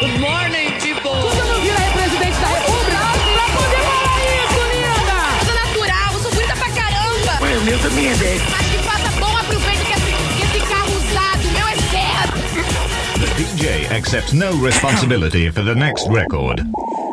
Good 0.00 0.18
morning, 0.18 0.70
people! 0.80 1.12
Você 1.12 1.42
não 1.42 1.60
vira 1.60 1.76
aí 1.78 1.92
presidente 1.92 2.40
da 2.40 2.46
república 2.46 2.96
pra 3.34 3.44
poder 3.52 3.80
falar 3.84 4.18
isso, 4.32 4.60
linda! 4.72 5.18
Eu 5.38 5.44
sou 5.44 5.54
natural, 5.54 6.14
eu 6.14 6.20
sou 6.20 6.30
bonita 6.32 6.56
pra 6.56 6.70
caramba. 6.70 7.44
Ué, 7.44 7.58
o 7.58 7.60
meu 7.60 7.78
também 7.80 8.08
é 8.08 8.14
10. 8.14 8.42
Mas 8.50 8.66
que 8.66 8.78
faça 8.78 9.20
bom 9.20 9.36
aproveito 9.36 9.84
que 9.84 9.92
esse, 9.92 10.56
esse 10.56 10.66
carro 10.70 10.90
usado, 10.96 11.44
meu 11.52 11.68
é 11.68 11.76
zero. 11.92 12.32
The 13.20 13.28
DJ 13.36 13.94
accepts 13.94 14.32
no 14.32 14.64
responsibility 14.64 15.50
for 15.50 15.64
the 15.66 15.74
next 15.74 16.08
record. 16.08 16.64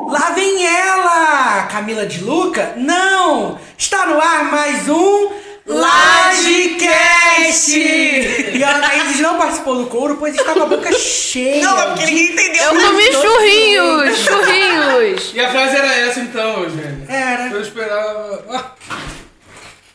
Lá 0.10 0.30
vem 0.30 0.66
ela! 0.66 1.64
Camila 1.64 2.06
de 2.06 2.24
Luca? 2.24 2.74
Não! 2.78 3.60
Está 3.78 4.06
no 4.06 4.22
ar 4.22 4.46
mais 4.46 4.88
um 4.88 5.37
Lagecast! 5.80 7.71
E 7.77 8.64
a 8.64 8.76
Anaíses 8.76 9.20
não 9.20 9.38
participou 9.38 9.76
do 9.77 9.88
couro, 9.88 10.18
pois 10.18 10.36
está 10.36 10.54
com 10.54 10.64
a 10.64 10.66
boca 10.66 10.91
cheia. 10.94 11.64
Não, 11.64 11.80
é 11.80 11.86
porque 11.88 12.05
ninguém 12.05 12.32
entendeu. 12.32 12.64
Eu 12.64 12.82
comi 12.82 13.04
churrinhos, 13.12 14.17
churrinhos. 14.20 15.31
E 15.34 15.40
a 15.40 15.52
frase 15.52 15.76
era 15.76 15.94
essa 15.94 16.20
então, 16.20 16.63
Eugênio? 16.63 17.05
Era. 17.08 17.48
Eu 17.48 17.62
esperava. 17.62 18.45
Ah. 18.50 18.72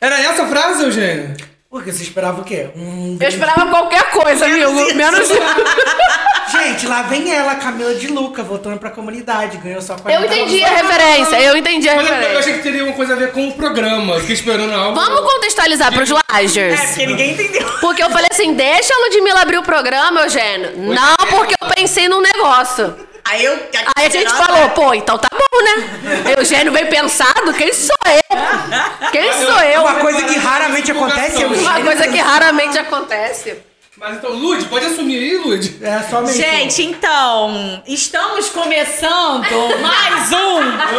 Era 0.00 0.20
essa 0.20 0.42
a 0.44 0.46
frase, 0.48 0.82
Eugênio? 0.84 1.36
Por 1.72 1.82
que 1.82 1.90
você 1.90 2.02
esperava 2.02 2.42
o 2.42 2.44
quê? 2.44 2.68
Um... 2.76 3.16
Eu 3.18 3.28
esperava 3.30 3.64
qualquer 3.70 4.10
coisa, 4.10 4.44
amigo. 4.44 4.94
Menos 4.94 5.26
Gente, 6.52 6.86
lá 6.86 7.00
vem 7.04 7.32
ela, 7.32 7.54
Camila 7.54 7.94
de 7.94 8.08
Luca, 8.08 8.42
voltando 8.42 8.78
pra 8.78 8.90
comunidade. 8.90 9.56
Ganhou 9.56 9.80
só 9.80 9.96
40 9.96 10.20
Eu 10.20 10.26
entendi 10.26 10.62
a 10.62 10.68
referência, 10.68 11.40
eu 11.40 11.56
entendi 11.56 11.88
a 11.88 11.96
Mas 11.96 12.04
eu, 12.06 12.12
eu 12.12 12.20
referência. 12.20 12.40
achei 12.40 12.52
que 12.58 12.62
teria 12.62 12.84
uma 12.84 12.92
coisa 12.92 13.14
a 13.14 13.16
ver 13.16 13.32
com 13.32 13.48
o 13.48 13.54
programa. 13.54 14.20
Fiquei 14.20 14.34
esperando 14.34 14.70
algo. 14.74 14.94
Vamos 14.94 15.32
contextualizar 15.32 15.90
pros 15.94 16.10
É, 16.10 16.14
Lagers. 16.30 16.78
porque 16.78 17.06
ninguém 17.06 17.32
entendeu. 17.32 17.66
Porque 17.80 18.02
eu 18.02 18.10
falei 18.10 18.28
assim, 18.30 18.52
deixa 18.52 18.92
a 18.92 18.98
Ludmilla 19.06 19.40
abrir 19.40 19.56
o 19.56 19.62
programa, 19.62 20.20
Eugênio. 20.20 20.72
Não, 20.76 21.16
porque 21.30 21.54
eu 21.58 21.68
pensei 21.70 22.06
num 22.06 22.20
negócio. 22.20 22.94
Aí 23.24 23.44
eu. 23.44 23.54
Aí 23.96 24.06
a 24.06 24.10
gente 24.10 24.30
falou, 24.32 24.70
pô, 24.70 24.94
então 24.94 25.18
tá 25.18 25.28
bom, 25.32 25.62
né? 25.62 26.34
Eugênio 26.36 26.72
bem 26.72 26.86
pensado, 26.86 27.52
quem 27.54 27.72
sou 27.72 27.96
eu? 28.06 29.10
Quem 29.10 29.32
sou 29.32 29.60
eu? 29.60 29.82
Uma 29.82 29.94
coisa 29.96 30.22
que 30.22 30.38
raramente 30.38 30.90
acontece 30.90 31.42
é 31.42 31.46
o 31.46 31.54
Uma 31.54 31.80
coisa 31.80 32.08
que 32.08 32.18
raramente 32.18 32.78
acontece. 32.78 33.71
Mas 34.02 34.16
então, 34.16 34.32
Lud, 34.32 34.64
pode 34.64 34.84
assumir 34.84 35.14
aí, 35.16 35.36
Lud? 35.36 35.78
É 35.80 36.02
somente. 36.02 36.36
Gente, 36.36 36.82
então, 36.82 37.80
estamos 37.86 38.48
começando 38.48 39.46
mais 39.80 40.32
um 40.32 40.58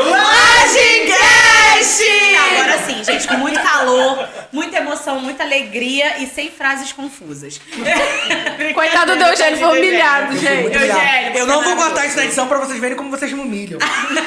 Lagecast! 0.10 2.02
Agora 2.50 2.78
sim, 2.86 3.04
gente, 3.04 3.28
com 3.28 3.34
muito 3.34 3.62
calor, 3.62 4.26
muita 4.54 4.78
emoção, 4.78 5.20
muita 5.20 5.44
alegria 5.44 6.20
e 6.20 6.28
sem 6.28 6.50
frases 6.50 6.94
confusas. 6.94 7.60
Coitado 8.74 9.18
do 9.18 9.24
Eugênio, 9.24 9.60
foi 9.60 9.80
humilhado, 9.80 10.38
gente. 10.38 10.74
Eugênio, 10.74 11.38
Eu 11.38 11.46
não 11.46 11.56
vou 11.56 11.76
maravilhoso. 11.76 11.76
cortar 11.76 12.06
isso 12.06 12.16
na 12.16 12.24
edição 12.24 12.48
pra 12.48 12.60
vocês 12.60 12.80
verem 12.80 12.96
como 12.96 13.10
vocês 13.10 13.34
me 13.34 13.42
humilham. 13.42 13.80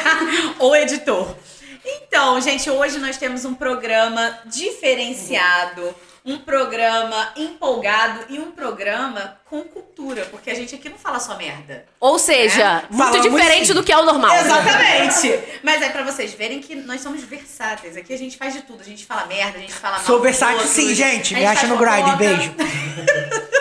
o 0.60 0.76
editor. 0.76 1.34
Então, 1.82 2.38
gente, 2.42 2.68
hoje 2.68 2.98
nós 2.98 3.16
temos 3.16 3.46
um 3.46 3.54
programa 3.54 4.38
diferenciado, 4.44 5.94
um 6.26 6.38
programa 6.38 7.32
empolgado 7.36 8.24
e 8.28 8.38
um 8.38 8.50
programa 8.50 9.38
com 9.48 9.62
cultura, 9.62 10.24
porque 10.24 10.50
a 10.50 10.54
gente 10.54 10.74
aqui 10.74 10.88
não 10.88 10.98
fala 10.98 11.20
só 11.20 11.36
merda. 11.36 11.86
Ou 12.00 12.18
seja, 12.18 12.82
muito 12.90 13.12
Falamos 13.12 13.30
diferente 13.30 13.66
sim. 13.68 13.74
do 13.74 13.84
que 13.84 13.92
é 13.92 13.96
o 13.96 14.04
normal. 14.04 14.34
Exatamente. 14.34 15.40
Mas 15.62 15.80
é 15.82 15.88
pra 15.88 16.02
vocês 16.02 16.34
verem 16.34 16.60
que 16.60 16.74
nós 16.74 17.00
somos 17.00 17.22
versáteis. 17.22 17.96
Aqui 17.96 18.12
a 18.12 18.18
gente 18.18 18.36
faz 18.36 18.52
de 18.54 18.62
tudo. 18.62 18.80
A 18.80 18.84
gente 18.84 19.06
fala 19.06 19.26
merda, 19.26 19.58
a 19.58 19.60
gente 19.60 19.72
fala 19.72 19.98
mal. 19.98 20.04
Sou 20.04 20.20
versátil 20.20 20.56
outros, 20.56 20.74
sim, 20.74 20.94
gente. 20.94 21.32
Me 21.32 21.46
acha 21.46 21.68
no 21.68 21.78
fofoca. 21.78 22.16
Beijo. 22.16 22.54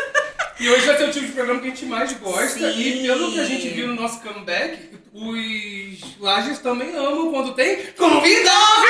E 0.57 0.69
hoje 0.69 0.85
vai 0.85 0.97
ser 0.97 1.09
o 1.09 1.11
tipo 1.11 1.25
de 1.25 1.33
programa 1.33 1.59
que 1.59 1.67
a 1.67 1.69
gente 1.69 1.85
mais 1.85 2.13
gosta. 2.13 2.71
Sim. 2.71 2.79
E 2.79 3.05
pelo 3.05 3.31
que 3.31 3.39
a 3.41 3.43
gente 3.43 3.67
viu 3.67 3.87
no 3.89 3.95
nosso 3.95 4.21
comeback, 4.21 4.89
os 5.13 6.17
lajes 6.19 6.59
também 6.59 6.95
amam 6.95 7.29
quando 7.29 7.53
tem 7.53 7.87
convidado! 7.97 8.85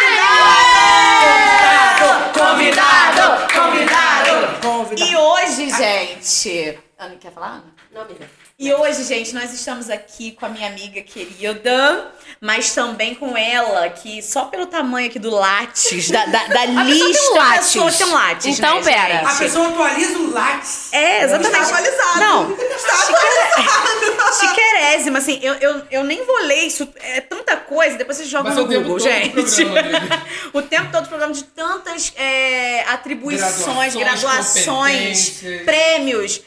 Convidado! 2.34 3.48
Convidado! 3.54 4.62
Convidado. 4.62 5.02
E 5.02 5.16
hoje, 5.16 5.70
gente. 5.72 6.85
Ana, 7.06 7.16
quer 7.18 7.32
falar, 7.32 7.48
Ana? 7.48 7.64
Não, 7.94 8.02
amiga. 8.02 8.30
E 8.58 8.74
hoje, 8.74 9.04
gente, 9.04 9.34
nós 9.34 9.54
estamos 9.54 9.90
aqui 9.90 10.32
com 10.32 10.46
a 10.46 10.50
minha 10.50 10.68
amiga 10.68 11.02
querida, 11.02 12.12
mas 12.40 12.74
também 12.74 13.14
com 13.14 13.38
ela, 13.38 13.90
que 13.90 14.22
só 14.24 14.46
pelo 14.46 14.66
tamanho 14.66 15.08
aqui 15.08 15.20
do 15.20 15.30
látis, 15.30 16.10
da, 16.10 16.26
da, 16.26 16.48
da 16.48 16.62
tem 16.66 16.78
um 16.78 16.84
lista, 16.86 17.34
a 17.34 17.38
látis. 17.38 17.68
pessoa 17.74 17.92
tem 17.92 18.06
um 18.08 18.14
látis, 18.14 18.58
Então, 18.58 18.76
né, 18.80 18.84
pera. 18.84 19.14
gente? 19.20 19.28
A 19.30 19.36
pessoa 19.36 19.68
atualiza 19.68 20.18
o 20.20 20.32
Lattes. 20.32 20.94
É, 20.94 21.24
exatamente. 21.24 21.62
Está 21.62 21.78
atualizado. 21.78 22.20
Não, 22.20 22.58
chiquerésima, 24.40 25.18
assim, 25.20 25.40
eu, 25.42 25.54
eu, 25.56 25.82
eu 25.92 26.04
nem 26.04 26.26
vou 26.26 26.38
ler 26.44 26.64
isso, 26.66 26.88
é 27.02 27.22
tanta 27.22 27.58
coisa, 27.58 27.98
depois 27.98 28.18
vocês 28.18 28.30
jogam 28.30 28.54
Vai 28.54 28.64
ser 28.64 28.68
no 28.70 28.80
o 28.80 28.82
Google, 28.84 29.00
gente. 29.00 29.66
programa 29.66 30.26
o 30.54 30.62
tempo 30.62 30.92
todo 30.92 31.04
do 31.04 31.10
programa 31.10 31.34
de 31.34 31.44
tantas 31.44 32.14
é, 32.16 32.84
atribuições, 32.88 33.96
Graduações, 33.96 33.96
graduações, 33.96 35.42
prêmios. 35.66 36.42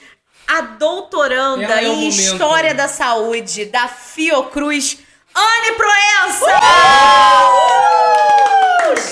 A 0.49 0.61
doutoranda 0.63 1.63
é 1.65 1.89
o 1.89 1.93
em 1.93 1.97
momento. 1.97 2.09
História 2.19 2.75
da 2.75 2.89
Saúde 2.89 3.67
da 3.67 3.87
Fiocruz, 3.87 4.99
Anne 5.35 5.77
Proença! 5.77 6.59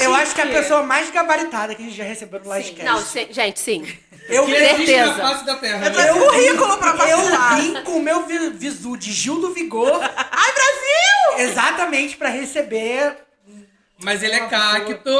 Eu 0.00 0.14
acho 0.14 0.34
que 0.34 0.40
é 0.40 0.44
a 0.44 0.48
pessoa 0.48 0.82
mais 0.82 1.10
gabaritada 1.10 1.74
que 1.74 1.82
a 1.82 1.84
gente 1.84 1.96
já 1.96 2.04
recebeu 2.04 2.40
no 2.42 2.54
Livecast. 2.56 2.82
Não, 2.84 3.00
sim, 3.04 3.26
gente, 3.30 3.58
sim. 3.60 3.86
eu, 4.28 4.44
Que 4.46 4.52
existe 4.54 4.96
na 4.96 5.04
certeza. 5.04 5.14
face 5.28 5.44
da 5.44 5.56
terra. 5.56 5.86
eu, 5.86 6.14
né? 6.14 6.26
currículo 6.26 6.78
pra 6.78 6.90
Eu 7.08 7.18
vim 7.56 7.82
com 7.82 7.92
o 7.98 8.02
meu 8.02 8.26
vi- 8.26 8.50
visu 8.50 8.96
de 8.96 9.12
Gil 9.12 9.40
do 9.40 9.52
Vigor. 9.52 10.00
Ai, 10.02 10.52
Brasil! 10.52 11.48
Exatamente 11.50 12.16
pra 12.16 12.28
receber. 12.30 13.14
Mas 14.02 14.22
ele 14.22 14.34
é 14.34 14.40
cacto. 14.40 15.10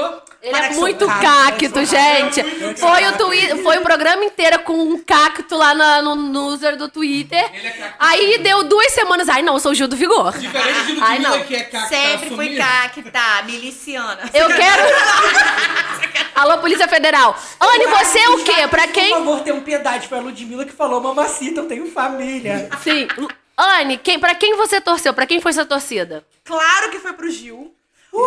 Ele 0.43 0.55
é 0.55 0.69
que 0.69 0.75
muito 0.75 0.99
sou 0.99 1.09
cacto, 1.09 1.25
cacto, 1.73 1.85
gente. 1.87 2.43
cacto. 2.43 2.77
Foi 2.79 3.09
o, 3.09 3.13
twi 3.17 3.63
foi 3.63 3.79
o 3.79 3.81
programa 3.81 4.23
inteiro 4.23 4.59
com 4.61 4.75
um 4.75 5.03
cacto 5.03 5.57
lá 5.57 5.73
na- 5.75 6.03
no, 6.03 6.15
no 6.15 6.49
user 6.49 6.77
do 6.77 6.87
Twitter. 6.87 7.43
Ele 7.55 7.67
é 7.69 7.71
cacto. 7.71 7.97
Aí 7.99 8.39
deu 8.39 8.65
duas 8.65 8.93
semanas. 8.93 9.31
Ai, 9.31 9.41
não, 9.41 9.55
eu 9.55 9.61
sou 9.61 9.73
o 9.73 9.75
Gil 9.75 9.89
do 9.89 9.97
Vigor. 9.97 10.37
Diferente 10.37 10.95
de 10.95 11.01
Ai, 11.03 11.19
não. 11.21 11.43
que 11.45 11.57
é 11.57 11.63
cacta 11.65 11.89
Sempre 11.89 12.29
fui 12.37 12.57
cacta, 12.57 13.43
miliciana. 13.47 14.21
Eu 14.35 14.47
quero. 14.49 14.83
Alô, 16.37 16.59
Polícia 16.59 16.87
Federal. 16.87 17.35
Anne, 17.59 17.87
você 17.87 18.19
é 18.19 18.29
o 18.29 18.45
quê? 18.45 18.69
Pra 18.69 18.83
Por 18.83 18.93
quem. 18.93 19.11
favor, 19.11 19.41
tenham 19.41 19.61
piedade. 19.63 20.07
Foi 20.07 20.19
a 20.19 20.21
Ludmilla 20.21 20.67
que 20.67 20.73
falou, 20.73 21.01
mamacita, 21.01 21.61
eu 21.61 21.65
tenho 21.67 21.91
família. 21.91 22.69
Sim. 22.85 23.09
Anne, 23.57 23.97
quem, 23.97 24.19
pra 24.19 24.35
quem 24.35 24.55
você 24.55 24.83
torceu? 24.83 25.15
Pra 25.15 25.25
quem 25.27 25.41
foi 25.41 25.55
sua 25.55 25.65
torcida? 25.65 26.23
Claro 26.45 26.91
que 26.91 26.99
foi 26.99 27.15
pro 27.15 27.31
Gil. 27.31 27.75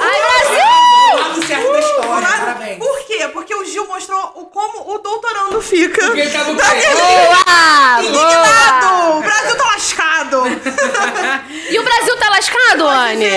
Ai, 0.01 0.21
Brasil! 0.21 1.19
Lado 1.19 1.45
certo 1.47 1.71
da 1.71 1.79
história, 1.79 2.27
Claro. 2.27 2.45
parabéns. 2.45 2.77
Por 2.79 2.99
quê? 3.05 3.27
Porque 3.33 3.55
o 3.55 3.65
Gil 3.65 3.87
mostrou 3.87 4.21
o, 4.35 4.45
como 4.45 4.93
o 4.93 4.99
doutorando 4.99 5.61
fica. 5.61 6.05
Porque 6.05 6.21
ele 6.21 6.29
tá 6.31 6.43
no 6.43 6.53
Boa! 6.53 6.65
Boa! 6.65 8.03
Indignado! 8.03 9.17
O 9.17 9.21
Brasil 9.21 9.55
tá 9.57 9.65
lascado! 9.65 10.43
E 11.71 11.79
o 11.79 11.83
Brasil 11.83 12.17
tá 12.17 12.29
lascado, 12.29 12.87
Anne? 12.87 13.29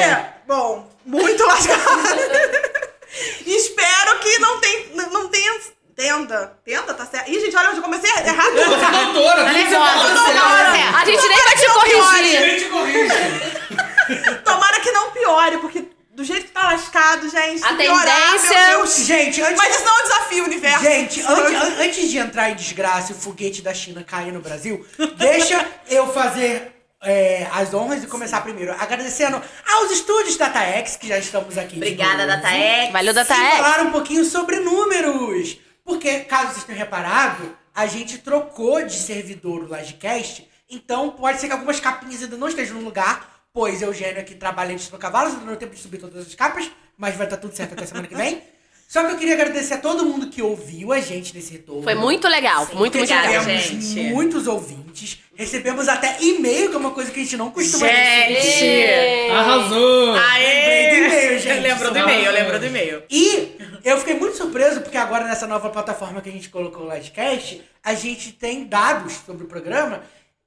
Bom, 0.47 0.89
muito 1.05 1.45
lascado. 1.47 1.81
Espero 3.47 4.19
que 4.21 4.39
não, 4.39 4.59
tem, 4.59 4.91
não 4.95 5.29
tenha... 5.29 5.53
Tenda. 5.95 6.57
Tenda, 6.65 6.95
tá 6.95 7.05
certo. 7.05 7.31
Ih, 7.31 7.39
gente, 7.41 7.55
olha 7.55 7.69
onde 7.69 7.79
eu 7.79 7.83
comecei 7.83 8.11
errado. 8.11 8.53
Você 8.55 8.61
é 8.61 9.05
doutora, 9.05 9.45
tudo 9.45 9.55
que 9.55 9.65
você 9.69 9.75
fala 9.75 9.93
Nervosa, 9.93 10.15
tá 10.15 10.25
certo. 10.25 10.73
nervosa. 10.73 10.99
A 10.99 11.05
gente 11.05 11.29
nem 11.29 11.45
vai 11.45 11.55
te 11.55 11.67
Não 11.69 11.75
corrigir. 11.75 12.41
Ninguém 12.41 12.57
te 12.59 12.65
corrige. 12.71 14.39
Tomara 14.43 14.81
que 14.81 14.91
não 14.91 15.11
piore, 15.11 15.59
porque 15.59 15.85
do 16.13 16.25
jeito 16.25 16.47
que 16.47 16.53
tá 16.53 16.62
lascado, 16.73 17.29
gente, 17.29 17.63
A 17.65 17.75
piorar, 17.75 18.05
tendência- 18.33 18.69
meu 18.69 18.77
Deus. 18.79 18.97
Gente, 18.97 19.43
antes, 19.43 19.57
Mas 19.57 19.75
isso 19.77 19.85
não 19.85 19.97
é 19.97 20.01
um 20.01 20.03
desafio, 20.03 20.45
universo. 20.45 20.85
gente 20.85 21.21
antes, 21.23 21.55
an- 21.55 21.83
antes 21.83 22.11
de 22.11 22.19
entrar 22.19 22.51
em 22.51 22.55
desgraça 22.57 23.13
e 23.13 23.15
o 23.15 23.19
foguete 23.19 23.63
da 23.63 23.73
China 23.75 24.03
cair 24.03 24.33
no 24.33 24.41
Brasil, 24.41 24.85
deixa 25.17 25.65
eu 25.89 26.13
fazer 26.13 26.73
é, 27.05 27.47
as 27.53 27.75
honras 27.75 28.03
e 28.05 28.07
começar 28.07 28.41
primeiro. 28.43 28.73
Agradecendo 28.79 29.41
aos 29.73 29.91
estúdios 29.91 30.37
DataX, 30.37 30.97
que 30.97 31.09
já 31.09 31.19
estamos 31.19 31.59
aqui. 31.59 31.77
Obrigada. 31.77 32.27
DataX. 32.27 32.93
Valeu, 32.93 33.11
E 33.13 33.15
DataX. 33.15 33.57
falar 33.57 33.81
um 33.83 33.91
pouquinho 33.91 34.25
sobre 34.25 34.61
números. 34.61 35.59
Porque, 35.85 36.21
caso 36.21 36.53
vocês 36.53 36.63
tenham 36.65 36.79
reparado, 36.79 37.57
a 37.75 37.87
gente 37.87 38.19
trocou 38.19 38.85
de 38.85 38.95
servidor 38.97 39.65
o 39.65 39.69
Lagecast. 39.69 40.49
Então, 40.71 41.11
pode 41.11 41.41
ser 41.41 41.49
que 41.49 41.53
algumas 41.53 41.81
capinhas 41.81 42.23
ainda 42.23 42.37
não 42.37 42.47
estejam 42.49 42.77
no 42.77 42.83
lugar. 42.85 43.32
Pois 43.53 43.83
Eugênio 43.83 44.21
aqui 44.21 44.35
trabalha 44.35 44.73
em 44.73 44.79
cavalos, 44.99 45.33
ainda 45.33 45.41
não 45.45 45.49
deu 45.53 45.57
tempo 45.59 45.75
de 45.75 45.81
subir 45.81 45.99
todas 45.99 46.27
as 46.27 46.35
capas. 46.35 46.71
Mas 46.97 47.17
vai 47.17 47.27
estar 47.27 47.37
tudo 47.37 47.55
certo 47.55 47.73
até 47.73 47.85
semana 47.85 48.07
que 48.07 48.15
vem. 48.15 48.43
Só 48.89 49.03
que 49.05 49.13
eu 49.13 49.17
queria 49.17 49.33
agradecer 49.33 49.73
a 49.75 49.79
todo 49.79 50.05
mundo 50.05 50.29
que 50.29 50.43
ouviu 50.43 50.93
a 50.93 51.01
gente 51.01 51.35
nesse 51.35 51.51
retorno. 51.53 51.83
Foi 51.83 51.95
muito 51.95 52.29
legal, 52.29 52.59
muito, 52.59 52.93
Porque 52.93 52.99
muito 52.99 53.11
legal. 53.11 53.41
obrigada, 53.41 53.57
gente. 53.59 54.01
muitos 54.11 54.47
ouvintes. 54.47 55.19
Recebemos 55.35 55.89
até 55.89 56.19
e-mail, 56.21 56.69
que 56.69 56.77
é 56.77 56.79
uma 56.79 56.91
coisa 56.91 57.11
que 57.11 57.19
a 57.19 57.23
gente 57.23 57.37
não 57.39 57.51
costuma 57.51 57.87
Gente! 57.87 58.35
receber. 58.35 59.31
Arrasou! 59.31 60.13
Lembrei 60.13 60.91
do 60.91 60.97
e-mail, 61.07 61.39
gente. 61.39 61.61
Lembrou 61.67 61.91
do 61.91 61.99
e-mail, 61.99 62.33
lembrou 62.33 62.59
do 62.61 62.67
e-mail. 62.67 63.03
E 63.09 63.57
eu 63.83 63.97
fiquei 63.99 64.15
muito 64.15 64.37
surpreso 64.37 64.83
porque 64.83 64.99
agora 64.99 65.25
nessa 65.25 65.47
nova 65.47 65.71
plataforma 65.71 66.21
que 66.21 66.29
a 66.29 66.33
gente 66.33 66.51
colocou 66.51 66.87
o 66.87 66.93
Livecast, 66.95 67.63
a 67.83 67.95
gente 67.95 68.33
tem 68.33 68.65
dados 68.65 69.15
sobre 69.25 69.45
o 69.45 69.47
programa 69.49 70.03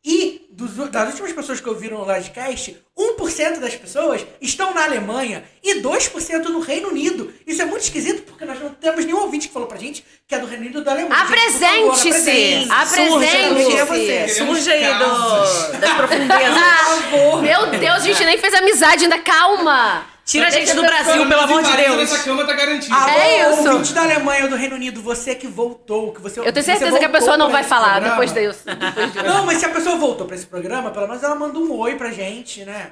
E 0.07 0.45
dos- 0.51 0.89
das 0.91 1.09
últimas 1.09 1.33
pessoas 1.33 1.59
que 1.59 1.67
ouviram 1.67 1.97
o 1.97 2.05
Lodcast, 2.05 2.77
1% 2.95 3.59
das 3.59 3.73
pessoas 3.75 4.23
estão 4.39 4.71
na 4.73 4.83
Alemanha 4.83 5.43
e 5.63 5.81
2% 5.81 6.49
no 6.49 6.59
Reino 6.59 6.89
Unido. 6.89 7.33
Isso 7.45 7.61
é 7.61 7.65
muito 7.65 7.81
esquisito 7.81 8.21
porque 8.23 8.45
nós 8.45 8.59
não 8.61 8.69
temos 8.69 9.03
nenhum 9.03 9.21
ouvinte 9.21 9.47
que 9.47 9.53
falou 9.53 9.67
pra 9.67 9.77
gente 9.79 10.05
que 10.27 10.35
é 10.35 10.39
do 10.39 10.45
Reino 10.45 10.63
Unido 10.63 10.77
ou 10.77 10.83
da 10.85 10.91
Alemanha. 10.91 11.21
Apresente-se! 11.23 12.67
apresente-se. 12.69 14.35
Surge 14.35 14.71
aí 14.71 14.93
do, 14.93 15.77
das 15.79 15.91
profundezas. 15.93 16.57
Meu 17.41 17.65
Deus, 17.79 17.95
a 17.95 17.99
gente 17.99 18.23
nem 18.25 18.37
fez 18.37 18.53
amizade 18.53 19.03
ainda, 19.05 19.17
calma! 19.19 20.05
Tira 20.25 20.47
a 20.47 20.49
gente 20.49 20.73
do 20.73 20.81
Brasil, 20.81 21.27
pelo 21.27 21.41
amor 21.41 21.61
de 21.63 21.77
Deus. 21.77 22.11
Essa 22.11 22.23
cama 22.23 22.45
tá 22.45 22.53
garantida. 22.53 22.95
Alô, 22.95 23.09
É 23.09 23.51
isso. 23.51 23.69
ouvinte 23.71 23.93
da 23.93 24.01
Alemanha 24.01 24.43
ou 24.45 24.49
do 24.49 24.55
Reino 24.55 24.75
Unido, 24.75 24.99
você 25.01 25.35
que 25.35 25.45
voltou, 25.45 26.11
que 26.13 26.19
você 26.21 26.39
Eu 26.39 26.51
tenho 26.51 26.55
você 26.65 26.71
certeza 26.71 26.97
que 26.97 27.05
a 27.05 27.09
pessoa 27.09 27.37
não 27.37 27.45
pra 27.49 27.59
vai 27.59 27.63
falar 27.63 28.01
programa. 28.01 28.09
depois 28.25 28.33
disso. 28.33 28.59
Depois 28.65 29.13
disso. 29.13 29.23
Não, 29.25 29.45
mas 29.45 29.59
se 29.59 29.65
a 29.65 29.69
pessoa 29.69 29.95
voltou 29.97 30.25
pra 30.25 30.35
esse 30.35 30.47
programa, 30.47 30.89
pelo 30.89 31.07
menos 31.07 31.21
ela 31.21 31.35
manda 31.35 31.59
um 31.59 31.71
oi 31.77 31.93
pra 31.95 32.09
gente, 32.11 32.65
né? 32.65 32.89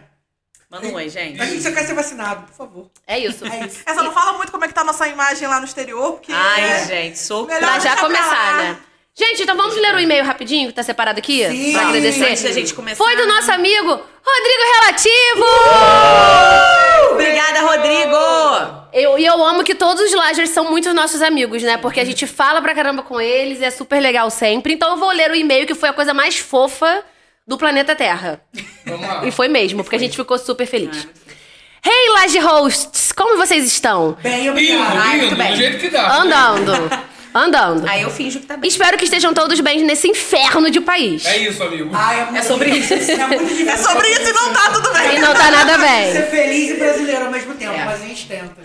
Manda 0.70 0.86
um 0.88 0.94
oi, 0.94 1.10
gente. 1.10 1.42
A 1.42 1.46
gente 1.46 1.64
só 1.64 1.72
quer 1.72 1.86
ser 1.88 1.94
vacinado, 1.96 2.44
por 2.48 2.56
favor. 2.56 2.88
É 3.08 3.18
isso. 3.18 3.46
É 3.48 3.66
isso. 3.66 3.80
Essa 3.84 4.04
não 4.04 4.12
fala 4.12 4.34
muito 4.34 4.52
como 4.52 4.64
é 4.66 4.68
que 4.68 4.74
tá 4.76 4.82
a 4.82 4.86
nossa 4.86 5.08
imagem 5.08 5.48
lá 5.48 5.60
no 5.60 5.66
exterior, 5.66 6.14
porque. 6.14 6.32
Ai, 6.32 6.64
é- 6.64 6.86
gente, 6.86 7.18
sou 7.20 7.48
Melhor 7.48 7.62
Pra 7.62 7.80
já 7.80 7.94
pra 7.94 8.02
começar, 8.06 8.58
né? 8.58 8.78
Gente, 9.16 9.44
então 9.44 9.56
vamos 9.58 9.76
ler 9.76 9.94
o 9.96 10.00
e-mail 10.00 10.24
rapidinho 10.26 10.70
que 10.70 10.74
tá 10.76 10.82
separado 10.84 11.20
aqui? 11.20 11.48
Sim. 11.48 11.74
Pra 11.74 11.88
agradecer. 11.88 12.26
Antes 12.30 12.44
da 12.44 12.52
gente 12.52 12.74
começar. 12.74 13.04
Foi 13.04 13.16
do 13.16 13.28
nosso 13.28 13.52
amigo 13.52 14.02
Rodrigo 14.26 14.64
Relativo! 14.76 15.46
Obrigada, 17.12 17.62
Rodrigo! 17.62 18.84
Eu, 18.94 19.18
e 19.18 19.26
eu 19.26 19.44
amo 19.44 19.64
que 19.64 19.74
todos 19.76 20.02
os 20.04 20.14
Lagers 20.14 20.50
são 20.52 20.70
muitos 20.70 20.94
nossos 20.94 21.22
amigos, 21.22 21.64
né? 21.64 21.78
Porque 21.78 22.00
a 22.00 22.06
gente 22.06 22.26
fala 22.28 22.62
pra 22.62 22.76
caramba 22.76 23.02
com 23.02 23.20
eles, 23.20 23.62
é 23.62 23.70
super 23.72 24.00
legal 24.00 24.30
sempre. 24.30 24.74
Então 24.74 24.92
eu 24.92 24.98
vou 24.98 25.12
ler 25.12 25.32
o 25.32 25.36
e-mail 25.36 25.66
que 25.66 25.76
foi 25.76 25.90
a 25.90 25.94
coisa 25.94 26.14
mais 26.14 26.38
fofa 26.38 27.04
do 27.46 27.58
planeta 27.58 27.96
Terra. 27.96 28.40
Vamos 28.86 29.08
lá. 29.08 29.26
E 29.26 29.32
foi 29.32 29.48
mesmo, 29.48 29.84
porque 29.84 29.96
a 29.96 30.00
gente 30.00 30.16
ficou 30.16 30.38
super 30.38 30.66
feliz. 30.68 31.08
Hey, 31.86 32.10
Laje 32.14 32.40
Hosts! 32.40 33.12
Como 33.12 33.36
vocês 33.36 33.66
estão? 33.66 34.16
Bem, 34.24 34.38
Lindo, 34.40 34.52
obrigado. 34.52 34.98
Ai, 34.98 35.12
lindo, 35.20 35.26
muito 35.26 35.36
bem. 35.36 35.52
do 35.52 35.58
jeito 35.58 35.78
que 35.80 35.90
dá. 35.90 36.16
Andando. 36.18 36.72
Andando. 37.34 37.88
Aí 37.88 38.02
eu 38.04 38.10
finjo 38.10 38.40
que 38.40 38.46
tá 38.46 38.56
bem. 38.58 38.68
Espero 38.68 38.98
que 38.98 39.06
estejam 39.06 39.34
todos 39.34 39.60
bem 39.60 39.84
nesse 39.84 40.08
inferno 40.08 40.70
de 40.70 40.80
país. 40.82 41.26
É 41.26 41.38
isso, 41.38 41.64
amigo. 41.64 41.90
Ai, 41.94 42.22
é, 42.22 42.26
muito 42.26 42.46
sobre 42.46 42.70
difícil. 42.72 43.16
É 43.20 43.28
muito. 43.28 43.70
É 43.70 43.78
sobre 43.78 44.08
isso 44.10 44.30
e 44.30 44.34
não 44.34 44.54
tá 44.54 44.70
tudo 44.72 44.92
bem. 44.94 45.16
E 45.16 45.20
não 45.20 45.34
tá 45.34 45.50
nada 45.52 45.78
bem. 45.78 46.12
Ser 46.14 46.30
feliz 46.30 46.72
e 46.72 46.74
brasileiro 46.76 47.26
ao 47.26 47.32
mesmo 47.32 47.54
tempo, 47.56 47.74
É. 47.74 47.86
mas 47.86 48.02
a 48.02 48.06
gente 48.06 48.28
tenta. 48.28 48.63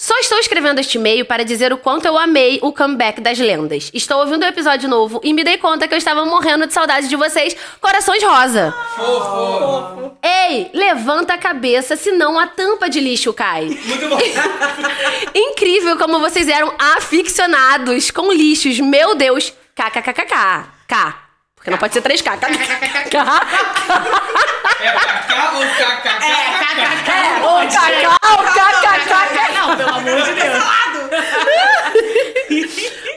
Só 0.00 0.18
estou 0.18 0.38
escrevendo 0.38 0.78
este 0.78 0.96
e-mail 0.96 1.26
para 1.26 1.44
dizer 1.44 1.74
o 1.74 1.76
quanto 1.76 2.06
eu 2.06 2.16
amei 2.16 2.58
o 2.62 2.72
comeback 2.72 3.20
das 3.20 3.38
lendas. 3.38 3.90
Estou 3.92 4.20
ouvindo 4.20 4.42
o 4.42 4.46
episódio 4.46 4.88
novo 4.88 5.20
e 5.22 5.34
me 5.34 5.44
dei 5.44 5.58
conta 5.58 5.86
que 5.86 5.92
eu 5.92 5.98
estava 5.98 6.24
morrendo 6.24 6.66
de 6.66 6.72
saudade 6.72 7.06
de 7.06 7.16
vocês, 7.16 7.54
corações 7.82 8.22
rosa. 8.22 8.74
Fofo. 8.96 10.16
Ei, 10.22 10.70
levanta 10.72 11.34
a 11.34 11.38
cabeça, 11.38 11.96
senão 11.96 12.38
a 12.38 12.46
tampa 12.46 12.88
de 12.88 12.98
lixo 12.98 13.30
cai. 13.34 13.66
Muito 13.84 14.08
bom. 14.08 14.18
Incrível 15.36 15.98
como 15.98 16.18
vocês 16.18 16.48
eram 16.48 16.72
aficionados 16.78 18.10
com 18.10 18.32
lixos. 18.32 18.80
Meu 18.80 19.14
Deus. 19.14 19.52
KKKKK. 19.76 20.64
K. 20.88 21.29
Porque 21.60 21.70
não 21.70 21.76
pode 21.76 21.92
ser 21.92 22.00
3K. 22.00 22.38
KKKK. 22.38 23.18
É 24.80 24.92
Kaká 24.92 25.52
ou 25.52 25.60
KKK? 25.60 26.08
É, 26.24 26.32
o 27.44 27.60
KK, 27.68 28.06
o 28.08 28.40
KKKK. 28.48 29.52
Não, 29.52 29.76
pelo 29.76 29.90
amor 29.90 30.22
de 30.22 30.32
Deus. 30.32 30.64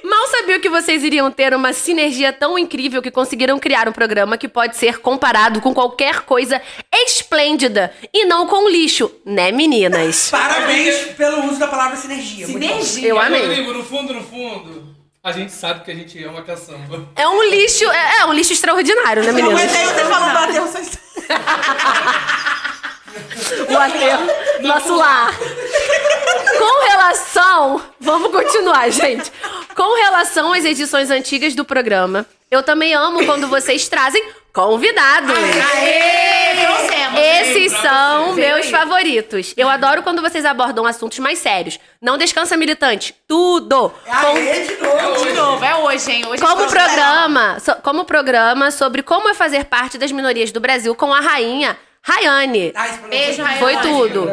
Mal 0.04 0.28
sabia 0.28 0.60
que 0.60 0.68
vocês 0.68 1.06
iriam 1.06 1.31
ter 1.31 1.54
uma 1.54 1.72
sinergia 1.72 2.34
tão 2.34 2.60
incrível 2.60 3.01
que 3.01 3.10
conseguiram 3.10 3.57
criar 3.57 3.88
um 3.88 3.94
programa 3.94 4.38
que 4.38 4.50
pode 4.50 4.75
ser 4.75 5.00
comparado 5.00 5.62
com 5.62 5.74
qualquer 5.74 6.24
coisa 6.24 6.62
esplêndida 6.94 7.94
e 8.13 8.25
não 8.25 8.46
com 8.46 8.69
lixo, 8.69 9.10
né, 9.25 9.54
meninas? 9.54 10.30
Parabéns 10.30 11.13
pelo 11.16 11.46
uso 11.46 11.60
da 11.60 11.68
palavra 11.68 11.96
sinergia. 11.96 12.46
Sinergia. 12.46 13.07
Eu 13.07 13.18
amei. 13.18 13.66
No 13.66 13.86
fundo, 13.86 14.13
no 14.13 14.22
fundo, 14.22 14.93
a 15.24 15.31
gente 15.31 15.54
sabe 15.54 15.86
que 15.86 15.92
a 15.92 15.96
gente 15.96 16.22
é 16.22 16.28
uma 16.28 16.42
caçamba. 16.42 17.08
É 17.16 17.25
um 17.28 17.44
lixo, 17.50 17.90
é, 17.90 18.18
é 18.20 18.25
um 18.25 18.34
lixo 18.34 18.52
extraordinário, 18.52 19.24
né, 19.24 19.30
Eu 19.30 19.34
meninas? 19.34 19.62
aguentei 19.62 19.86
vocês 19.86 20.08
falando 20.10 20.31
do 20.31 20.38
aterro. 20.38 20.68
O 23.70 23.78
aterro, 23.78 24.28
nosso 24.62 24.96
lar. 24.96 25.31
Com 26.58 26.88
relação. 26.90 27.81
Vamos 28.00 28.31
continuar, 28.31 28.90
gente. 28.90 29.31
Com 29.75 29.96
relação 29.96 30.52
às 30.52 30.66
edições 30.66 31.10
antigas 31.10 31.56
do 31.56 31.64
programa, 31.64 32.25
eu 32.52 32.62
também 32.62 32.94
amo 32.94 33.25
quando 33.25 33.48
vocês 33.48 33.88
trazem 33.88 34.24
convidados. 34.52 35.31
Aê. 35.75 36.53
Esses 37.18 37.71
são 37.74 38.33
meus 38.33 38.69
favoritos. 38.69 39.54
Eu 39.57 39.69
adoro 39.69 40.04
quando 40.04 40.21
vocês 40.21 40.45
abordam 40.45 40.86
assuntos 40.86 41.19
mais 41.19 41.39
sérios. 41.39 41.80
Não 42.01 42.18
descansa 42.18 42.57
militante. 42.57 43.15
Tudo. 43.27 43.89
Com- 43.89 44.12
Aê, 44.12 44.65
de 44.65 44.75
novo. 44.77 45.25
De 45.25 45.33
novo, 45.33 45.65
é 45.65 45.75
hoje, 45.75 46.12
hein? 46.12 46.25
Hoje 46.27 46.42
como 46.42 46.63
é 46.63 46.68
programa. 46.68 47.60
so- 47.60 47.75
como 47.83 48.06
programa 48.06 48.71
sobre 48.71 49.04
como 49.04 49.30
é 49.30 49.33
fazer 49.33 49.65
parte 49.65 49.98
das 49.98 50.12
minorias 50.12 50.51
do 50.51 50.60
Brasil 50.60 50.94
com 50.95 51.13
a 51.13 51.19
rainha 51.19 51.77
Rayane. 52.01 52.71
Ah, 52.75 52.88
Beijo, 53.10 53.36
foi 53.36 53.44
Rayane. 53.45 53.60
Foi 53.60 53.77
tudo. 53.81 54.30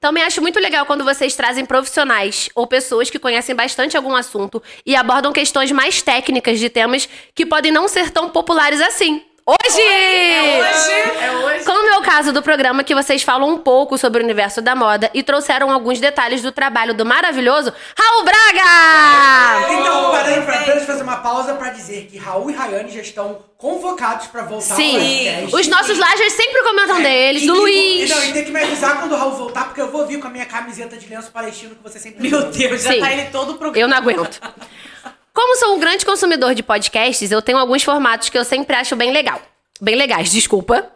Também 0.00 0.24
acho 0.24 0.40
muito 0.42 0.58
legal 0.58 0.84
quando 0.84 1.04
vocês 1.04 1.36
trazem 1.36 1.64
profissionais 1.64 2.48
ou 2.56 2.66
pessoas 2.66 3.08
que 3.08 3.20
conhecem 3.20 3.54
bastante 3.54 3.96
algum 3.96 4.16
assunto 4.16 4.60
e 4.84 4.96
abordam 4.96 5.32
questões 5.32 5.70
mais 5.70 6.02
técnicas 6.02 6.58
de 6.58 6.68
temas 6.68 7.08
que 7.34 7.46
podem 7.46 7.70
não 7.70 7.86
ser 7.86 8.10
tão 8.10 8.28
populares 8.28 8.80
assim. 8.80 9.22
Hoje! 9.44 9.80
Hoje, 9.80 10.92
é 11.20 11.30
hoje. 11.44 11.64
Como 11.64 11.88
é 11.88 11.98
o 11.98 12.02
caso 12.02 12.32
do 12.32 12.40
programa 12.42 12.84
que 12.84 12.94
vocês 12.94 13.24
falam 13.24 13.48
um 13.48 13.58
pouco 13.58 13.98
sobre 13.98 14.20
o 14.20 14.24
universo 14.24 14.62
da 14.62 14.76
moda 14.76 15.10
e 15.12 15.20
trouxeram 15.22 15.68
alguns 15.72 15.98
detalhes 15.98 16.42
do 16.42 16.52
trabalho 16.52 16.94
do 16.94 17.04
maravilhoso 17.04 17.72
Raul 17.98 18.22
Braga! 18.24 19.72
Então, 19.80 20.10
parei 20.12 20.40
pra 20.42 20.60
apenas 20.60 20.84
fazer 20.84 21.02
uma 21.02 21.16
pausa 21.16 21.54
pra 21.54 21.70
dizer 21.70 22.06
que 22.06 22.18
Raul 22.18 22.50
e 22.50 22.54
Rayane 22.54 22.92
já 22.92 23.00
estão 23.00 23.40
convocados 23.58 24.28
pra 24.28 24.42
voltar 24.42 24.74
ao 24.74 24.76
Sim, 24.76 24.92
podcast. 24.98 25.56
os 25.56 25.66
nossos 25.68 25.98
lajers 25.98 26.32
sempre 26.34 26.62
comentam 26.62 27.02
deles, 27.02 27.42
E 27.42 27.46
do 27.46 27.54
Luiz. 27.54 28.10
e 28.10 28.14
Não, 28.14 28.24
e 28.24 28.32
tem 28.32 28.44
que 28.44 28.50
me 28.52 28.62
avisar 28.62 29.00
quando 29.00 29.12
o 29.12 29.16
Raul 29.16 29.32
voltar, 29.32 29.64
porque 29.64 29.80
eu 29.80 29.90
vou 29.90 30.06
vir 30.06 30.20
com 30.20 30.28
a 30.28 30.30
minha 30.30 30.46
camiseta 30.46 30.96
de 30.96 31.08
lenço 31.08 31.32
palestino 31.32 31.74
que 31.74 31.82
você 31.82 31.98
sempre 31.98 32.28
Meu 32.30 32.38
usa. 32.38 32.46
Deus, 32.56 32.82
já 32.82 32.92
Sim. 32.92 33.00
tá 33.00 33.12
ele 33.12 33.24
todo 33.30 33.52
o 33.52 33.54
programa. 33.58 33.78
Eu 33.84 33.88
não 33.88 33.96
aguento. 33.96 34.40
Como 35.34 35.56
sou 35.56 35.74
um 35.74 35.80
grande 35.80 36.04
consumidor 36.04 36.54
de 36.54 36.62
podcasts, 36.62 37.30
eu 37.30 37.40
tenho 37.40 37.58
alguns 37.58 37.82
formatos 37.82 38.28
que 38.28 38.36
eu 38.36 38.44
sempre 38.44 38.76
acho 38.76 38.94
bem 38.96 39.12
legal. 39.12 39.40
Bem 39.80 39.94
legais, 39.96 40.30
desculpa. 40.32 40.90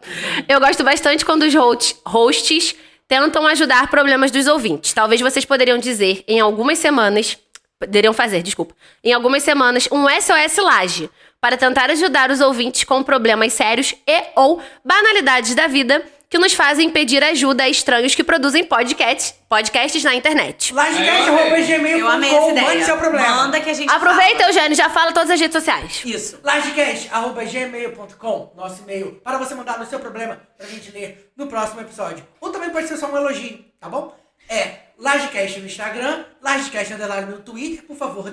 Eu 0.48 0.60
gosto 0.60 0.84
bastante 0.84 1.24
quando 1.24 1.42
os 1.42 1.54
host- 1.54 1.96
hosts 2.06 2.74
tentam 3.08 3.46
ajudar 3.46 3.88
problemas 3.88 4.30
dos 4.30 4.46
ouvintes. 4.46 4.92
Talvez 4.92 5.20
vocês 5.20 5.44
poderiam 5.44 5.78
dizer 5.78 6.22
em 6.28 6.40
algumas 6.40 6.78
semanas, 6.78 7.38
poderiam 7.78 8.12
fazer, 8.12 8.42
desculpa, 8.42 8.74
em 9.02 9.12
algumas 9.12 9.42
semanas 9.42 9.88
um 9.90 10.06
SOS 10.08 10.56
Laje 10.58 11.10
para 11.40 11.56
tentar 11.56 11.90
ajudar 11.90 12.30
os 12.30 12.40
ouvintes 12.40 12.84
com 12.84 13.02
problemas 13.02 13.52
sérios 13.52 13.94
e 14.06 14.22
ou 14.34 14.60
banalidades 14.84 15.54
da 15.54 15.66
vida 15.66 16.02
que 16.36 16.38
nos 16.38 16.52
fazem 16.52 16.90
pedir 16.90 17.24
ajuda 17.24 17.64
a 17.64 17.68
estranhos 17.68 18.14
que 18.14 18.22
produzem 18.22 18.62
podcasts, 18.62 19.34
podcasts 19.48 20.04
na 20.04 20.14
internet. 20.14 20.74
Ideia. 20.74 22.02
mande 22.02 22.84
seu 22.84 22.98
problema. 22.98 23.36
Manda 23.36 23.58
que 23.58 23.70
a 23.70 23.74
gente 23.74 23.90
Aproveita, 23.90 24.40
fala. 24.40 24.50
Eugênio, 24.50 24.76
já 24.76 24.90
fala 24.90 25.12
todas 25.12 25.30
as 25.30 25.40
redes 25.40 25.54
sociais. 25.54 26.02
Isso. 26.04 26.38
Lagecast.gmail.com, 26.44 28.52
nosso 28.54 28.82
e-mail, 28.82 29.18
para 29.24 29.38
você 29.38 29.54
mandar 29.54 29.80
o 29.80 29.86
seu 29.86 29.98
problema 29.98 30.38
pra 30.58 30.66
gente 30.66 30.90
ler 30.90 31.32
no 31.34 31.46
próximo 31.46 31.80
episódio. 31.80 32.22
Ou 32.38 32.50
também 32.50 32.68
pode 32.68 32.86
ser 32.86 32.98
só 32.98 33.06
um 33.06 33.16
elogio, 33.16 33.64
tá 33.80 33.88
bom? 33.88 34.14
É 34.48 34.72
Lagecast 34.98 35.60
no 35.60 35.66
Instagram, 35.66 36.24
Lagecast 36.42 36.92
underline 36.92 37.32
no 37.32 37.38
Twitter, 37.40 37.82
por 37.84 37.96
favor. 37.96 38.26
O. 38.26 38.30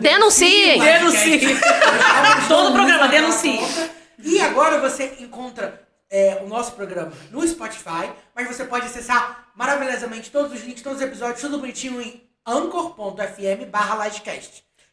Denunciem. 0.80 1.40
Estamos 1.40 2.48
Todo 2.50 2.72
muito 2.72 2.76
programa, 2.76 3.08
denuncie. 3.08 3.62
E 4.22 4.42
agora 4.42 4.80
você 4.80 5.14
encontra 5.20 5.88
é, 6.14 6.40
o 6.44 6.48
nosso 6.48 6.74
programa 6.74 7.12
no 7.32 7.46
Spotify, 7.46 8.12
mas 8.36 8.48
você 8.48 8.64
pode 8.66 8.86
acessar 8.86 9.48
maravilhosamente 9.56 10.30
todos 10.30 10.54
os 10.54 10.64
links, 10.64 10.84
todos 10.84 11.00
os 11.00 11.04
episódios, 11.04 11.42
tudo 11.42 11.58
bonitinho 11.58 12.00
em 12.00 12.22
anchor.fm 12.48 13.66
barra 13.72 13.96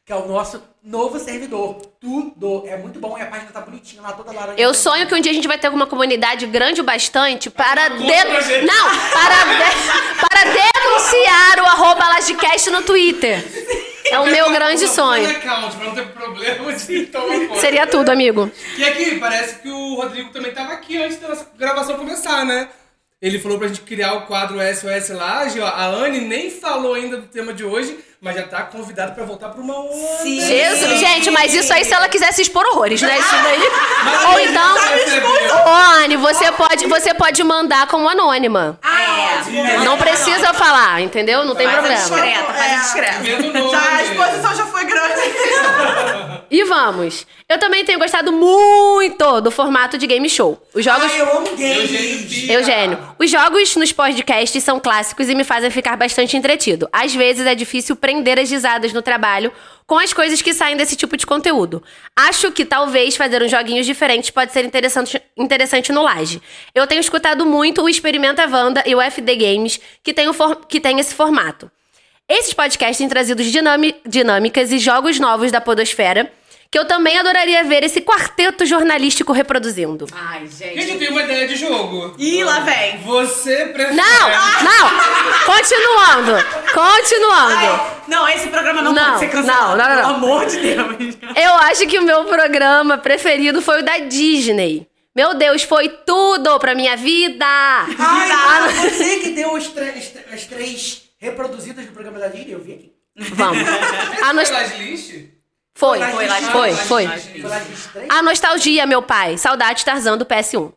que 0.02 0.12
é 0.12 0.16
o 0.16 0.26
nosso 0.26 0.62
novo 0.82 1.20
servidor. 1.20 1.74
Tudo. 2.00 2.64
É 2.66 2.76
muito 2.78 2.98
bom 2.98 3.18
e 3.18 3.20
a 3.20 3.26
página 3.26 3.52
tá 3.52 3.60
bonitinha 3.60 4.02
lá, 4.02 4.12
toda 4.12 4.32
laranja. 4.32 4.58
Eu 4.58 4.72
sonho 4.72 5.06
que 5.06 5.14
um 5.14 5.20
dia 5.20 5.30
a 5.30 5.34
gente 5.34 5.46
vai 5.46 5.58
ter 5.58 5.68
uma 5.68 5.86
comunidade 5.86 6.46
grande 6.46 6.80
o 6.80 6.84
bastante 6.84 7.50
para 7.50 7.90
não 7.90 7.96
para 9.12 9.44
de- 9.44 10.16
para 10.26 10.44
denunciar 10.44 11.60
o 11.60 11.66
arroba 11.66 12.08
Lagecast 12.08 12.70
no 12.70 12.82
Twitter. 12.82 13.44
É 14.10 14.18
o 14.18 14.26
meu 14.26 14.50
grande 14.50 14.86
sonho. 14.88 15.28
Account, 15.30 15.76
pra 15.76 15.86
não 15.86 15.94
ter 15.94 16.06
problema 16.08 16.72
de 16.72 17.06
tomar 17.06 17.48
conta. 17.48 17.60
Seria 17.60 17.86
tudo, 17.86 18.08
amigo. 18.10 18.50
E 18.76 18.84
aqui, 18.84 19.18
parece 19.18 19.56
que 19.56 19.68
o 19.70 19.94
Rodrigo 19.94 20.30
também 20.30 20.52
tava 20.52 20.72
aqui 20.72 20.96
antes 21.02 21.18
da 21.18 21.28
nossa 21.28 21.46
gravação 21.56 21.96
começar, 21.96 22.44
né? 22.44 22.68
Ele 23.22 23.38
falou 23.38 23.58
pra 23.58 23.68
gente 23.68 23.82
criar 23.82 24.14
o 24.14 24.22
quadro 24.22 24.56
SOS 24.74 25.10
Laje. 25.10 25.60
Ó, 25.60 25.66
a 25.66 25.84
Anne 25.84 26.20
nem 26.20 26.50
falou 26.50 26.94
ainda 26.94 27.18
do 27.18 27.26
tema 27.26 27.52
de 27.52 27.62
hoje, 27.62 27.98
mas 28.18 28.34
já 28.34 28.44
tá 28.44 28.62
convidada 28.62 29.12
pra 29.12 29.24
voltar 29.26 29.50
pra 29.50 29.60
uma 29.60 29.76
outra. 29.76 30.22
Sim. 30.22 30.40
Jesus, 30.40 30.98
gente, 31.00 31.30
mas 31.30 31.52
isso 31.52 31.70
aí 31.70 31.84
se 31.84 31.92
ela 31.92 32.08
quiser 32.08 32.32
se 32.32 32.40
expor 32.40 32.64
horrores, 32.68 33.02
né? 33.02 33.18
Isso 33.18 33.34
daí. 33.42 33.60
Mas 34.04 34.24
Ou 34.24 34.38
gente 34.38 34.50
então. 34.52 35.66
Ô, 35.66 35.68
Anne, 36.02 36.16
você 36.16 36.50
pode, 36.52 36.86
você 36.86 37.12
pode 37.12 37.44
mandar 37.44 37.86
como 37.88 38.08
anônima. 38.08 38.78
É. 38.82 39.76
Não 39.84 39.98
precisa 39.98 40.54
falar, 40.54 41.02
entendeu? 41.02 41.44
Não 41.44 41.54
tem 41.54 41.66
Faz 41.66 41.78
a 41.78 41.82
problema. 41.82 42.02
discreta, 42.02 42.52
faz 42.54 42.72
a 42.72 42.74
É. 42.74 42.78
discreta. 42.80 43.18
Vendo 43.20 43.50
o 43.50 43.52
nome. 43.52 43.70
Já, 43.70 43.96
a 43.96 44.02
exposição 44.02 44.54
já 44.56 44.66
foi 44.66 44.84
grande. 44.86 45.20
E 46.50 46.64
vamos. 46.64 47.26
Eu 47.48 47.58
também 47.58 47.84
tenho 47.84 47.98
gostado 47.98 48.32
muito 48.32 49.40
do 49.40 49.50
formato 49.52 49.96
de 49.96 50.06
game 50.06 50.28
show. 50.28 50.60
Os 50.74 50.84
jogos. 50.84 51.04
Ai, 51.12 51.20
eu 51.20 51.36
amo 51.36 51.46
games. 51.56 52.48
Eugênio, 52.48 52.98
os 53.18 53.30
jogos 53.30 53.76
nos 53.76 53.92
podcasts 53.92 54.62
são 54.64 54.80
clássicos 54.80 55.28
e 55.28 55.34
me 55.34 55.44
fazem 55.44 55.70
ficar 55.70 55.96
bastante 55.96 56.36
entretido. 56.36 56.88
Às 56.92 57.14
vezes 57.14 57.46
é 57.46 57.54
difícil 57.54 57.94
prender 57.94 58.38
as 58.38 58.50
risadas 58.50 58.92
no 58.92 59.00
trabalho 59.00 59.52
com 59.86 59.96
as 59.98 60.12
coisas 60.12 60.42
que 60.42 60.52
saem 60.52 60.76
desse 60.76 60.96
tipo 60.96 61.16
de 61.16 61.24
conteúdo. 61.26 61.82
Acho 62.16 62.50
que 62.50 62.64
talvez 62.64 63.16
fazer 63.16 63.42
uns 63.42 63.50
joguinhos 63.50 63.86
diferentes 63.86 64.30
pode 64.30 64.52
ser 64.52 64.64
interessante, 64.64 65.20
interessante 65.36 65.92
no 65.92 66.02
Laje. 66.02 66.42
Eu 66.74 66.86
tenho 66.86 67.00
escutado 67.00 67.46
muito 67.46 67.80
o 67.82 67.88
Experimenta 67.88 68.46
Wanda 68.48 68.82
e 68.86 68.94
o 68.94 69.00
FD 69.00 69.36
Games, 69.36 69.80
que 70.02 70.12
tem, 70.12 70.28
o 70.28 70.32
for- 70.32 70.64
que 70.66 70.80
tem 70.80 70.98
esse 70.98 71.14
formato. 71.14 71.70
Esses 72.28 72.54
podcasts 72.54 72.98
têm 72.98 73.08
trazido 73.08 73.42
dinâmicas 74.06 74.70
e 74.70 74.78
jogos 74.78 75.18
novos 75.18 75.50
da 75.50 75.60
podosfera, 75.60 76.30
que 76.70 76.78
eu 76.78 76.84
também 76.84 77.18
adoraria 77.18 77.64
ver 77.64 77.82
esse 77.82 78.00
quarteto 78.00 78.64
jornalístico 78.64 79.32
reproduzindo. 79.32 80.06
Ai, 80.12 80.46
Gente, 80.46 80.76
eu 80.78 80.82
gente. 80.86 80.98
tenho 81.00 81.10
uma 81.10 81.22
ideia 81.22 81.48
de 81.48 81.56
jogo. 81.56 82.14
Ih, 82.16 82.44
lá 82.44 82.60
vem. 82.60 82.98
Você 82.98 83.66
prefere... 83.66 83.96
Não, 83.96 84.28
não. 84.30 84.90
Continuando, 85.46 86.46
continuando. 86.72 87.80
Não, 88.06 88.28
esse 88.28 88.48
programa 88.48 88.82
não, 88.82 88.92
Não, 88.92 89.04
pode 89.04 89.18
ser 89.18 89.30
cancelado. 89.30 89.76
não, 89.76 89.88
não, 89.88 89.94
não. 89.96 90.02
Pelo 90.02 90.14
amor 90.14 90.46
de 90.46 90.56
Deus. 90.60 91.16
Eu 91.36 91.54
acho 91.54 91.86
que 91.88 91.98
o 91.98 92.02
meu 92.02 92.24
programa 92.26 92.98
preferido 92.98 93.60
foi 93.60 93.80
o 93.80 93.84
da 93.84 93.98
Disney. 93.98 94.86
Meu 95.14 95.34
Deus, 95.34 95.64
foi 95.64 95.88
tudo 95.88 96.56
pra 96.60 96.72
minha 96.74 96.96
vida. 96.96 97.44
Ai, 97.44 98.30
Ah, 98.30 98.68
foi 98.70 98.90
você 98.90 99.16
que 99.18 99.30
deu 99.30 99.56
as, 99.56 99.66
três- 99.66 100.12
as 100.32 100.44
três 100.46 101.02
reproduzidas 101.18 101.84
do 101.84 101.90
programa 101.92 102.20
da 102.20 102.28
Disney, 102.28 102.52
eu 102.54 102.60
vi 102.62 102.72
aqui. 102.74 102.92
Vamos. 103.34 103.58
A 104.22 104.32
nos... 104.32 104.48
Foi, 105.74 105.98
Foi 105.98 106.28
foi, 106.50 106.72
foi? 106.74 107.08
A 108.08 108.22
nostalgia, 108.22 108.86
meu 108.86 109.02
pai. 109.02 109.38
Saudade 109.38 109.84
Tarzan 109.84 110.18
do 110.18 110.26
PS1. 110.26 110.72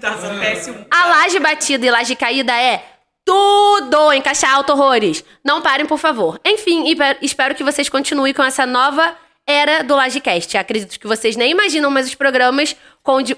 Tá 0.00 0.16
sendo 0.18 0.40
péssimo. 0.40 0.86
A 0.90 1.06
laje 1.06 1.38
batida 1.38 1.86
e 1.86 1.90
laje 1.90 2.14
caída 2.16 2.52
é 2.54 2.84
tudo 3.24 4.12
em 4.12 4.20
caixa 4.20 4.48
alto 4.48 4.72
horrores. 4.72 5.24
Não 5.44 5.62
parem, 5.62 5.86
por 5.86 5.98
favor. 5.98 6.40
Enfim, 6.44 6.84
espero 7.20 7.54
que 7.54 7.62
vocês 7.64 7.88
continuem 7.88 8.34
com 8.34 8.42
essa 8.42 8.66
nova 8.66 9.14
era 9.46 9.82
do 9.82 9.94
Lagecast. 9.94 10.56
Acredito 10.58 10.98
que 10.98 11.06
vocês 11.06 11.36
nem 11.36 11.50
imaginam, 11.50 11.90
mas 11.90 12.06
os 12.06 12.14
programas 12.14 12.76
com 13.02 13.22
de- 13.22 13.36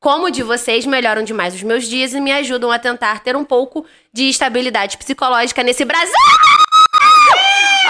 como 0.00 0.26
o 0.26 0.30
de 0.30 0.42
vocês 0.42 0.84
melhoram 0.84 1.22
demais 1.22 1.54
os 1.54 1.62
meus 1.62 1.84
dias 1.88 2.12
e 2.12 2.20
me 2.20 2.32
ajudam 2.32 2.70
a 2.70 2.78
tentar 2.78 3.20
ter 3.20 3.34
um 3.36 3.44
pouco 3.44 3.86
de 4.12 4.28
estabilidade 4.28 4.96
psicológica 4.98 5.62
nesse 5.62 5.84
Brasil. 5.84 6.12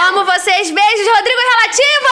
Amo 0.07 0.23
vocês. 0.25 0.69
Beijos, 0.71 1.07
Rodrigo 1.07 1.39
Relativo! 1.49 2.07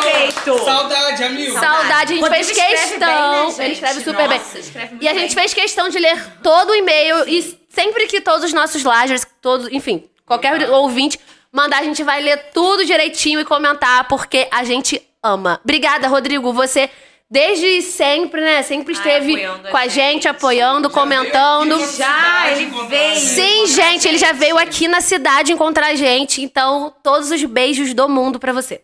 Perfeito. 0.00 0.64
Saudade, 0.64 1.24
amigo. 1.24 1.58
Saudade, 1.58 2.12
a 2.12 2.16
gente 2.16 2.20
Rodrigo 2.20 2.44
fez 2.44 2.50
questão. 2.50 2.98
bem, 2.98 3.30
né, 3.30 3.46
gente? 3.50 3.60
Ele 3.62 3.72
escreve 3.74 4.00
super 4.04 4.28
Nossa, 4.28 4.52
bem. 4.52 4.60
escreve 4.60 4.90
muito 4.90 5.02
E 5.04 5.08
a 5.08 5.12
gente 5.14 5.34
bem. 5.34 5.42
fez 5.44 5.54
questão 5.54 5.88
de 5.88 5.98
ler 5.98 6.26
todo 6.42 6.70
o 6.70 6.74
e-mail 6.74 7.28
e 7.28 7.58
sempre 7.68 8.06
que 8.06 8.20
todos 8.20 8.44
os 8.44 8.52
nossos 8.52 8.82
lagers, 8.84 9.26
todos, 9.40 9.68
enfim, 9.72 10.08
qualquer 10.26 10.70
ouvinte 10.70 11.18
mandar, 11.52 11.78
a 11.78 11.84
gente 11.84 12.02
vai 12.02 12.22
ler 12.22 12.36
tudo 12.54 12.84
direitinho 12.84 13.40
e 13.40 13.44
comentar 13.44 14.06
porque 14.08 14.46
a 14.50 14.62
gente 14.64 15.02
ama. 15.22 15.60
Obrigada, 15.64 16.06
Rodrigo. 16.08 16.52
Você 16.52 16.88
desde 17.30 17.80
sempre, 17.82 18.40
né? 18.40 18.62
Sempre 18.62 18.92
esteve 18.92 19.34
apoiando 19.34 19.68
a 19.68 19.70
com 19.70 19.76
a 19.76 19.86
gente, 19.86 20.12
gente. 20.14 20.28
apoiando, 20.28 20.90
comentando. 20.90 21.78
veio 21.78 21.96
Já, 21.96 22.50
ele 22.50 22.70
veio. 22.88 23.16
Sim, 23.20 23.66
gente, 23.66 24.08
ele 24.08 24.18
já 24.18 24.32
veio 24.32 24.58
aqui 24.58 24.88
na 24.88 25.00
cidade 25.00 25.52
encontrar 25.52 25.88
a 25.88 25.94
gente. 25.94 26.42
Então, 26.42 26.92
todos 27.02 27.30
os 27.30 27.44
beijos 27.44 27.94
do 27.94 28.08
mundo 28.08 28.40
pra 28.40 28.52
você. 28.52 28.82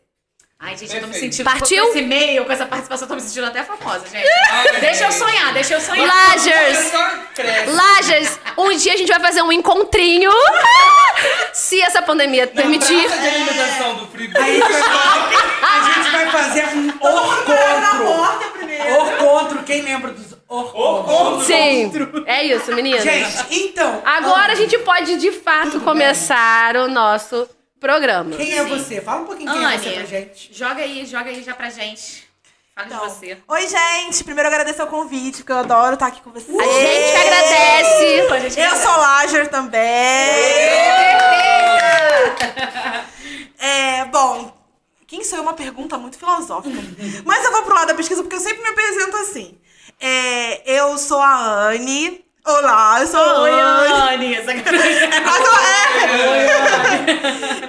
Ai, 0.58 0.74
gente, 0.74 0.94
eu 0.94 1.00
tô 1.00 1.06
me 1.06 1.12
Perfeito. 1.12 1.34
sentindo. 1.34 1.44
Partiu? 1.44 1.84
Com 1.84 1.90
esse 1.90 1.98
e-mail, 1.98 2.44
com 2.46 2.52
essa 2.52 2.64
participação, 2.64 3.04
eu 3.04 3.08
tô 3.10 3.14
me 3.14 3.20
sentindo 3.20 3.46
até 3.46 3.62
famosa, 3.62 4.06
gente. 4.08 4.26
deixa 4.80 5.04
eu 5.04 5.12
sonhar, 5.12 5.52
deixa 5.52 5.74
eu 5.74 5.80
sonhar. 5.80 6.32
Cresce. 7.34 7.70
Lajas, 7.70 8.40
um 8.56 8.74
dia 8.74 8.94
a 8.94 8.96
gente 8.96 9.08
vai 9.08 9.20
fazer 9.20 9.42
um 9.42 9.52
encontrinho. 9.52 10.30
Se 11.52 11.80
essa 11.80 12.00
pandemia 12.00 12.46
permitir. 12.46 13.04
Praça 13.04 13.20
de 13.20 13.28
alimentação 13.28 13.94
do 13.96 14.06
frigorífico. 14.06 14.66
A 14.66 14.70
gente 14.70 14.82
vai, 14.82 15.62
a 15.62 15.92
gente 15.92 16.10
vai 16.10 16.30
fazer 16.30 16.64
um 16.74 16.88
orcontro. 16.88 18.06
Porta 18.06 18.46
primeiro. 18.58 18.94
Orcontro, 18.94 19.62
quem 19.62 19.82
lembra 19.82 20.12
dos 20.12 20.36
orcontros? 20.48 21.46
Sim. 21.46 21.92
É 22.26 22.44
isso, 22.44 22.74
meninas. 22.74 23.02
Gente, 23.02 23.46
então. 23.50 24.02
Agora 24.04 24.52
a 24.52 24.56
gente 24.56 24.78
pode 24.78 25.16
de 25.16 25.32
fato 25.32 25.80
começar 25.80 26.76
o 26.76 26.88
nosso 26.88 27.48
programa. 27.86 28.36
Quem 28.36 28.58
é 28.58 28.64
você? 28.64 29.00
Fala 29.00 29.22
um 29.22 29.26
pouquinho 29.26 29.52
quem 29.52 29.64
é 29.64 29.78
você 29.78 29.88
Anne, 29.88 29.96
pra 29.96 30.04
gente. 30.06 30.50
joga 30.52 30.82
aí, 30.82 31.06
joga 31.06 31.30
aí 31.30 31.42
já 31.42 31.54
pra 31.54 31.70
gente. 31.70 32.26
Fala 32.74 32.86
Então, 32.88 33.06
de 33.06 33.14
você. 33.14 33.38
Oi, 33.48 33.68
gente. 33.68 34.24
Primeiro 34.24 34.48
agradecer 34.48 34.82
o 34.82 34.86
convite, 34.88 35.38
porque 35.38 35.52
eu 35.52 35.58
adoro 35.58 35.94
estar 35.94 36.08
aqui 36.08 36.20
com 36.20 36.30
vocês. 36.30 36.58
A 36.58 36.62
gente 36.64 37.12
que 37.12 37.16
agradece. 37.16 38.20
A 38.32 38.38
gente 38.40 38.60
Eu 38.60 38.76
sou 38.76 38.96
Lager 38.96 39.48
também. 39.48 39.80
É, 43.58 44.04
bom, 44.06 44.52
quem 45.06 45.24
sou 45.24 45.38
eu? 45.38 45.42
Uma 45.42 45.54
pergunta 45.54 45.96
muito 45.96 46.18
filosófica. 46.18 46.76
Mas 47.24 47.44
eu 47.44 47.52
vou 47.52 47.62
pro 47.62 47.74
lado 47.74 47.88
da 47.88 47.94
pesquisa 47.94 48.22
porque 48.22 48.36
eu 48.36 48.40
sempre 48.40 48.62
me 48.62 48.68
apresento 48.68 49.16
assim. 49.16 49.58
É, 49.98 50.62
eu 50.78 50.98
sou 50.98 51.20
a 51.20 51.68
Anne. 51.70 52.24
Olá, 52.46 53.00
eu 53.00 53.06
sou 53.08 53.18
a 53.20 53.40
Oi, 53.42 53.50
Anne. 53.60 54.34
Essa 54.34 54.52
É 54.52 55.20
quase 55.20 55.48
uma- 55.48 55.60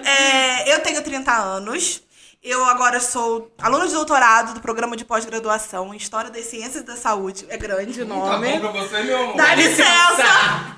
é. 0.05 0.63
É, 0.69 0.74
eu 0.75 0.79
tenho 0.81 1.01
30 1.03 1.31
anos. 1.34 2.01
Eu 2.43 2.63
agora 2.65 3.00
sou 3.00 3.51
aluna 3.60 3.88
de 3.88 3.93
doutorado 3.93 4.53
do 4.53 4.60
programa 4.62 4.96
de 4.96 5.03
pós-graduação 5.03 5.93
em 5.93 5.98
História 5.98 6.29
das 6.29 6.46
Ciências 6.46 6.84
e 6.84 6.86
da 6.86 6.96
Saúde. 6.96 7.46
É 7.50 7.57
grande 7.57 8.01
o 8.01 8.07
Tá 8.07 8.13
nome. 8.15 8.51
bom 8.60 8.72
pra 8.72 8.81
você, 8.81 9.01
meu 9.03 9.17
amor? 9.24 9.36
Dá 9.36 9.55
licença! 9.55 10.77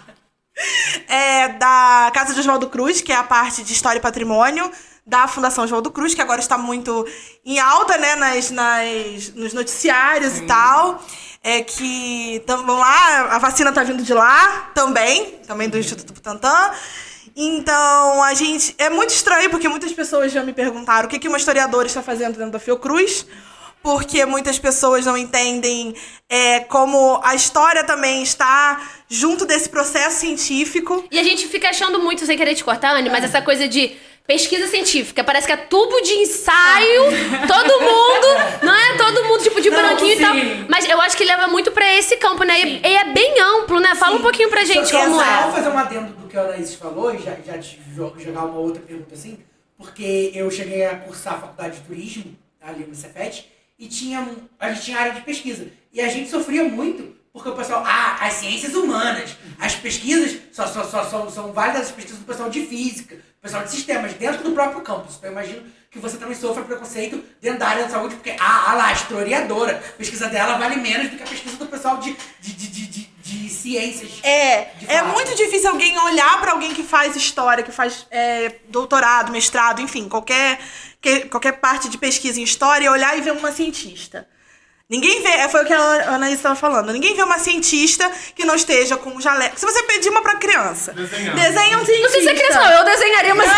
É 1.07 1.49
da 1.49 2.09
Casa 2.13 2.33
de 2.33 2.39
Oswaldo 2.39 2.69
Cruz, 2.69 3.01
que 3.01 3.11
é 3.11 3.15
a 3.15 3.23
parte 3.23 3.63
de 3.63 3.73
História 3.73 3.99
e 3.99 4.01
Patrimônio 4.01 4.71
da 5.05 5.27
Fundação 5.27 5.63
Oswaldo 5.63 5.91
Cruz, 5.91 6.13
que 6.13 6.21
agora 6.21 6.39
está 6.39 6.57
muito 6.57 7.05
em 7.45 7.59
alta, 7.59 7.97
né, 7.97 8.15
nas, 8.15 8.51
nas, 8.51 9.33
nos 9.35 9.53
noticiários 9.53 10.37
e 10.37 10.45
tal. 10.45 11.03
É 11.43 11.61
que, 11.61 12.43
vamos 12.45 12.77
lá, 12.77 13.35
a 13.35 13.39
vacina 13.39 13.71
tá 13.71 13.83
vindo 13.83 14.03
de 14.03 14.13
lá 14.13 14.71
também, 14.73 15.39
também 15.47 15.69
do 15.69 15.77
Instituto 15.77 16.13
Butantan. 16.13 16.71
Então, 17.35 18.21
a 18.23 18.33
gente. 18.33 18.75
É 18.77 18.89
muito 18.89 19.11
estranho, 19.11 19.49
porque 19.49 19.69
muitas 19.69 19.93
pessoas 19.93 20.31
já 20.31 20.43
me 20.43 20.51
perguntaram 20.51 21.07
o 21.07 21.09
que, 21.09 21.17
que 21.17 21.27
uma 21.27 21.37
historiadora 21.37 21.87
está 21.87 22.01
fazendo 22.01 22.37
dentro 22.37 22.51
da 22.51 22.59
Fiocruz 22.59 23.25
porque 23.81 24.25
muitas 24.25 24.59
pessoas 24.59 25.05
não 25.05 25.17
entendem 25.17 25.95
é, 26.27 26.59
como 26.61 27.19
a 27.23 27.33
história 27.33 27.83
também 27.83 28.21
está 28.21 28.81
junto 29.07 29.45
desse 29.45 29.69
processo 29.69 30.19
científico. 30.19 31.05
E 31.09 31.19
a 31.19 31.23
gente 31.23 31.47
fica 31.47 31.69
achando 31.69 31.99
muito, 31.99 32.25
sem 32.25 32.37
querer 32.37 32.55
te 32.55 32.63
cortar, 32.63 32.95
Anne, 32.95 33.09
mas 33.09 33.23
essa 33.23 33.41
coisa 33.41 33.67
de 33.67 33.95
pesquisa 34.29 34.67
científica. 34.67 35.23
Parece 35.23 35.47
que 35.47 35.53
é 35.53 35.57
tubo 35.57 35.99
de 36.01 36.13
ensaio, 36.13 37.01
todo 37.47 37.81
mundo, 37.81 38.27
não 38.61 38.75
é? 38.75 38.95
Todo 38.95 39.25
mundo, 39.25 39.41
tipo, 39.41 39.59
de 39.59 39.71
Não, 39.71 39.77
branquinho 39.81 40.13
e 40.13 40.19
tal. 40.19 40.33
sim. 40.35 40.65
Mas 40.69 40.87
eu 40.87 41.01
acho 41.01 41.17
que 41.17 41.25
leva 41.25 41.47
muito 41.47 41.71
pra 41.71 41.91
esse 41.95 42.15
campo, 42.17 42.43
né? 42.43 42.61
E, 42.61 42.79
e 42.87 42.95
é 42.95 43.05
bem 43.11 43.39
amplo, 43.41 43.79
né? 43.79 43.95
Fala 43.95 44.17
um 44.17 44.21
pouquinho 44.21 44.47
pra 44.49 44.63
gente 44.63 44.87
Só 44.87 44.99
como 44.99 45.19
é. 45.19 45.41
Vou 45.43 45.51
fazer 45.53 45.69
um 45.69 45.77
adendo 45.79 46.13
do 46.13 46.27
que 46.27 46.37
a 46.37 46.41
Anaís 46.41 46.75
falou 46.75 47.11
e 47.15 47.17
já, 47.17 47.35
já 47.43 47.57
te 47.57 47.79
jo- 47.95 48.13
jogar 48.19 48.45
uma 48.45 48.59
outra 48.59 48.81
pergunta 48.83 49.15
assim, 49.15 49.39
porque 49.75 50.31
eu 50.35 50.49
cheguei 50.51 50.85
a 50.85 50.95
cursar 50.95 51.33
a 51.33 51.37
faculdade 51.39 51.77
de 51.77 51.81
turismo 51.87 52.37
ali 52.61 52.85
no 52.85 52.93
Cefet 52.93 53.49
e 53.79 53.87
tinha, 53.87 54.19
um- 54.21 54.35
a 54.59 54.71
gente 54.71 54.85
tinha 54.85 54.99
área 54.99 55.13
de 55.13 55.21
pesquisa. 55.21 55.67
E 55.91 55.99
a 56.01 56.07
gente 56.07 56.29
sofria 56.29 56.63
muito, 56.65 57.15
porque 57.31 57.49
o 57.49 57.55
pessoal, 57.55 57.83
ah, 57.85 58.17
as 58.21 58.33
ciências 58.33 58.73
humanas, 58.73 59.35
as 59.59 59.75
pesquisas 59.75 60.39
só, 60.51 60.65
só, 60.67 60.83
só, 60.83 61.03
são, 61.05 61.29
são 61.29 61.53
válidas 61.53 61.83
as 61.83 61.91
pesquisas 61.91 62.19
do 62.19 62.25
pessoal 62.25 62.49
de 62.49 62.65
física, 62.65 63.15
do 63.15 63.41
pessoal 63.41 63.63
de 63.63 63.71
sistemas, 63.71 64.13
dentro 64.13 64.43
do 64.43 64.51
próprio 64.51 64.81
campus. 64.81 65.15
Então 65.17 65.29
eu 65.29 65.33
imagino 65.33 65.63
que 65.91 65.99
você 65.99 66.17
também 66.17 66.35
sofra 66.35 66.63
preconceito 66.63 67.23
dentro 67.41 67.59
da 67.59 67.67
área 67.67 67.83
da 67.83 67.89
saúde, 67.89 68.15
porque, 68.15 68.35
ah, 68.39 68.71
ah 68.71 68.73
lá, 68.75 68.87
a 68.87 68.93
historiadora, 68.93 69.77
a 69.77 69.97
pesquisa 69.97 70.27
dela 70.27 70.57
vale 70.57 70.75
menos 70.75 71.09
do 71.09 71.17
que 71.17 71.23
a 71.23 71.27
pesquisa 71.27 71.57
do 71.57 71.65
pessoal 71.65 71.97
de, 71.97 72.15
de, 72.39 72.53
de, 72.53 72.67
de, 72.67 72.87
de, 72.87 73.49
ciências. 73.49 74.11
É, 74.23 74.71
é 74.87 75.03
muito 75.03 75.35
difícil 75.35 75.69
alguém 75.69 75.97
olhar 75.99 76.39
para 76.39 76.51
alguém 76.51 76.73
que 76.73 76.83
faz 76.83 77.15
história, 77.15 77.63
que 77.63 77.71
faz 77.71 78.07
é, 78.09 78.55
doutorado, 78.69 79.31
mestrado, 79.31 79.81
enfim, 79.81 80.07
qualquer, 80.07 80.59
que- 81.01 81.21
qualquer 81.21 81.53
parte 81.53 81.89
de 81.89 81.97
pesquisa 81.97 82.39
em 82.39 82.43
história, 82.43 82.91
olhar 82.91 83.17
e 83.17 83.21
ver 83.21 83.31
uma 83.31 83.51
cientista. 83.51 84.27
Ninguém 84.89 85.21
vê, 85.21 85.29
é, 85.29 85.47
foi 85.49 85.61
o 85.61 85.65
que 85.65 85.73
a 85.73 86.15
Anaís 86.15 86.37
estava 86.37 86.55
falando. 86.55 86.91
Ninguém 86.91 87.15
vê 87.15 87.21
uma 87.21 87.37
cientista 87.37 88.11
que 88.33 88.43
não 88.43 88.55
esteja 88.55 88.97
com 88.97 89.11
um 89.11 89.21
jaleco. 89.21 89.59
Se 89.59 89.63
você 89.65 89.83
pedir 89.83 90.09
uma 90.09 90.21
pra 90.23 90.35
criança, 90.37 90.93
desenha 90.93 91.77
um 91.77 91.85
cientista. 91.85 92.01
Não 92.01 92.09
sei 92.09 92.21
se 92.23 92.29
é 92.29 92.33
criança, 92.33 92.59
não. 92.59 92.71
Eu 92.71 92.83
desenharia, 92.85 93.35
mas. 93.35 93.51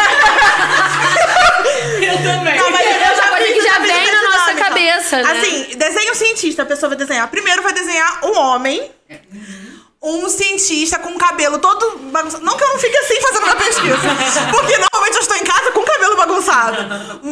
Eu 2.01 2.17
também. 2.17 2.57
Não, 2.57 2.71
mas 2.71 2.85
eu 2.85 2.91
É 2.91 2.97
uma 3.05 3.15
já 3.15 3.27
coisa 3.29 3.53
que 3.53 3.61
já 3.61 3.79
vem 3.79 4.11
na 4.11 4.21
nossa 4.23 4.37
dinâmica. 4.53 4.65
cabeça, 4.65 5.21
né? 5.21 5.31
Assim, 5.31 5.77
desenha 5.77 6.11
um 6.11 6.15
cientista, 6.15 6.63
a 6.63 6.65
pessoa 6.65 6.89
vai 6.89 6.97
desenhar. 6.97 7.27
Primeiro 7.29 7.61
vai 7.61 7.71
desenhar 7.73 8.25
um 8.25 8.37
homem, 8.37 8.91
um 10.03 10.27
cientista 10.29 10.97
com 10.97 11.15
cabelo 11.15 11.59
todo 11.59 11.99
bagunçado. 12.11 12.43
Não 12.43 12.57
que 12.57 12.63
eu 12.63 12.69
não 12.69 12.79
fique 12.79 12.97
assim 12.97 13.21
fazendo 13.21 13.43
minha 13.43 13.55
pesquisa, 13.55 13.97
porque 14.51 14.77
normalmente 14.77 15.15
eu 15.15 15.21
estou 15.21 15.37
em 15.37 15.43
casa 15.43 15.71
com 15.71 15.83
cabelo 15.83 16.17
bagunçado. 16.17 16.77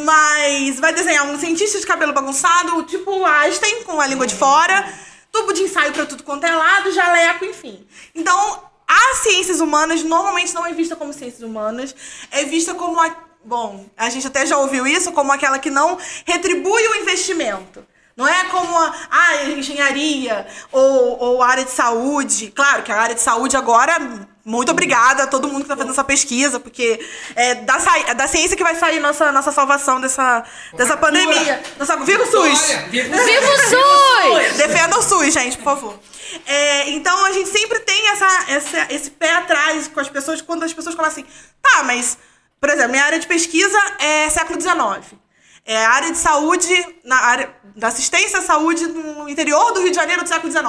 Mas 0.05 0.79
vai 0.79 0.93
desenhar 0.93 1.25
um 1.25 1.39
cientista 1.39 1.79
de 1.79 1.85
cabelo 1.87 2.13
bagunçado, 2.13 2.83
tipo 2.83 3.25
Einstein, 3.25 3.83
com 3.83 3.99
a 3.99 4.05
língua 4.05 4.27
de 4.27 4.35
fora, 4.35 4.87
tubo 5.31 5.51
de 5.51 5.63
ensaio 5.63 5.91
pra 5.93 6.05
tudo 6.05 6.23
quanto 6.23 6.45
é 6.45 6.53
lado, 6.53 6.91
jaleco, 6.91 7.43
enfim. 7.43 7.87
Então, 8.13 8.63
as 8.87 9.17
ciências 9.19 9.59
humanas 9.59 10.03
normalmente 10.03 10.53
não 10.53 10.65
é 10.65 10.71
vista 10.71 10.95
como 10.95 11.11
ciências 11.11 11.41
humanas, 11.41 11.95
é 12.31 12.45
vista 12.45 12.75
como 12.75 13.01
a. 13.01 13.29
Bom, 13.41 13.85
a 13.95 14.09
gente 14.09 14.27
até 14.27 14.45
já 14.45 14.57
ouviu 14.57 14.85
isso, 14.85 15.13
como 15.13 15.31
aquela 15.31 15.57
que 15.57 15.69
não 15.71 15.97
retribui 16.25 16.87
o 16.89 16.95
investimento. 16.95 17.85
Não 18.19 18.27
é 18.27 18.43
como 18.45 18.77
a, 18.77 18.93
a 19.09 19.43
engenharia 19.45 20.45
ou, 20.73 21.17
ou 21.19 21.41
a 21.41 21.47
área 21.47 21.63
de 21.63 21.71
saúde. 21.71 22.51
Claro 22.53 22.83
que 22.83 22.91
a 22.91 23.01
área 23.01 23.15
de 23.15 23.21
saúde 23.21 23.55
agora, 23.55 23.97
muito 24.43 24.69
obrigada 24.71 25.23
a 25.23 25.27
todo 25.27 25.47
mundo 25.47 25.59
que 25.59 25.63
está 25.63 25.75
fazendo 25.77 25.91
essa 25.93 26.03
pesquisa, 26.03 26.59
porque 26.59 26.99
é 27.33 27.55
da, 27.55 27.77
é 28.07 28.13
da 28.13 28.27
ciência 28.27 28.57
que 28.57 28.63
vai 28.63 28.75
sair 28.75 28.99
nossa, 28.99 29.31
nossa 29.31 29.53
salvação 29.53 30.01
dessa, 30.01 30.43
dessa 30.73 30.97
pandemia. 30.97 31.63
Nossa, 31.79 31.95
viva 31.97 32.23
o 32.23 32.25
SUS! 32.27 32.59
Viva 32.91 33.15
o 33.15 33.57
SUS! 33.69 34.57
Defenda 34.57 34.99
o 34.99 35.01
SUS, 35.01 35.33
gente, 35.33 35.57
por 35.57 35.63
favor. 35.63 35.99
É, 36.45 36.89
então 36.89 37.25
a 37.25 37.31
gente 37.31 37.49
sempre 37.49 37.79
tem 37.79 38.09
essa, 38.09 38.43
essa- 38.49 38.87
esse 38.93 39.11
pé 39.11 39.33
atrás 39.35 39.87
com 39.87 39.99
as 39.99 40.09
pessoas 40.09 40.41
quando 40.41 40.63
as 40.63 40.73
pessoas 40.73 40.93
falam 40.93 41.09
assim, 41.09 41.25
tá, 41.61 41.83
mas, 41.83 42.17
por 42.59 42.69
exemplo, 42.69 42.91
minha 42.91 43.03
área 43.05 43.17
de 43.19 43.25
pesquisa 43.27 43.79
é 43.97 44.29
século 44.29 44.59
XIX. 44.59 45.17
É 45.65 45.77
a 45.85 45.89
área 45.91 46.11
de 46.11 46.17
saúde, 46.17 46.73
na 47.03 47.17
área 47.17 47.53
da 47.75 47.87
assistência 47.89 48.39
à 48.39 48.41
saúde 48.41 48.87
no 48.87 49.29
interior 49.29 49.71
do 49.73 49.81
Rio 49.81 49.89
de 49.91 49.95
Janeiro 49.95 50.23
do 50.23 50.27
século 50.29 50.51
XIX. 50.51 50.65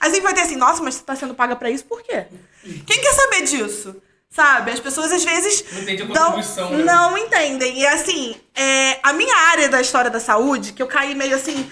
Aí 0.00 0.10
sempre 0.10 0.20
vai 0.24 0.34
ter 0.34 0.42
assim, 0.42 0.56
nossa, 0.56 0.82
mas 0.82 0.94
você 0.96 1.02
tá 1.02 1.16
sendo 1.16 1.34
paga 1.34 1.56
pra 1.56 1.70
isso 1.70 1.84
por 1.84 2.02
quê? 2.02 2.26
Quem 2.86 3.00
quer 3.00 3.12
saber 3.14 3.42
disso? 3.42 3.96
Sabe? 4.30 4.70
As 4.70 4.80
pessoas 4.80 5.12
às 5.12 5.24
vezes 5.24 5.64
Não 5.72 5.82
entende 5.82 6.02
a 6.02 6.06
dão- 6.06 6.14
contribuição, 6.32 6.70
né? 6.70 6.84
não 6.84 7.18
entendem. 7.18 7.78
E 7.80 7.86
assim, 7.86 8.34
é, 8.54 8.98
a 9.02 9.12
minha 9.12 9.34
área 9.50 9.68
da 9.68 9.80
história 9.80 10.10
da 10.10 10.20
saúde, 10.20 10.72
que 10.72 10.82
eu 10.82 10.86
caí 10.86 11.14
meio 11.14 11.34
assim, 11.36 11.70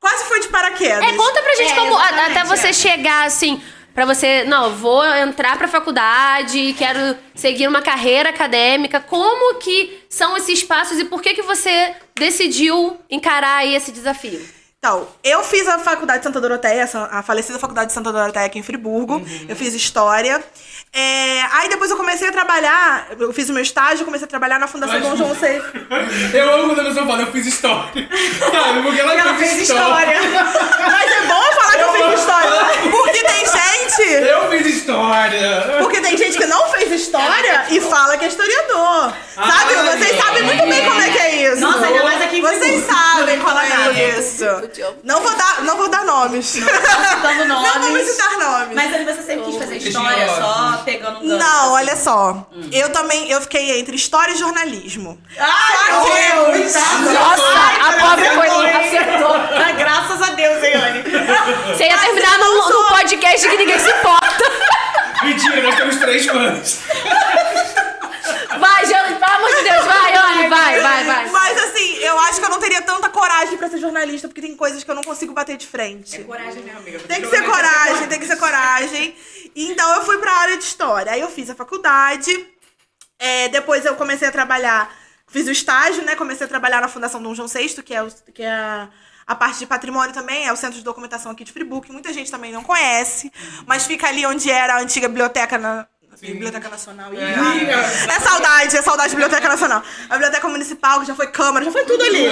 quase 0.00 0.24
foi 0.24 0.40
de 0.40 0.48
paraquedas. 0.48 1.04
É, 1.04 1.12
conta 1.16 1.40
pra 1.42 1.54
gente 1.56 1.72
É, 1.72 1.74
como. 1.76 1.96
Até 1.96 2.44
você 2.44 2.68
é. 2.68 2.72
chegar 2.72 3.26
assim. 3.26 3.62
Pra 3.94 4.06
você, 4.06 4.44
não, 4.44 4.74
vou 4.76 5.04
entrar 5.04 5.58
pra 5.58 5.66
faculdade, 5.66 6.74
quero 6.78 7.16
seguir 7.34 7.66
uma 7.68 7.82
carreira 7.82 8.30
acadêmica. 8.30 9.00
Como 9.00 9.56
que 9.58 10.04
são 10.08 10.36
esses 10.36 10.62
passos 10.62 10.98
e 10.98 11.04
por 11.04 11.20
que 11.20 11.34
que 11.34 11.42
você 11.42 11.94
decidiu 12.20 12.98
encarar 13.08 13.66
esse 13.66 13.90
desafio? 13.90 14.59
Então, 14.82 15.06
eu 15.22 15.44
fiz 15.44 15.68
a 15.68 15.78
faculdade 15.78 16.20
de 16.20 16.24
Santa 16.24 16.40
Doroteia, 16.40 16.88
a 17.10 17.22
falecida 17.22 17.58
faculdade 17.58 17.88
de 17.88 17.92
Santa 17.92 18.10
Doroteia 18.10 18.46
aqui 18.46 18.58
em 18.58 18.62
Friburgo. 18.62 19.16
Uhum. 19.16 19.46
Eu 19.46 19.54
fiz 19.54 19.74
história. 19.74 20.42
É, 20.90 21.42
aí 21.52 21.68
depois 21.68 21.90
eu 21.90 21.98
comecei 21.98 22.26
a 22.26 22.32
trabalhar, 22.32 23.08
eu 23.18 23.30
fiz 23.30 23.50
o 23.50 23.52
meu 23.52 23.62
estágio, 23.62 24.06
comecei 24.06 24.24
a 24.24 24.28
trabalhar 24.28 24.58
na 24.58 24.66
Fundação 24.66 24.98
Mas- 24.98 25.06
Dom 25.06 25.16
João 25.16 25.34
VI. 25.34 25.62
Eu 26.32 26.54
amo 26.54 26.68
quando 26.74 26.80
a 26.80 26.84
pessoa 26.84 27.06
fala, 27.06 27.22
eu 27.22 27.30
fiz 27.32 27.46
história. 27.46 27.90
Sabe, 28.40 28.82
porque 28.82 29.00
ela, 29.00 29.12
Ela 29.14 29.34
fez 29.34 29.58
história. 29.60 30.18
Mas 30.22 31.12
é 31.12 31.20
bom 31.26 31.42
falar 31.52 31.72
que 31.72 31.82
eu 31.82 31.92
fiz 31.92 32.20
história. 32.20 32.50
Porque 32.90 33.22
tem 33.24 33.44
gente. 33.46 34.12
Eu 34.28 34.50
fiz 34.50 34.66
história. 34.66 35.76
Porque 35.80 36.00
tem 36.00 36.16
gente 36.16 36.38
que 36.38 36.46
não 36.46 36.68
fez 36.70 36.90
história 36.92 37.66
e 37.68 37.80
fala 37.82 38.16
que 38.16 38.24
é 38.24 38.28
historiador. 38.28 39.12
Sabe? 39.34 39.74
Ah, 39.74 39.96
Vocês 39.96 40.16
não. 40.16 40.22
sabem 40.24 40.42
muito 40.44 40.66
bem 40.66 40.84
como 40.88 41.00
é 41.00 41.10
que 41.10 41.18
é 41.18 41.52
isso. 41.52 41.60
Nossa, 41.60 41.86
ainda 41.86 42.02
mais 42.02 42.22
aqui 42.22 42.38
em 42.38 42.42
Vocês 42.42 42.84
sabem 42.86 43.38
como 43.40 43.50
Não 43.54 43.60
é 43.60 43.64
fala 43.66 43.90
nada. 44.78 44.92
isso. 44.92 45.00
Não 45.04 45.20
vou 45.20 45.34
dar, 45.36 45.62
não 45.62 45.76
vou 45.76 45.88
dar 45.88 46.04
nomes. 46.04 46.46
Citando 46.46 46.70
Não 47.48 47.62
vou 47.62 47.78
nomes. 47.80 48.06
citar 48.08 48.38
nomes. 48.38 48.74
Mas 48.74 48.94
aí 48.94 49.04
você 49.04 49.22
sempre 49.22 49.44
quis 49.46 49.56
fazer 49.56 49.76
história 49.76 50.28
só 50.36 50.82
pegando 50.84 51.18
um 51.20 51.28
gancho. 51.28 51.38
Não, 51.44 51.64
assim. 51.64 51.74
olha 51.74 51.96
só. 51.96 52.46
Eu 52.72 52.90
também, 52.90 53.30
eu 53.30 53.40
fiquei 53.42 53.78
entre 53.80 53.96
história 53.96 54.32
e 54.32 54.36
jornalismo. 54.36 55.18
Ai, 55.38 56.04
que- 56.04 56.60
Deus! 56.60 56.74
Nossa, 56.74 57.42
a 57.80 57.92
pobre 58.00 58.28
coisinha 58.30 58.78
acertou. 58.78 59.34
Ah, 59.36 59.72
Graças 59.72 60.22
a 60.22 60.32
Deus, 60.34 60.62
hein, 60.62 60.74
Anne? 60.74 61.02
Você 61.74 61.84
ia 61.84 61.98
terminar 61.98 62.38
não 62.38 62.68
num, 62.68 62.84
podcast 62.88 63.48
que 63.48 63.56
ninguém 63.56 63.78
se 63.78 63.90
importa. 63.90 64.44
Mentira, 65.22 65.62
nós 65.62 65.74
temos 65.74 65.96
três 65.96 66.26
fãs. 66.26 66.80
Vai, 68.58 68.84
Jane, 68.86 68.98
amor 68.98 68.99
de 69.62 69.70
Deus, 69.70 69.84
vai, 69.84 70.16
Anne, 70.16 70.48
vai, 70.48 70.80
vai, 70.80 71.04
vai. 71.04 71.30
Mas 71.30 71.58
assim, 71.64 71.96
eu 71.98 72.18
acho 72.20 72.40
que 72.40 72.44
eu 72.46 72.50
não 72.50 72.60
teria 72.60 72.82
tanta 72.82 73.08
coragem 73.08 73.56
pra 73.56 73.68
ser 73.68 73.78
jornalista, 73.78 74.28
porque 74.28 74.40
tem 74.40 74.56
coisas 74.56 74.82
que 74.82 74.90
eu 74.90 74.94
não 74.94 75.02
consigo 75.02 75.32
bater 75.32 75.56
de 75.56 75.66
frente. 75.66 76.22
Coragem, 76.24 76.62
minha 76.62 76.76
amiga. 76.76 76.98
Tem 77.00 77.20
que 77.20 77.28
ser 77.28 77.44
coragem, 77.44 78.08
tem 78.08 78.18
que 78.20 78.26
ser 78.26 78.36
coragem. 78.36 79.14
Então 79.54 79.96
eu 79.96 80.04
fui 80.04 80.18
pra 80.18 80.32
área 80.32 80.56
de 80.56 80.64
história. 80.64 81.12
Aí 81.12 81.20
eu 81.20 81.28
fiz 81.30 81.50
a 81.50 81.54
faculdade. 81.54 82.32
é, 83.18 83.48
depois 83.48 83.84
eu 83.84 83.94
comecei 83.96 84.26
a 84.28 84.32
trabalhar, 84.32 84.90
fiz 85.28 85.46
o 85.46 85.50
estágio, 85.50 86.02
né? 86.04 86.16
Comecei 86.16 86.46
a 86.46 86.48
trabalhar 86.48 86.80
na 86.80 86.88
Fundação 86.88 87.22
Dom 87.22 87.34
João 87.34 87.48
VI, 87.48 87.82
que 87.82 87.94
é, 87.94 88.02
o, 88.02 88.08
que 88.32 88.42
é 88.42 88.50
a, 88.50 88.88
a 89.26 89.34
parte 89.34 89.58
de 89.58 89.66
patrimônio 89.66 90.14
também, 90.14 90.46
é 90.46 90.52
o 90.52 90.56
centro 90.56 90.78
de 90.78 90.84
documentação 90.84 91.30
aqui 91.30 91.44
de 91.44 91.52
Friburgo, 91.52 91.86
que 91.86 91.92
muita 91.92 92.12
gente 92.12 92.30
também 92.30 92.50
não 92.50 92.62
conhece, 92.64 93.30
mas 93.66 93.86
fica 93.86 94.08
ali 94.08 94.24
onde 94.24 94.50
era 94.50 94.74
a 94.76 94.80
antiga 94.80 95.06
biblioteca 95.06 95.58
na. 95.58 95.86
Biblioteca 96.20 96.68
Nacional. 96.68 97.12
É. 97.12 98.14
É 98.14 98.20
saudade, 98.20 98.76
é 98.76 98.82
saudade 98.82 99.10
de 99.10 99.16
Biblioteca 99.16 99.48
Nacional. 99.48 99.82
A 100.08 100.12
Biblioteca 100.14 100.48
Municipal, 100.48 101.00
que 101.00 101.06
já 101.06 101.14
foi 101.14 101.28
Câmara, 101.28 101.64
já 101.64 101.72
foi 101.72 101.84
tudo 101.84 102.02
ali. 102.04 102.26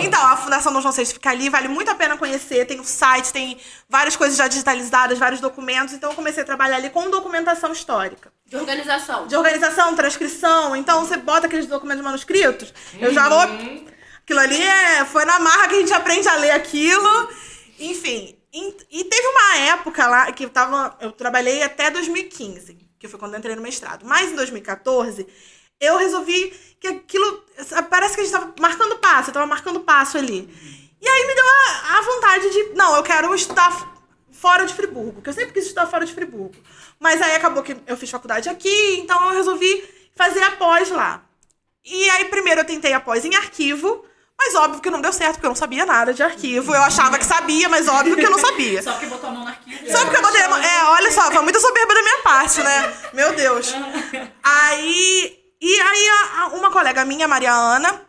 Então, 0.00 0.20
a 0.24 0.36
Fundação 0.36 0.72
Dom 0.72 0.80
João 0.80 0.92
VI 0.92 1.06
fica 1.06 1.30
ali, 1.30 1.48
vale 1.48 1.68
muito 1.68 1.90
a 1.90 1.94
pena 1.94 2.16
conhecer. 2.16 2.66
Tem 2.66 2.80
o 2.80 2.84
site, 2.84 3.32
tem 3.32 3.58
várias 3.88 4.16
coisas 4.16 4.36
já 4.36 4.48
digitalizadas, 4.48 5.18
vários 5.18 5.40
documentos. 5.40 5.94
Então, 5.94 6.10
eu 6.10 6.16
comecei 6.16 6.42
a 6.42 6.46
trabalhar 6.46 6.76
ali 6.76 6.90
com 6.90 7.10
documentação 7.10 7.72
histórica. 7.72 8.32
De 8.46 8.56
organização. 8.56 9.26
De 9.26 9.36
organização, 9.36 9.94
transcrição. 9.94 10.74
Então, 10.74 11.04
você 11.04 11.16
bota 11.16 11.46
aqueles 11.46 11.66
documentos 11.66 12.02
manuscritos, 12.02 12.72
eu 12.98 13.12
já 13.12 13.28
vou... 13.28 13.40
Aquilo 14.28 14.40
ali 14.40 14.62
é, 14.62 15.06
foi 15.06 15.24
na 15.24 15.38
marra 15.38 15.68
que 15.68 15.74
a 15.74 15.78
gente 15.78 15.92
aprende 15.94 16.28
a 16.28 16.36
ler 16.36 16.50
aquilo. 16.50 17.30
Enfim, 17.78 18.36
e 18.52 18.76
e 18.90 19.04
teve 19.04 19.26
uma 19.26 19.56
época 19.68 20.06
lá 20.06 20.32
que 20.32 20.44
eu 20.44 20.50
tava. 20.50 20.96
Eu 21.00 21.12
trabalhei 21.12 21.62
até 21.62 21.90
2015, 21.90 22.87
que 22.98 23.08
foi 23.08 23.18
quando 23.18 23.34
eu 23.34 23.38
entrei 23.38 23.54
no 23.54 23.62
mestrado. 23.62 24.04
Mas 24.04 24.30
em 24.30 24.36
2014, 24.36 25.26
eu 25.80 25.96
resolvi 25.96 26.52
que 26.80 26.88
aquilo. 26.88 27.44
Parece 27.88 28.14
que 28.14 28.20
a 28.20 28.24
gente 28.24 28.32
tava 28.32 28.54
marcando 28.60 28.98
passo, 28.98 29.30
eu 29.30 29.34
tava 29.34 29.46
marcando 29.46 29.80
passo 29.80 30.18
ali. 30.18 30.48
E 31.00 31.08
aí 31.08 31.26
me 31.26 31.34
deu 31.34 31.44
a, 31.44 31.98
a 31.98 32.02
vontade 32.02 32.50
de. 32.50 32.74
Não, 32.74 32.96
eu 32.96 33.02
quero 33.02 33.34
estudar 33.34 33.70
fora 34.32 34.64
de 34.64 34.74
Friburgo, 34.74 35.20
que 35.20 35.28
eu 35.28 35.32
sempre 35.32 35.52
quis 35.52 35.64
estudar 35.64 35.86
fora 35.86 36.04
de 36.04 36.12
Friburgo. 36.12 36.54
Mas 36.98 37.20
aí 37.20 37.34
acabou 37.34 37.62
que 37.62 37.76
eu 37.86 37.96
fiz 37.96 38.10
faculdade 38.10 38.48
aqui, 38.48 38.96
então 38.98 39.28
eu 39.28 39.36
resolvi 39.36 39.84
fazer 40.14 40.42
a 40.42 40.52
pós 40.52 40.90
lá. 40.90 41.24
E 41.84 42.10
aí, 42.10 42.24
primeiro 42.26 42.60
eu 42.60 42.64
tentei 42.64 42.92
a 42.92 43.00
pós 43.00 43.24
em 43.24 43.34
arquivo, 43.34 44.04
mas 44.38 44.54
óbvio 44.54 44.80
que 44.80 44.88
não 44.88 45.00
deu 45.00 45.12
certo, 45.12 45.34
porque 45.34 45.46
eu 45.46 45.50
não 45.50 45.56
sabia 45.56 45.84
nada 45.84 46.14
de 46.14 46.22
arquivo. 46.22 46.72
Eu 46.72 46.82
achava 46.82 47.18
que 47.18 47.24
sabia, 47.24 47.68
mas 47.68 47.88
óbvio 47.88 48.14
que 48.14 48.24
eu 48.24 48.30
não 48.30 48.38
sabia. 48.38 48.80
Só 48.80 48.92
porque 48.92 49.06
botou 49.06 49.28
a 49.28 49.32
mão 49.32 49.42
no 49.42 49.48
arquivo. 49.48 49.90
Só 49.90 50.00
porque 50.04 50.16
eu 50.16 50.22
botei 50.22 50.42
a 50.42 50.48
mão. 50.48 50.58
É, 50.58 50.84
olha 50.84 51.10
só, 51.10 51.30
foi 51.30 51.42
muita 51.42 51.58
soberba 51.58 51.92
da 51.92 52.02
minha 52.02 52.18
parte, 52.18 52.62
né? 52.62 52.94
Meu 53.12 53.34
Deus. 53.34 53.74
Aí. 54.42 55.36
E 55.60 55.80
aí, 55.80 56.08
uma 56.52 56.70
colega 56.70 57.04
minha, 57.04 57.26
Maria 57.26 57.52
Ana, 57.52 58.00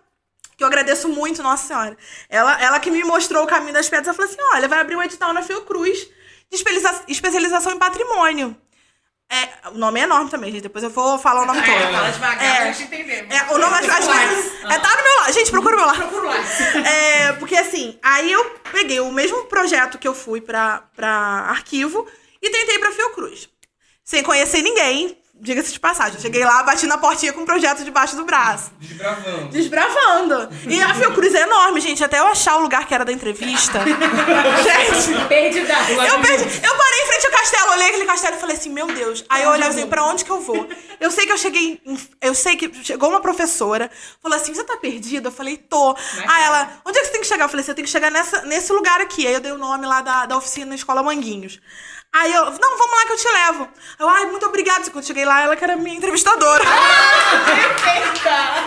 que 0.55 0.63
eu 0.63 0.67
agradeço 0.67 1.09
muito, 1.09 1.41
nossa 1.41 1.67
senhora. 1.67 1.97
Ela, 2.29 2.61
ela 2.61 2.79
que 2.79 2.91
me 2.91 3.03
mostrou 3.03 3.43
o 3.43 3.47
caminho 3.47 3.73
das 3.73 3.89
pedras, 3.89 4.07
ela 4.07 4.15
falou 4.15 4.31
assim: 4.31 4.41
olha, 4.53 4.67
vai 4.67 4.79
abrir 4.79 4.95
um 4.95 5.01
edital 5.01 5.33
na 5.33 5.41
Fiocruz 5.41 6.07
de 6.51 6.63
especialização 7.07 7.71
em 7.71 7.79
patrimônio. 7.79 8.55
É, 9.31 9.69
o 9.69 9.77
nome 9.77 9.99
é 9.99 10.03
enorme 10.03 10.29
também, 10.31 10.51
gente. 10.51 10.63
Depois 10.63 10.83
eu 10.83 10.89
vou 10.89 11.19
falar 11.19 11.43
o 11.43 11.45
nome 11.45 11.61
todo. 11.61 11.71
É, 11.71 11.91
fala 11.91 12.09
devagar 12.11 12.43
É. 12.43 12.55
pra 12.55 12.71
gente 12.71 12.83
entender. 12.83 13.27
É, 13.29 13.53
o 13.53 13.57
nome 13.59 13.77
vezes. 13.81 14.51
É, 14.63 14.79
tá 14.79 14.95
no 14.97 15.03
meu 15.03 15.15
lado. 15.19 15.33
Gente, 15.33 15.51
procura 15.51 15.75
o 15.75 15.77
meu 15.77 15.85
lado. 15.87 15.97
Procura 15.99 16.29
lá. 16.29 16.35
É, 16.89 17.33
porque 17.33 17.55
assim, 17.55 17.99
aí 18.01 18.31
eu 18.31 18.43
peguei 18.71 18.99
o 18.99 19.11
mesmo 19.11 19.45
projeto 19.45 19.99
que 19.99 20.07
eu 20.07 20.15
fui 20.15 20.41
pra, 20.41 20.83
pra 20.95 21.09
arquivo 21.49 22.07
e 22.41 22.49
tentei 22.49 22.79
pra 22.79 22.91
Fiocruz. 22.91 23.47
Sem 24.03 24.23
conhecer 24.23 24.63
ninguém, 24.63 25.18
diga-se 25.39 25.71
de 25.73 25.79
passagem. 25.79 26.15
Eu 26.15 26.21
cheguei 26.21 26.43
lá, 26.43 26.63
bati 26.63 26.85
na 26.85 26.97
portinha 26.97 27.31
com 27.33 27.41
o 27.41 27.45
projeto 27.45 27.83
debaixo 27.83 28.15
do 28.15 28.25
braço. 28.25 28.71
Desbravando. 28.79 29.47
Desbravando. 29.49 30.49
E 30.67 30.81
a 30.81 30.93
Fiocruz 30.93 31.33
é 31.35 31.41
enorme, 31.41 31.79
gente. 31.81 32.03
Até 32.03 32.19
eu 32.19 32.27
achar 32.27 32.57
o 32.57 32.61
lugar 32.61 32.85
que 32.87 32.93
era 32.93 33.05
da 33.05 33.11
entrevista. 33.11 33.79
gente, 33.83 35.27
Perdida. 35.27 35.73
eu, 35.73 36.19
perdi, 36.19 36.43
eu 36.65 36.75
parei 36.75 37.01
em 37.03 37.07
frente 37.07 37.25
ao 37.25 37.31
castelo 37.31 37.71
olhei 37.73 37.87
aquele 37.89 38.05
castelo 38.05 38.35
e 38.35 38.39
falei 38.39 38.55
assim, 38.55 38.69
meu 38.69 38.87
Deus. 38.87 39.23
Aí 39.29 39.43
eu 39.43 39.49
olhava 39.51 39.71
assim, 39.71 39.87
pra 39.87 40.03
onde 40.05 40.25
que 40.25 40.31
eu 40.31 40.41
vou? 40.41 40.67
Eu 40.99 41.11
sei 41.11 41.25
que 41.25 41.31
eu 41.31 41.37
cheguei. 41.37 41.81
em- 41.85 41.99
Eu 42.21 42.33
sei 42.35 42.55
que 42.55 42.71
chegou 42.83 43.09
uma 43.09 43.21
professora, 43.21 43.89
falou 44.21 44.37
assim: 44.37 44.53
você 44.53 44.63
tá 44.63 44.77
perdida? 44.77 45.27
Eu 45.29 45.31
falei, 45.31 45.57
tô. 45.57 45.95
Aí 46.27 46.43
ela, 46.43 46.81
onde 46.85 46.97
é 46.97 47.01
que 47.01 47.07
você 47.07 47.11
tem 47.13 47.21
que 47.21 47.27
chegar? 47.27 47.45
Eu 47.45 47.49
falei 47.49 47.61
assim, 47.61 47.71
eu 47.71 47.75
tenho 47.75 47.85
que 47.85 47.91
chegar 47.91 48.11
nessa, 48.11 48.41
nesse 48.43 48.71
lugar 48.73 48.99
aqui. 49.01 49.25
Aí 49.27 49.33
eu 49.33 49.39
dei 49.39 49.51
o 49.51 49.57
nome 49.57 49.85
lá 49.85 50.01
da, 50.01 50.25
da 50.25 50.37
oficina 50.37 50.75
Escola 50.75 51.01
Manguinhos. 51.03 51.59
Aí 52.11 52.33
eu, 52.33 52.43
não, 52.45 52.77
vamos 52.77 52.95
lá 52.97 53.05
que 53.05 53.11
eu 53.13 53.17
te 53.17 53.27
levo. 53.31 53.69
Eu, 53.99 54.09
ai, 54.09 54.25
muito 54.25 54.45
obrigada. 54.45 54.83
Quando 54.85 54.97
eu 54.97 55.03
cheguei 55.03 55.25
lá, 55.25 55.41
ela 55.43 55.55
que 55.55 55.63
era 55.63 55.75
minha 55.75 55.95
entrevistadora. 55.95 56.63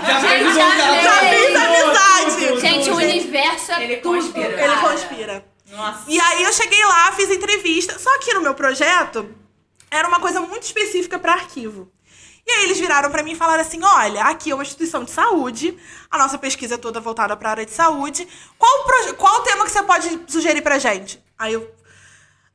Já 0.07 0.21
fez 0.21 0.55
Gente, 0.55 0.59
um 0.59 0.71
contato. 0.71 1.03
Já 1.03 1.17
fiz 1.29 1.57
amizade. 1.57 2.61
Gente, 2.61 2.91
o 2.91 2.97
universo 2.97 3.73
é 3.73 3.85
Ele 3.85 3.97
tudo. 3.97 4.21
conspira. 4.23 4.65
Ele 4.65 4.77
conspira. 4.77 5.45
Nossa. 5.71 6.05
E 6.07 6.21
aí 6.21 6.43
eu 6.45 6.53
cheguei 6.53 6.85
lá, 6.85 7.13
fiz 7.13 7.31
entrevista. 7.31 7.99
Só 7.99 8.17
que 8.19 8.33
no 8.35 8.43
meu 8.43 8.55
projeto 8.55 9.35
era 9.91 10.07
uma 10.07 10.21
coisa 10.21 10.41
muito 10.41 10.63
específica 10.63 11.19
para 11.19 11.33
arquivo. 11.33 11.91
E 12.47 12.53
aí 12.53 12.65
eles 12.65 12.79
viraram 12.79 13.11
para 13.11 13.23
mim 13.23 13.33
e 13.33 13.37
falaram 13.37 13.63
assim: 13.63 13.83
"Olha, 13.83 14.25
aqui 14.25 14.51
é 14.51 14.55
uma 14.55 14.63
instituição 14.65 15.03
de 15.05 15.11
saúde. 15.11 15.77
A 16.11 16.19
nossa 16.19 16.37
pesquisa 16.39 16.75
é 16.75 16.79
toda 16.79 17.01
voltada 17.01 17.37
para 17.37 17.51
área 17.51 17.65
de 17.67 17.73
saúde. 17.73 18.29
Qual 18.59 18.85
qual 19.17 19.37
o 19.37 19.41
tema 19.41 19.65
que 19.65 19.71
você 19.71 19.83
pode 19.83 20.21
sugerir 20.29 20.61
pra 20.63 20.79
gente?" 20.79 21.23
Aí 21.39 21.55
eu 21.55 21.69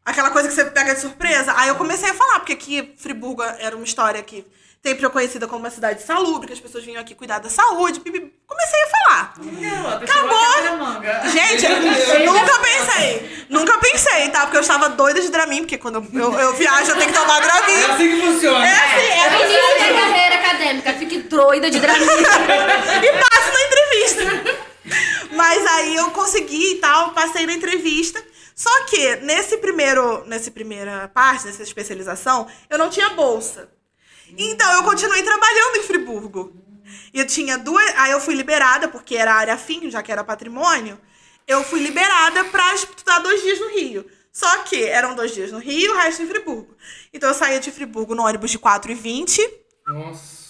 aquela 0.08 0.30
coisa 0.32 0.48
que 0.48 0.56
você 0.56 0.66
pega 0.66 0.96
de 0.96 1.02
surpresa. 1.02 1.54
Aí 1.58 1.68
eu 1.70 1.76
comecei 1.76 2.10
a 2.10 2.14
falar, 2.14 2.40
porque 2.40 2.54
aqui 2.54 2.94
Friburgo 2.98 3.44
era 3.44 3.76
uma 3.76 3.86
história 3.86 4.22
que 4.24 4.46
sempre 4.84 5.06
é 5.06 5.10
conhecida 5.10 5.48
como 5.48 5.60
uma 5.60 5.70
cidade 5.70 6.02
salubre, 6.02 6.48
que 6.48 6.54
as 6.54 6.60
pessoas 6.60 6.86
vinham 6.86 7.02
aqui 7.02 7.14
cuidar 7.14 7.40
da 7.40 7.50
saúde. 7.50 8.00
pipi. 8.00 8.34
Comecei 8.48 8.84
a 8.84 8.88
falar. 8.88 9.34
Acabou. 10.02 11.30
Gente, 11.30 11.66
eu 11.66 12.26
nunca 12.34 12.60
pensei. 12.60 13.46
Nunca 13.50 13.78
pensei, 13.80 14.30
tá? 14.30 14.42
Porque 14.42 14.58
eu 14.58 14.62
estava 14.62 14.90
doida 14.90 15.22
de 15.22 15.30
Dramin, 15.30 15.60
porque 15.60 15.78
quando 15.78 16.06
eu, 16.14 16.40
eu 16.40 16.54
viajo 16.54 16.92
eu 16.92 16.98
tenho 16.98 17.12
que 17.12 17.18
tomar 17.20 17.38
É 17.38 17.42
Dramin. 17.42 17.84
assim 17.92 18.10
que 18.10 18.22
funciona. 18.26 18.66
É 18.66 18.72
assim, 18.72 19.08
é 19.08 19.20
É 19.20 19.38
o 19.38 19.46
início 19.46 19.94
da 19.94 20.02
carreira 20.02 20.36
acadêmica. 20.36 20.94
Fique 20.94 21.18
doida 21.24 21.70
de 21.70 21.80
Dramin. 21.80 22.06
e 22.08 23.20
passo 23.20 23.54
na 23.54 23.62
entrevista. 23.68 24.68
Mas 25.36 25.66
aí 25.68 25.96
eu 25.96 26.10
consegui 26.12 26.72
e 26.74 26.76
tal, 26.76 27.12
passei 27.12 27.46
na 27.46 27.54
entrevista. 27.54 28.24
Só 28.58 28.86
que 28.86 29.18
nesse 29.18 29.58
primeiro, 29.58 30.26
nessa 30.26 30.50
primeira 30.50 31.08
parte, 31.10 31.46
nessa 31.46 31.62
especialização, 31.62 32.48
eu 32.68 32.78
não 32.80 32.90
tinha 32.90 33.12
bolsa. 33.12 33.70
Então 34.36 34.70
eu 34.74 34.84
continuei 34.84 35.22
trabalhando 35.22 35.76
em 35.78 35.84
Friburgo. 35.84 36.52
E 37.14 37.20
eu 37.20 37.28
tinha 37.28 37.56
duas. 37.56 37.86
Aí 37.98 38.12
eu 38.12 38.20
fui 38.20 38.34
liberada, 38.34 38.88
porque 38.88 39.16
era 39.16 39.32
área 39.36 39.56
fim, 39.58 39.92
já 39.92 40.02
que 40.02 40.12
era 40.12 40.24
patrimônio. 40.24 41.00
Eu 41.48 41.64
fui 41.64 41.80
liberada 41.80 42.44
pra 42.46 42.74
estudar 42.74 43.20
dois 43.20 43.44
dias 43.44 43.60
no 43.60 43.70
Rio. 43.70 44.10
Só 44.34 44.64
que 44.64 44.84
eram 44.86 45.14
dois 45.14 45.34
dias 45.36 45.52
no 45.52 45.60
Rio 45.60 45.80
e 45.80 45.90
o 45.90 45.96
resto 45.96 46.24
em 46.24 46.28
Friburgo. 46.28 46.76
Então 47.14 47.30
eu 47.30 47.36
saía 47.36 47.60
de 47.60 47.72
Friburgo 47.72 48.16
no 48.16 48.24
ônibus 48.26 48.50
de 48.50 48.58
4h20. 48.60 49.40
Nossa. 49.86 50.48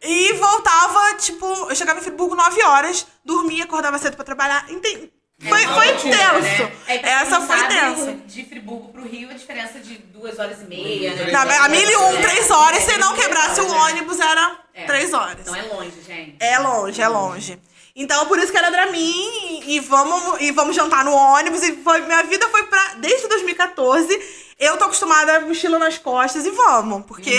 E 0.00 0.32
voltava, 0.34 1.14
tipo, 1.16 1.46
eu 1.68 1.74
chegava 1.74 1.98
em 1.98 2.02
Friburgo 2.02 2.34
9 2.36 2.62
horas, 2.62 3.06
dormia, 3.24 3.64
acordava 3.64 3.98
cedo 3.98 4.14
pra 4.16 4.24
trabalhar. 4.24 4.70
Enten- 4.70 5.12
Foi, 5.48 5.66
foi 5.66 5.86
tenso. 5.94 6.72
É, 6.86 6.98
pra 6.98 7.08
quem 7.08 7.10
Essa 7.10 7.40
foi 7.40 7.66
tensa. 7.68 8.12
De 8.26 8.44
Friburgo 8.44 8.88
pro 8.92 9.02
Rio, 9.06 9.30
a 9.30 9.34
diferença 9.34 9.78
de 9.80 9.98
duas 9.98 10.38
horas 10.38 10.60
e 10.62 10.64
meia, 10.64 11.14
né? 11.14 11.30
Na, 11.30 11.42
a 11.64 11.68
mil 11.68 11.88
e 11.88 11.96
um, 11.96 12.20
três 12.22 12.50
horas, 12.50 12.82
se 12.82 12.96
não 12.98 13.14
quebrasse 13.14 13.60
o 13.60 13.70
ônibus, 13.72 14.18
era 14.20 14.58
É. 14.74 14.84
três 14.84 15.12
horas. 15.12 15.40
Então 15.40 15.54
é 15.54 15.62
longe, 15.62 15.92
gente. 16.06 16.36
É 16.40 16.58
longe, 16.58 17.00
é 17.02 17.08
longe. 17.08 17.58
Então, 17.96 18.26
por 18.26 18.38
isso 18.40 18.50
que 18.50 18.58
era 18.58 18.70
Dramin, 18.72 19.62
e 19.66 19.78
vamos, 19.80 20.40
e 20.40 20.50
vamos 20.50 20.74
jantar 20.74 21.04
no 21.04 21.12
ônibus, 21.14 21.62
e 21.62 21.76
foi, 21.76 22.00
minha 22.00 22.24
vida 22.24 22.48
foi 22.48 22.64
pra, 22.64 22.94
desde 22.94 23.28
2014, 23.28 24.20
eu 24.58 24.76
tô 24.76 24.86
acostumada 24.86 25.36
a 25.36 25.40
mochila 25.42 25.78
nas 25.78 25.96
costas, 25.96 26.44
e 26.44 26.50
vamos, 26.50 27.06
porque 27.06 27.32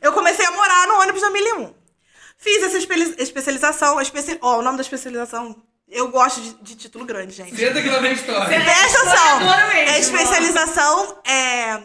eu 0.00 0.10
comecei 0.14 0.46
a 0.46 0.50
morar 0.52 0.86
no 0.86 0.94
ônibus 1.00 1.20
da 1.20 1.28
1001. 1.28 1.74
Fiz 2.38 2.62
essa 2.62 2.78
espe- 2.78 3.16
especialização, 3.18 4.00
especi, 4.00 4.38
ó, 4.40 4.58
o 4.58 4.62
nome 4.62 4.78
da 4.78 4.82
especialização, 4.82 5.54
eu 5.90 6.08
gosto 6.08 6.40
de, 6.40 6.54
de 6.62 6.76
título 6.76 7.04
grande, 7.04 7.34
gente. 7.34 7.56
Senta 7.56 7.82
que 7.82 7.88
lá 7.88 7.98
vem 7.98 8.12
história. 8.12 8.46
Presta 8.46 8.98
atenção. 9.00 9.52
É 9.74 9.98
especialização 9.98 11.18
é 11.24 11.82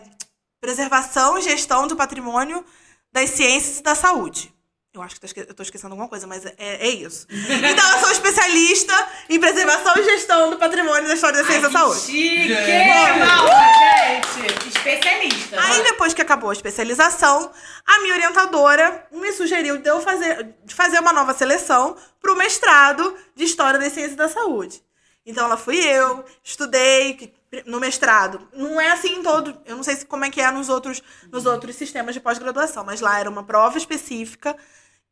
preservação 0.59 1.37
e 1.37 1.41
gestão 1.41 1.87
do 1.87 1.95
patrimônio 1.95 2.63
das 3.11 3.31
ciências 3.31 3.79
e 3.79 3.83
da 3.83 3.95
saúde. 3.95 4.53
Eu 4.93 5.01
acho 5.01 5.19
que 5.19 5.39
eu 5.39 5.53
tô 5.55 5.63
esquecendo 5.63 5.91
alguma 5.93 6.07
coisa, 6.07 6.27
mas 6.27 6.45
é, 6.45 6.53
é 6.59 6.87
isso. 6.87 7.25
Então, 7.31 7.91
eu 7.93 7.99
sou 7.99 8.11
especialista 8.11 8.93
em 9.27 9.39
preservação 9.39 9.97
e 9.97 10.03
gestão 10.03 10.51
do 10.51 10.57
patrimônio 10.57 11.07
da 11.07 11.15
história 11.15 11.39
da 11.39 11.43
ciência 11.43 11.67
e 11.67 11.71
da 11.71 11.71
saúde. 11.71 11.99
Chique! 12.01 12.47
Gente. 12.47 13.27
Palma, 13.27 13.55
gente! 13.73 14.67
Especialista. 14.67 15.59
Aí, 15.59 15.81
depois 15.81 16.13
que 16.13 16.21
acabou 16.21 16.51
a 16.51 16.53
especialização, 16.53 17.51
a 17.87 18.01
minha 18.01 18.13
orientadora 18.13 19.07
me 19.11 19.33
sugeriu 19.33 19.79
de 19.79 19.89
eu 19.89 19.99
fazer, 19.99 20.53
de 20.63 20.75
fazer 20.75 20.99
uma 20.99 21.11
nova 21.11 21.33
seleção 21.33 21.97
para 22.21 22.31
o 22.31 22.35
mestrado 22.35 23.17
de 23.35 23.45
História 23.45 23.79
das 23.79 23.93
Ciências 23.93 24.15
da 24.15 24.29
Saúde. 24.29 24.83
Então, 25.25 25.47
lá 25.47 25.57
fui 25.57 25.79
eu, 25.79 26.23
estudei 26.43 27.33
no 27.65 27.79
mestrado. 27.79 28.47
Não 28.53 28.79
é 28.79 28.91
assim 28.91 29.15
em 29.15 29.23
todo... 29.23 29.57
Eu 29.65 29.75
não 29.75 29.83
sei 29.83 29.95
se, 29.95 30.05
como 30.05 30.23
é 30.23 30.29
que 30.29 30.39
é 30.39 30.51
nos 30.51 30.69
outros, 30.69 31.01
nos 31.31 31.47
outros 31.47 31.75
sistemas 31.75 32.13
de 32.13 32.19
pós-graduação, 32.19 32.83
mas 32.83 33.01
lá 33.01 33.19
era 33.19 33.29
uma 33.29 33.43
prova 33.43 33.77
específica, 33.77 34.55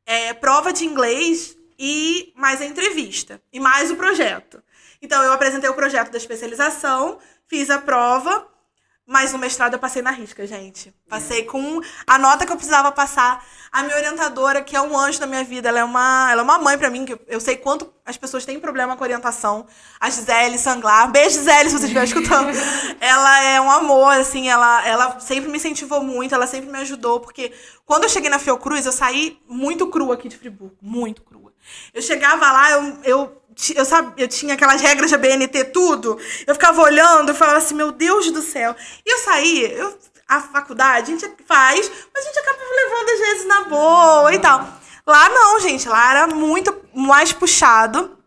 é, 0.06 0.34
prova 0.34 0.74
de 0.74 0.86
inglês 0.86 1.58
e 1.78 2.32
mais 2.36 2.62
a 2.62 2.66
entrevista. 2.66 3.42
E 3.52 3.60
mais 3.60 3.90
o 3.92 3.96
projeto. 3.96 4.62
Então, 5.02 5.24
eu 5.24 5.34
apresentei 5.34 5.70
o 5.70 5.74
projeto 5.74 6.12
da 6.12 6.18
especialização, 6.18 7.18
fiz 7.48 7.70
a 7.70 7.80
prova, 7.80 8.48
mas 9.06 9.34
no 9.34 9.40
mestrado 9.40 9.74
eu 9.74 9.80
passei 9.80 10.02
na 10.02 10.12
risca, 10.12 10.46
gente. 10.48 10.94
Passei 11.10 11.44
com 11.44 11.82
a 12.08 12.18
nota 12.18 12.46
que 12.46 12.52
eu 12.52 12.56
precisava 12.56 12.92
passar. 12.92 13.46
A 13.72 13.84
minha 13.84 13.96
orientadora, 13.96 14.62
que 14.62 14.76
é 14.76 14.82
um 14.82 14.98
anjo 14.98 15.20
da 15.20 15.28
minha 15.28 15.44
vida, 15.44 15.70
ela 15.70 15.80
é 15.80 15.84
uma, 15.84 16.30
ela 16.32 16.42
é 16.42 16.44
uma 16.44 16.58
mãe 16.60 16.78
pra 16.78 16.90
mim, 16.90 17.06
que 17.06 17.20
eu 17.28 17.40
sei 17.40 17.58
quanto 17.58 17.92
as 18.06 18.16
pessoas 18.16 18.46
têm 18.46 18.60
problema 18.60 18.96
com 18.96 19.04
orientação. 19.04 19.66
A 20.00 20.10
Gisele 20.10 20.58
Sanglar. 20.58 21.12
Beijo, 21.12 21.32
Gisele, 21.32 21.70
se 21.70 21.78
você 21.78 21.86
estiver 21.86 22.04
escutando. 22.04 22.52
ela 23.02 23.44
é 23.44 23.60
um 23.60 23.72
amor, 23.72 24.14
assim, 24.14 24.50
ela, 24.50 24.88
ela 24.88 25.20
sempre 25.20 25.50
me 25.50 25.58
incentivou 25.58 26.04
muito, 26.04 26.34
ela 26.34 26.48
sempre 26.48 26.70
me 26.70 26.78
ajudou, 26.80 27.20
porque 27.20 27.52
quando 27.86 28.04
eu 28.04 28.10
cheguei 28.10 28.30
na 28.30 28.40
Fiocruz, 28.40 28.86
eu 28.86 28.92
saí 28.92 29.42
muito 29.48 29.88
crua 29.88 30.14
aqui 30.14 30.30
de 30.30 30.38
Friburgo. 30.38 30.78
Muito 30.82 31.22
crua. 31.22 31.52
Eu 31.94 32.02
chegava 32.02 32.52
lá, 32.52 32.72
eu, 32.72 32.98
eu, 33.04 33.41
eu, 33.76 33.86
eu 34.18 34.28
tinha 34.28 34.56
aquelas 34.56 34.82
regras 34.82 35.12
da 35.12 35.18
BNT, 35.18 35.66
tudo. 35.66 36.20
Eu 36.48 36.56
ficava 36.56 36.82
olhando 36.82 37.32
e 37.32 37.36
falava 37.36 37.60
assim, 37.60 37.76
meu 37.76 37.92
Deus 37.92 38.32
do 38.32 38.42
céu. 38.42 38.76
E 39.06 39.14
eu 39.14 39.20
saí, 39.20 39.72
eu, 39.74 39.98
a 40.28 40.42
faculdade 40.42 41.12
a 41.12 41.18
gente 41.18 41.32
faz, 41.46 41.92
mas 42.14 42.24
a 42.24 42.28
gente 42.28 42.40
acaba 42.40 42.58
levando 42.76 43.10
às 43.10 43.20
vezes 43.20 43.48
na 43.48 43.62
boa 43.66 44.34
e 44.34 44.40
tal. 44.40 44.68
Lá 45.06 45.30
não, 45.30 45.60
gente, 45.60 45.88
lá 45.90 46.12
era 46.12 46.28
muito 46.28 46.76
mais 46.94 47.34
puxado. 47.34 48.18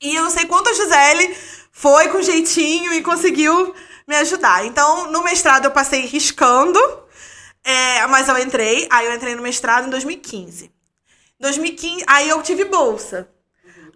E 0.00 0.14
eu 0.14 0.24
não 0.24 0.30
sei 0.30 0.46
quanto 0.46 0.68
a 0.68 0.72
Gisele 0.72 1.36
foi 1.72 2.08
com 2.08 2.20
jeitinho 2.20 2.92
e 2.92 3.02
conseguiu 3.02 3.74
me 4.06 4.16
ajudar. 4.16 4.66
Então, 4.66 5.10
no 5.10 5.22
mestrado 5.22 5.64
eu 5.64 5.70
passei 5.70 6.02
riscando, 6.06 6.78
é, 7.62 8.06
mas 8.06 8.28
eu 8.28 8.38
entrei. 8.38 8.86
Aí 8.90 9.06
eu 9.06 9.14
entrei 9.14 9.34
no 9.34 9.42
mestrado 9.42 9.86
em 9.86 9.90
2015. 9.90 10.70
2015, 11.40 12.04
aí 12.06 12.28
eu 12.28 12.42
tive 12.42 12.64
bolsa. 12.64 13.28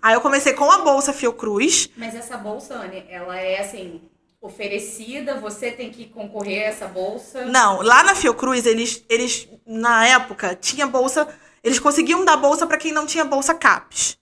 Aí 0.01 0.15
eu 0.15 0.21
comecei 0.21 0.53
com 0.53 0.71
a 0.71 0.79
bolsa 0.79 1.13
Fiocruz. 1.13 1.91
Mas 1.97 2.15
essa 2.15 2.37
bolsa, 2.37 2.75
Anne, 2.75 3.05
ela 3.09 3.37
é 3.39 3.61
assim, 3.61 4.01
oferecida, 4.41 5.41
você 5.41 5.71
tem 5.71 5.91
que 5.91 6.07
concorrer 6.07 6.63
a 6.63 6.67
essa 6.67 6.87
bolsa. 6.87 7.45
Não, 7.47 7.83
lá 7.83 8.03
na 8.03 8.15
Fiocruz, 8.15 8.67
eles, 8.67 9.05
eles 9.09 9.49
na 9.67 10.07
época, 10.07 10.55
tinha 10.55 10.87
bolsa. 10.87 11.29
Eles 11.63 11.79
conseguiam 11.79 12.25
dar 12.25 12.37
bolsa 12.37 12.67
para 12.67 12.79
quem 12.79 12.93
não 12.93 13.07
tinha 13.07 13.25
bolsa 13.25 13.55
CAPES. 13.55 14.19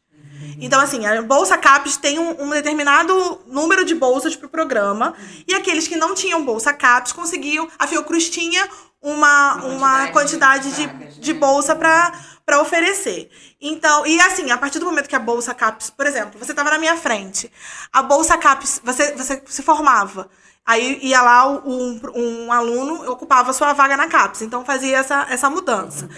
Então, 0.61 0.81
assim, 0.81 1.05
a 1.07 1.21
Bolsa 1.23 1.57
CAPES 1.59 1.97
tem 1.97 2.19
um, 2.19 2.45
um 2.45 2.51
determinado 2.51 3.41
número 3.47 3.85
de 3.85 3.95
bolsas 3.95 4.35
para 4.37 4.47
o 4.47 4.51
programa. 4.51 5.15
E 5.47 5.55
aqueles 5.55 5.87
que 5.87 5.97
não 5.97 6.15
tinham 6.15 6.45
Bolsa 6.45 6.73
CAPES 6.73 7.13
conseguiam. 7.13 7.69
A 7.79 7.87
Fiocruz 7.87 8.31
tinha 8.31 8.67
uma, 9.03 9.55
uma 9.65 10.09
quantidade 10.09 10.73
de, 10.73 10.87
vagas, 10.87 11.21
de 11.21 11.33
né? 11.33 11.39
bolsa 11.39 11.75
para 11.75 12.13
oferecer. 12.55 13.29
Então, 13.61 14.07
e 14.07 14.21
assim, 14.21 14.51
a 14.53 14.57
partir 14.59 14.79
do 14.79 14.87
momento 14.87 15.09
que 15.09 15.17
a 15.17 15.21
Bolsa 15.21 15.53
CAPES, 15.53 15.91
por 15.91 16.07
exemplo, 16.07 16.39
você 16.39 16.53
estava 16.53 16.71
na 16.71 16.79
minha 16.79 16.97
frente, 16.97 17.51
a 17.93 18.03
Bolsa 18.03 18.39
CAPES, 18.39 18.81
você, 18.85 19.13
você 19.17 19.43
se 19.47 19.63
formava. 19.63 20.31
Aí 20.65 20.99
ia 21.03 21.21
lá 21.23 21.47
um, 21.49 22.01
um 22.15 22.53
aluno 22.53 23.11
ocupava 23.11 23.51
a 23.51 23.55
sua 23.55 23.73
vaga 23.73 23.97
na 23.97 24.09
CAPES. 24.09 24.43
Então 24.43 24.65
fazia 24.65 24.99
essa, 24.99 25.27
essa 25.29 25.51
mudança. 25.51 26.09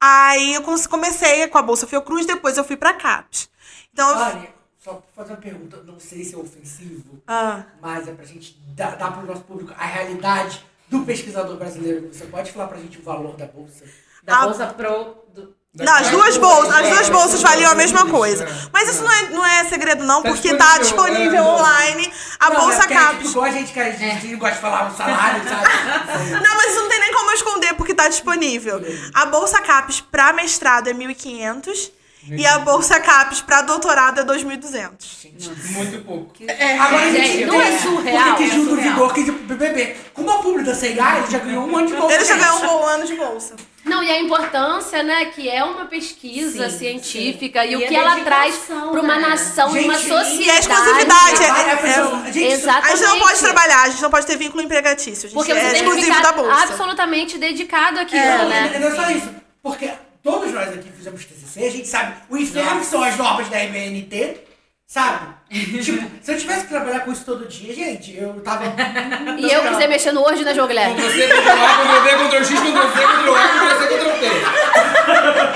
Aí 0.00 0.54
eu 0.54 0.62
comecei 0.88 1.46
com 1.48 1.58
a 1.58 1.62
Bolsa 1.62 1.86
Fiocruz, 1.86 2.26
depois 2.26 2.56
eu 2.56 2.64
fui 2.64 2.76
pra 2.76 2.92
CAPES. 2.94 3.48
Então, 3.92 4.08
Olha, 4.16 4.48
só 4.78 4.94
pra 4.94 5.02
fazer 5.24 5.32
uma 5.32 5.40
pergunta, 5.40 5.82
não 5.82 5.98
sei 5.98 6.22
se 6.24 6.34
é 6.34 6.38
ofensivo, 6.38 7.20
Ah. 7.26 7.64
mas 7.80 8.06
é 8.06 8.12
pra 8.12 8.24
gente 8.24 8.58
dar, 8.68 8.96
dar 8.96 9.12
pro 9.12 9.26
nosso 9.26 9.42
público 9.42 9.74
a 9.76 9.84
realidade 9.86 10.64
do 10.88 11.00
pesquisador 11.04 11.56
brasileiro. 11.56 12.08
Você 12.12 12.26
pode 12.26 12.52
falar 12.52 12.68
pra 12.68 12.78
gente 12.78 12.98
o 12.98 13.02
valor 13.02 13.36
da 13.36 13.46
bolsa? 13.46 13.84
Da 14.22 14.40
A- 14.42 14.44
bolsa 14.44 14.66
pro. 14.68 15.16
do- 15.34 15.56
Não, 15.78 15.92
as 15.94 16.08
duas 16.08 16.36
bolsas, 16.38 16.74
as 16.74 16.88
duas 16.88 17.08
bolsas 17.10 17.42
valiam 17.42 17.70
a 17.70 17.74
mesma 17.74 18.06
coisa. 18.06 18.46
Mas 18.72 18.88
isso 18.88 19.02
não 19.02 19.12
é, 19.12 19.22
não 19.30 19.44
é 19.46 19.64
segredo, 19.64 20.04
não, 20.04 20.22
Tá 20.22 20.30
porque 20.30 20.54
tá 20.54 20.78
disponível, 20.78 21.36
é. 21.36 21.42
online 21.42 22.12
a 22.40 22.48
Não, 22.50 22.56
é 22.56 22.60
bolsa 22.60 22.78
porque 22.78 22.94
é 22.94 22.96
CAPES. 22.96 23.30
igual 23.30 23.44
a 23.44 23.50
gente 23.50 23.72
que 23.72 23.80
a 23.80 23.90
gente 23.90 24.36
gosta 24.36 24.54
de 24.54 24.60
falar 24.62 24.90
o 24.90 24.96
salário, 24.96 25.42
sabe? 25.48 26.32
Não, 26.42 26.56
mas 26.56 26.70
isso 26.72 26.80
não 26.80 26.88
tem 26.88 27.00
nem 27.00 27.12
como 27.12 27.30
eu 27.30 27.34
esconder, 27.34 27.74
porque 27.74 27.94
tá 27.94 28.08
disponível. 28.08 28.80
A 29.14 29.26
bolsa 29.26 29.60
CAPES 29.60 30.00
pra 30.00 30.32
mestrado 30.32 30.88
é 30.88 30.94
1.500 30.94 31.90
e 32.28 32.44
a 32.46 32.58
bolsa 32.58 32.98
CAPES 32.98 33.40
pra 33.42 33.62
doutorado 33.62 34.20
é 34.20 34.24
2.200. 34.24 35.30
Muito 35.72 36.04
pouco. 36.04 36.32
Agora 36.80 37.04
a 37.04 37.10
gente 37.12 37.26
Gente, 37.26 37.44
não 37.46 37.60
é 37.60 37.78
surreal, 37.78 38.28
Por 38.28 38.36
que 38.38 38.44
que 38.48 38.50
é 38.50 38.64
surreal. 38.64 38.92
Vigor 38.94 39.18
ir 39.18 39.32
pro 39.32 39.56
BBB? 39.56 39.96
Com 40.14 40.22
uma 40.22 40.42
publi 40.42 40.64
da 40.64 40.74
CIA, 40.74 41.18
ele 41.18 41.30
já 41.30 41.38
ganhou 41.38 41.64
um 41.64 41.68
monte 41.68 41.88
de 41.88 41.96
bolsa. 41.96 42.14
Ele 42.14 42.24
já 42.24 42.36
ganhou 42.36 42.56
um 42.58 42.66
bom 42.66 42.84
ano 42.86 43.06
de 43.06 43.14
bolsa. 43.14 43.54
Não, 43.86 44.02
e 44.02 44.10
a 44.10 44.20
importância, 44.20 45.02
né, 45.02 45.26
que 45.26 45.48
é 45.48 45.62
uma 45.64 45.86
pesquisa 45.86 46.68
científica 46.68 47.64
e, 47.64 47.72
E 47.72 47.76
o 47.76 47.86
que 47.86 47.94
ela 47.96 48.16
traz 48.20 48.56
para 48.66 49.00
uma 49.00 49.16
né? 49.16 49.28
nação, 49.28 49.72
Gente, 49.72 49.84
uma 49.84 49.94
sociedade. 49.98 50.42
E 50.42 50.50
a 50.50 50.58
exclusividade 50.58 51.42
é, 51.42 51.46
é- 51.46 51.72
a 51.72 51.76
pessoa- 51.76 52.24
gente, 52.32 52.44
Exatamente. 52.44 52.92
A 52.92 52.96
gente 52.96 53.08
não 53.08 53.18
pode 53.20 53.38
trabalhar, 53.38 53.82
a 53.82 53.88
gente 53.88 54.02
não 54.02 54.10
pode 54.10 54.26
ter 54.26 54.36
vínculo 54.36 54.62
empregatício. 54.62 55.26
A 55.26 55.30
gente 55.30 55.34
Porque 55.34 55.54
você 55.54 55.60
é 55.60 55.72
exclusivo 55.74 56.20
da 56.22 56.32
bolsa. 56.32 56.62
absolutamente 56.64 57.38
dedicado 57.38 58.00
àquilo, 58.00 58.20
Não, 58.24 58.48
né? 58.48 58.72
e 58.74 58.78
não 58.80 58.88
é 58.88 58.94
só 58.94 59.10
isso. 59.10 59.30
Porque 59.62 59.90
todos 60.22 60.52
nós 60.52 60.68
aqui 60.68 60.90
fizemos 60.96 61.24
TCC, 61.24 61.64
a 61.66 61.70
gente 61.70 61.86
sabe 61.86 62.16
o 62.28 62.36
inferno 62.36 62.80
que 62.80 62.86
são 62.86 63.02
as 63.02 63.16
normas 63.16 63.48
da 63.48 63.62
MNT, 63.62 64.40
sabe? 64.86 65.28
tipo, 65.82 66.10
se 66.22 66.32
eu 66.32 66.38
tivesse 66.38 66.62
que 66.62 66.68
trabalhar 66.68 67.00
com 67.00 67.12
isso 67.12 67.24
todo 67.24 67.46
dia, 67.46 67.72
gente, 67.74 68.16
eu 68.16 68.34
tava... 68.44 68.64
E 69.38 69.52
eu 69.52 69.62
quiser 69.62 69.88
mexer 69.88 70.12
no 70.12 70.20
Word, 70.22 70.44
né, 70.44 70.52
João 70.54 70.66
Guilherme? 70.66 70.94
Ctrl 70.96 71.08
C, 71.10 71.26
Ctrl 71.28 71.50
A, 71.50 71.68
Ctrl 71.78 72.00
V, 72.02 72.10
Ctrl 72.28 72.36
X, 72.44 72.48
Ctrl 72.48 72.88
C, 72.92 73.06
Ctrl 73.06 73.34
A, 73.34 73.48
Ctrl 73.48 73.78
C, 73.78 73.86
Ctrl 73.86 74.10
T. 74.18 74.26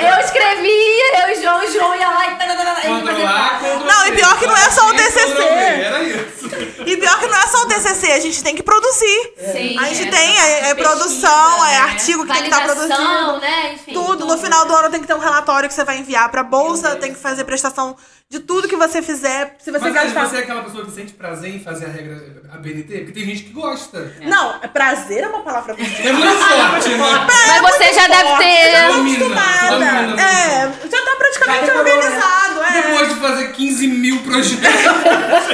Eu 0.06 0.20
escrevia, 0.24 1.22
eu 1.22 1.28
e 1.28 1.38
o 1.38 1.42
João, 1.42 1.58
o 1.64 1.72
João 1.72 1.94
ia 1.96 2.08
lá 2.08 2.26
e... 2.26 2.36
Ctrl 2.36 3.04
fazia- 3.04 3.30
A, 3.30 3.58
Ctrl 3.58 3.84
Não, 3.84 4.06
e 4.06 4.12
pior 4.12 4.38
que 4.38 4.46
não 4.46 4.56
é 4.56 4.70
só 4.70 4.88
o 4.88 4.94
TCC. 4.94 5.42
Era 5.42 6.02
isso. 6.04 6.39
E 6.86 6.96
pior 6.96 7.18
que 7.18 7.26
não 7.26 7.36
é 7.38 7.46
só 7.46 7.62
o 7.62 7.66
TCC, 7.68 8.12
a 8.12 8.20
gente 8.20 8.42
tem 8.42 8.54
que 8.54 8.62
produzir. 8.62 9.32
Sim, 9.52 9.78
A 9.78 9.84
gente 9.88 10.08
é. 10.08 10.10
tem, 10.10 10.38
é, 10.38 10.70
é 10.70 10.74
produção, 10.74 11.66
é 11.66 11.76
artigo 11.78 12.26
que 12.26 12.32
tem 12.32 12.42
que 12.42 12.48
estar 12.48 12.62
produzindo. 12.64 12.94
Validação, 12.96 13.40
né? 13.40 13.72
Enfim. 13.74 13.92
Tudo. 13.92 14.26
No 14.26 14.38
final 14.38 14.66
do 14.66 14.74
ano 14.74 14.90
tem 14.90 15.00
que 15.00 15.06
ter 15.06 15.14
um 15.14 15.18
relatório 15.18 15.68
que 15.68 15.74
você 15.74 15.84
vai 15.84 15.98
enviar 15.98 16.28
pra 16.30 16.42
bolsa, 16.42 16.96
tem 16.96 17.12
que 17.12 17.18
fazer 17.20 17.44
prestação 17.44 17.96
de 18.28 18.38
tudo 18.38 18.68
que 18.68 18.76
você 18.76 19.02
fizer. 19.02 19.56
Se 19.58 19.72
você 19.72 19.80
Mas 19.90 19.92
gastar. 19.92 20.26
você 20.28 20.36
é 20.36 20.40
aquela 20.40 20.62
pessoa 20.62 20.84
que 20.84 20.92
sente 20.92 21.12
prazer 21.14 21.52
em 21.52 21.58
fazer 21.58 21.86
a 21.86 21.88
regra 21.88 22.42
a 22.52 22.58
BNT? 22.58 22.98
Porque 22.98 23.12
tem 23.12 23.24
gente 23.24 23.42
que 23.44 23.50
gosta. 23.52 24.14
Não, 24.22 24.54
é 24.62 24.68
prazer 24.68 25.24
é 25.24 25.28
uma 25.28 25.40
palavra 25.40 25.74
muito 25.74 26.00
É 26.00 26.12
muito 26.12 26.38
forte, 26.38 26.88
né? 26.90 27.26
Mas 27.48 27.60
você 27.62 27.92
já 27.92 28.06
deve 28.06 28.36
ter... 28.38 28.86
Domina, 28.86 29.26
acostumada. 29.26 29.70
domina, 30.06 30.22
É, 30.22 30.72
já 30.88 31.02
tá 31.04 31.16
praticamente 31.18 31.66
Já 31.66 31.72
decorou, 31.72 31.98
organizado. 31.98 32.62
É. 32.62 32.82
Depois 32.82 33.08
de 33.08 33.14
fazer 33.20 33.52
15 33.52 33.86
mil 33.88 34.22
projetos. 34.22 34.84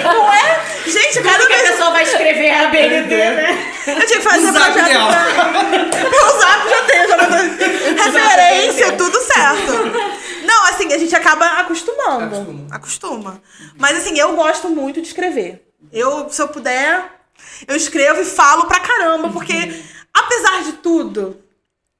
Não 0.05 0.33
é? 0.33 0.61
Gente, 0.99 1.23
cada 1.23 1.39
Quando 1.39 1.47
que 1.49 1.53
a 1.55 1.57
vez. 1.59 1.71
pessoa 1.71 1.91
vai 1.91 2.03
escrever 2.05 2.51
a 2.51 2.69
BNT, 2.69 3.15
né? 3.17 3.73
Eu 3.87 4.07
tinha 4.07 4.19
que 4.19 4.21
fazer 4.23 4.49
O 4.49 4.53
zap 4.53 4.73
projeto 4.73 4.89
dela. 4.89 5.13
pra... 5.13 5.63
Meu 6.11 6.39
zap 6.41 6.69
já 6.71 6.83
tem, 6.83 7.09
já 7.09 7.17
botou 7.17 7.37
referência, 8.05 8.93
tudo 8.93 9.21
certo. 9.21 9.73
Não, 10.45 10.65
assim, 10.67 10.93
a 10.93 10.99
gente 10.99 11.15
acaba 11.15 11.47
acostumando. 11.61 12.25
Acostuma. 12.37 12.67
Acostuma. 12.77 13.43
Mas 13.77 13.99
assim, 13.99 14.19
eu 14.19 14.35
gosto 14.35 14.69
muito 14.69 15.01
de 15.03 15.09
escrever. 15.09 15.67
Eu, 15.93 16.29
se 16.31 16.41
eu 16.41 16.49
puder, 16.49 17.05
eu 17.69 17.77
escrevo 17.77 18.21
e 18.23 18.25
falo 18.25 18.67
pra 18.67 18.81
caramba, 18.81 19.29
porque 19.29 19.55
apesar 20.15 20.63
de 20.65 20.73
tudo, 20.75 21.41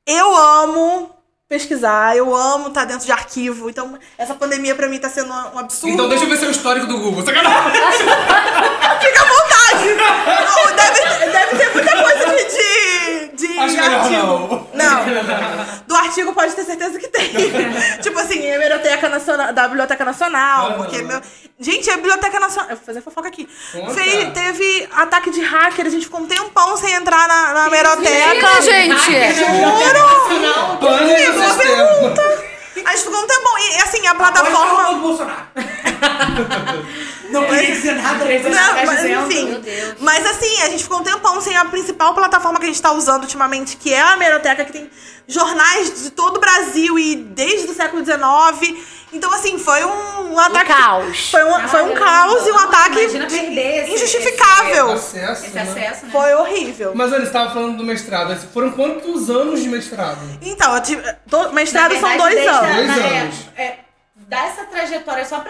eu 0.07 0.35
amo 0.37 1.16
pesquisar, 1.49 2.17
eu 2.17 2.35
amo 2.35 2.69
estar 2.69 2.85
dentro 2.85 3.07
de 3.07 3.13
arquivo. 3.13 3.71
Então, 3.71 3.99
essa 4.19 4.35
pandemia 4.35 4.75
pra 4.75 4.89
mim 4.89 4.99
tá 4.99 5.09
sendo 5.09 5.33
um 5.33 5.59
absurdo. 5.59 5.95
Então 5.95 6.09
deixa 6.09 6.25
eu 6.25 6.29
ver 6.29 6.39
seu 6.39 6.51
histórico 6.51 6.87
do 6.87 6.99
Google. 6.99 7.25
Sacanagem. 7.25 7.73
Fica 9.01 9.23
à 9.23 9.27
vontade! 9.27 9.56
Não, 9.85 10.77
deve, 10.77 11.27
deve 11.33 11.57
ter 11.57 11.71
muita 11.75 12.03
coisa 12.03 12.27
de, 12.27 13.37
de, 13.37 13.47
de 13.49 13.59
Acho 13.59 13.81
artigo. 13.81 14.69
não. 14.75 15.77
Do 15.87 15.95
artigo 15.95 16.33
pode 16.33 16.53
ter 16.55 16.65
certeza 16.65 16.99
que 16.99 17.09
tem. 17.09 17.31
tipo 18.03 18.19
assim, 18.19 18.51
a 18.53 18.59
biblioteca 18.59 19.09
nacional, 19.09 19.53
da 19.53 19.69
Biblioteca 19.69 20.05
Nacional, 20.05 20.67
Aham. 20.67 20.77
porque 20.77 21.03
meu. 21.03 21.21
Gente, 21.59 21.91
a 21.91 21.97
Biblioteca 21.97 22.39
Nacional. 22.39 22.71
Eu 22.71 22.77
vou 22.77 22.85
fazer 22.85 23.01
fofoca 23.01 23.29
aqui. 23.29 23.49
Fez- 23.95 24.33
teve 24.35 24.89
ataque 24.95 25.31
de 25.31 25.41
hacker, 25.43 25.87
a 25.87 25.91
gente 25.91 26.05
ficou 26.05 26.21
um 26.21 26.27
tempão 26.27 26.77
sem 26.77 26.93
entrar 26.93 27.27
na, 27.29 27.53
na 27.55 27.71
Mentira, 27.71 27.89
hemeroteca. 27.89 28.63
gente! 28.63 29.35
Juro! 29.35 30.77
Sistema. 30.79 31.57
pergunta! 31.57 32.56
A 32.87 32.91
gente 32.93 33.05
ficou 33.05 33.21
um 33.21 33.27
tempão. 33.27 33.59
E 33.59 33.83
assim, 33.83 34.07
a 34.07 34.15
plataforma. 34.15 34.95
do 34.95 35.01
Bolsonaro. 35.01 35.47
não 37.31 37.45
queria 37.47 37.73
dizer 37.73 37.97
nada. 37.97 38.25
Não, 38.25 38.87
mas, 38.87 39.01
dizendo. 39.01 39.27
enfim. 39.27 39.65
Mas 39.99 40.25
assim, 40.25 40.63
a 40.63 40.69
gente 40.69 40.85
ficou 40.85 41.01
um 41.01 41.03
tempão 41.03 41.41
sem 41.41 41.57
a 41.57 41.65
principal 41.65 42.15
plataforma 42.15 42.61
que 42.61 42.65
a 42.65 42.69
gente 42.69 42.81
tá 42.81 42.93
usando 42.93 43.23
ultimamente, 43.23 43.77
que 43.77 43.93
é 43.93 44.01
a 44.01 44.13
Hemeroteca, 44.13 44.65
que 44.65 44.73
tem 44.73 44.89
jornais 45.27 46.05
de 46.05 46.11
todo 46.11 46.37
o 46.37 46.41
Brasil 46.41 46.97
e 46.97 47.17
desde 47.17 47.69
o 47.73 47.75
século 47.75 48.05
XIX. 48.05 48.79
Então, 49.13 49.33
assim, 49.33 49.57
foi 49.59 49.85
um, 49.85 50.33
um 50.35 50.39
ataque. 50.39 50.67
caos. 50.73 51.31
Foi 51.31 51.45
um, 51.45 51.69
foi 51.69 51.83
um 51.83 51.95
caos 51.95 52.47
e 52.47 52.51
um 52.53 52.59
ataque 52.59 52.99
Imagina 53.01 53.27
perder 53.27 53.83
esse- 53.85 53.95
injustificável. 53.95 54.93
Acesso, 54.93 55.45
Esse 55.47 55.55
né? 55.55 55.63
acesso, 55.63 56.07
né? 56.07 56.13
Foi 56.13 56.35
horrível. 56.35 56.93
Mas 56.95 57.13
olha, 57.13 57.21
você 57.21 57.27
estava 57.29 57.53
falando 57.55 57.77
do 57.77 57.85
mestrado. 57.85 58.37
Foram 58.53 58.73
quantos 58.73 59.31
anos 59.31 59.63
de 59.63 59.69
mestrado? 59.69 60.19
Então, 60.43 60.75
eu 60.75 60.83
tive, 60.83 61.03
mestrado 61.53 61.93
Na 61.95 62.01
são 62.01 62.09
verdade, 62.09 62.35
dois 62.35 62.47
a- 62.49 62.59
anos. 62.61 62.77
Dois 62.95 62.99
é, 63.13 63.19
anos. 63.21 63.35
é, 63.57 63.79
dá 64.17 64.41
essa 64.47 64.65
trajetória 64.65 65.25
só 65.25 65.43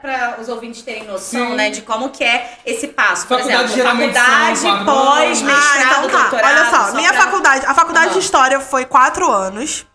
pra 0.00 0.36
os 0.40 0.48
ouvintes 0.48 0.80
terem 0.82 1.04
noção, 1.04 1.48
Sim. 1.50 1.54
né, 1.56 1.68
de 1.70 1.82
como 1.82 2.08
que 2.08 2.24
é 2.24 2.58
esse 2.64 2.88
passo. 2.88 3.26
Por 3.26 3.36
Faculdade 3.38 3.64
exemplo, 3.64 3.76
geralmente 3.76 4.14
faculdade, 4.14 4.58
são 4.58 4.84
pós, 4.86 5.42
mestrado, 5.42 5.76
ah, 5.76 5.84
então 5.84 6.08
tá. 6.08 6.20
doutorado. 6.22 6.44
Olha 6.58 6.70
só, 6.70 6.86
só 6.90 6.96
minha 6.96 7.12
pra- 7.12 7.22
faculdade, 7.22 7.66
a 7.66 7.74
faculdade 7.74 8.10
de 8.12 8.16
Ah. 8.16 8.20
história 8.20 8.60
foi 8.60 8.86
quatro 8.86 9.30
anos. 9.30 9.86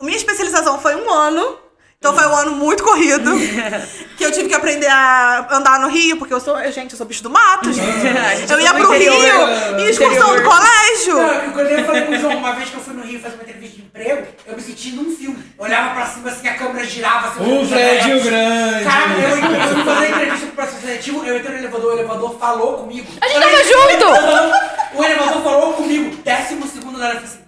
Minha 0.00 0.16
especialização 0.16 0.80
foi 0.80 0.96
um 0.96 1.10
ano. 1.10 1.58
Então 2.02 2.12
foi 2.12 2.26
um 2.26 2.34
ano 2.34 2.50
muito 2.56 2.82
corrido. 2.82 3.30
que 4.18 4.24
eu 4.24 4.32
tive 4.32 4.48
que 4.48 4.54
aprender 4.56 4.88
a 4.88 5.46
andar 5.52 5.78
no 5.78 5.86
Rio, 5.86 6.16
porque 6.16 6.34
eu 6.34 6.40
sou, 6.40 6.60
gente, 6.72 6.90
eu 6.90 6.96
sou 6.96 7.06
bicho 7.06 7.22
do 7.22 7.30
mato, 7.30 7.72
gente. 7.72 7.86
Eu 8.50 8.58
ia 8.60 8.74
pro 8.74 8.90
Rio 8.90 9.14
interior, 9.14 9.78
em 9.78 9.86
excursão 9.86 10.34
do 10.34 10.42
colégio. 10.42 11.14
Não, 11.14 11.32
eu- 11.32 11.52
quando 11.52 11.66
eu 11.68 11.84
falei 11.84 12.02
com 12.02 12.12
o 12.12 12.18
João, 12.18 12.36
uma 12.38 12.52
vez 12.54 12.70
que 12.70 12.74
eu 12.74 12.80
fui 12.80 12.94
no 12.94 13.04
Rio 13.04 13.20
fazer 13.20 13.34
uma 13.36 13.44
entrevista 13.44 13.76
de 13.76 13.82
emprego, 13.82 14.26
eu 14.48 14.56
me 14.56 14.60
senti 14.62 14.90
num 14.90 15.16
filme. 15.16 15.44
Eu 15.56 15.64
olhava 15.64 15.94
pra 15.94 16.06
cima 16.06 16.28
assim, 16.28 16.48
a 16.48 16.54
câmera 16.54 16.84
girava 16.84 17.28
assim. 17.28 17.40
Um 17.40 17.68
prédio 17.68 18.20
grande. 18.24 18.84
Cara, 18.84 19.12
eu, 19.12 19.36
eu 19.36 19.68
fui 19.74 19.84
fazer 19.84 20.08
entrevista 20.10 20.46
pro 20.46 20.54
processo 20.56 20.80
seletivo, 20.80 21.24
eu 21.24 21.36
entrei 21.38 21.52
no 21.52 21.58
elevador, 21.58 21.92
o 21.92 21.98
elevador 21.98 22.36
falou 22.38 22.78
comigo. 22.78 23.06
A 23.20 23.28
gente 23.28 23.40
tava 23.40 23.64
junto! 23.64 24.98
O 24.98 25.04
elevador 25.04 25.42
falou 25.44 25.72
comigo. 25.74 26.16
Décimo 26.24 26.66
segundo 26.66 26.98
da 26.98 27.04
hora, 27.06 27.14
eu 27.14 27.20
falei 27.20 27.32
assim, 27.32 27.41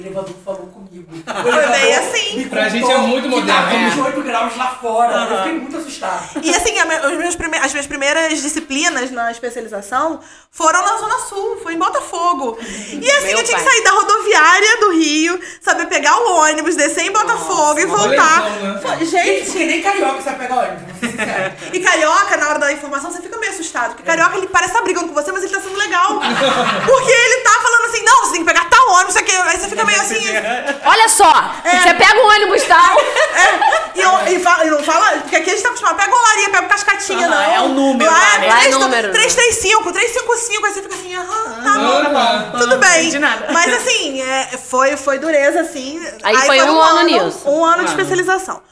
elevador 0.00 0.34
falou 0.44 0.66
comigo. 0.68 1.06
O 1.30 1.42
Foi 1.42 1.52
elevador 1.52 1.70
bem 1.80 1.94
assim. 1.96 2.36
me 2.38 2.44
Pra 2.46 2.68
gente 2.68 2.90
é 2.90 2.98
muito 2.98 3.22
que 3.24 3.28
moderno, 3.28 3.72
é. 3.76 3.90
28 3.90 4.22
graus 4.22 4.56
lá 4.56 4.68
fora. 4.80 5.12
Eu 5.30 5.36
fiquei 5.38 5.52
muito 5.54 5.76
assustado. 5.76 6.28
E 6.42 6.50
assim, 6.54 6.78
a 6.78 6.84
me- 6.84 7.06
os 7.06 7.18
meus 7.18 7.36
prime- 7.36 7.58
as 7.58 7.72
minhas 7.72 7.86
primeiras 7.86 8.42
disciplinas 8.42 9.10
na 9.10 9.30
especialização 9.30 10.20
foram 10.50 10.80
na 10.82 10.96
Zona 10.98 11.18
Sul, 11.20 11.58
foi 11.62 11.74
em 11.74 11.78
Botafogo. 11.78 12.58
E 12.60 13.10
assim, 13.12 13.26
Meu 13.28 13.38
eu 13.38 13.44
tinha 13.44 13.58
que 13.58 13.64
pai. 13.64 13.72
sair 13.72 13.84
da 13.84 13.90
rodoviária 13.92 14.76
do 14.80 14.90
Rio, 14.92 15.40
saber 15.60 15.86
pegar 15.86 16.16
o 16.18 16.32
ônibus, 16.40 16.76
descer 16.76 17.04
em 17.04 17.12
Botafogo 17.12 17.78
e 17.80 17.84
uma 17.84 17.96
voltar. 17.96 18.44
lesão, 18.44 18.96
né? 18.98 19.04
Gente, 19.04 19.58
nem 19.64 19.82
carioca 19.82 20.20
sabe 20.22 20.38
pegar 20.38 20.56
ônibus. 20.56 20.90
E 21.72 21.80
carioca, 21.80 22.36
na 22.36 22.48
hora 22.48 22.58
da 22.58 22.72
informação, 22.72 23.10
você 23.12 23.20
fica 23.22 23.38
meio 23.38 23.52
assustado. 23.52 23.90
Porque 23.90 24.02
carioca, 24.02 24.36
ele 24.36 24.46
parece 24.48 24.72
estar 24.72 24.82
brigando 24.82 25.08
com 25.08 25.14
você, 25.14 25.30
mas 25.32 25.42
ele 25.44 25.52
tá 25.52 25.60
sendo 25.60 25.76
legal. 25.76 26.20
Porque 26.86 27.10
ele 27.12 27.42
tá 27.42 27.50
falando 27.62 27.84
assim, 27.86 28.02
não, 28.04 28.20
você 28.24 28.32
tem 28.32 28.40
que 28.44 28.46
pegar 28.52 28.68
tal 28.68 28.88
ônibus, 28.90 29.14
isso 29.14 29.18
aqui. 29.18 29.32
Aí 29.32 29.56
você 29.58 29.68
fica 29.68 29.84
meio 29.90 30.00
assim. 30.02 30.24
Olha 30.84 31.08
só, 31.08 31.32
você 31.64 31.94
pega 31.94 32.14
um 32.20 32.26
ônibus 32.28 32.62
tal. 32.64 32.96
É, 33.40 33.98
e, 33.98 34.00
eu- 34.02 34.36
e, 34.36 34.40
fala, 34.40 34.64
e 34.66 34.70
não 34.70 34.82
fala, 34.82 35.18
porque 35.20 35.36
aqui 35.36 35.50
a 35.50 35.52
gente 35.52 35.62
tá 35.62 35.68
acostumado, 35.68 35.96
pega 35.96 36.12
olaria, 36.14 36.50
pega 36.50 36.66
cascatinha, 36.66 37.26
Aham, 37.26 37.34
não. 37.36 37.42
é 37.54 37.60
o 37.60 37.68
número 37.68 38.10
Lá 38.10 38.18
lá, 38.18 38.34
é 38.34 38.38
né? 38.38 38.48
Lá 38.48 38.56
é 38.58 38.60
3, 38.62 38.78
número. 38.78 39.12
335, 39.12 39.92
355, 39.92 40.66
aí 40.66 40.72
você 40.72 40.82
fica 40.82 40.94
assim, 40.94 41.14
aham, 41.16 41.62
tá 41.62 41.78
bom. 41.78 42.16
Ah, 42.16 42.48
tá. 42.52 42.58
Tudo 42.58 42.76
bem. 42.78 43.08
de 43.08 43.18
nada. 43.18 43.46
Mas 43.52 43.72
assim, 43.72 44.20
é, 44.20 44.46
foi, 44.58 44.96
foi 44.96 45.18
dureza, 45.18 45.60
assim. 45.60 46.00
Aí 46.22 46.36
foi 46.38 46.60
um 46.62 46.80
ano 46.80 47.02
nisso. 47.02 47.48
Um 47.48 47.64
ano 47.64 47.84
de 47.84 47.90
especialização. 47.90 48.62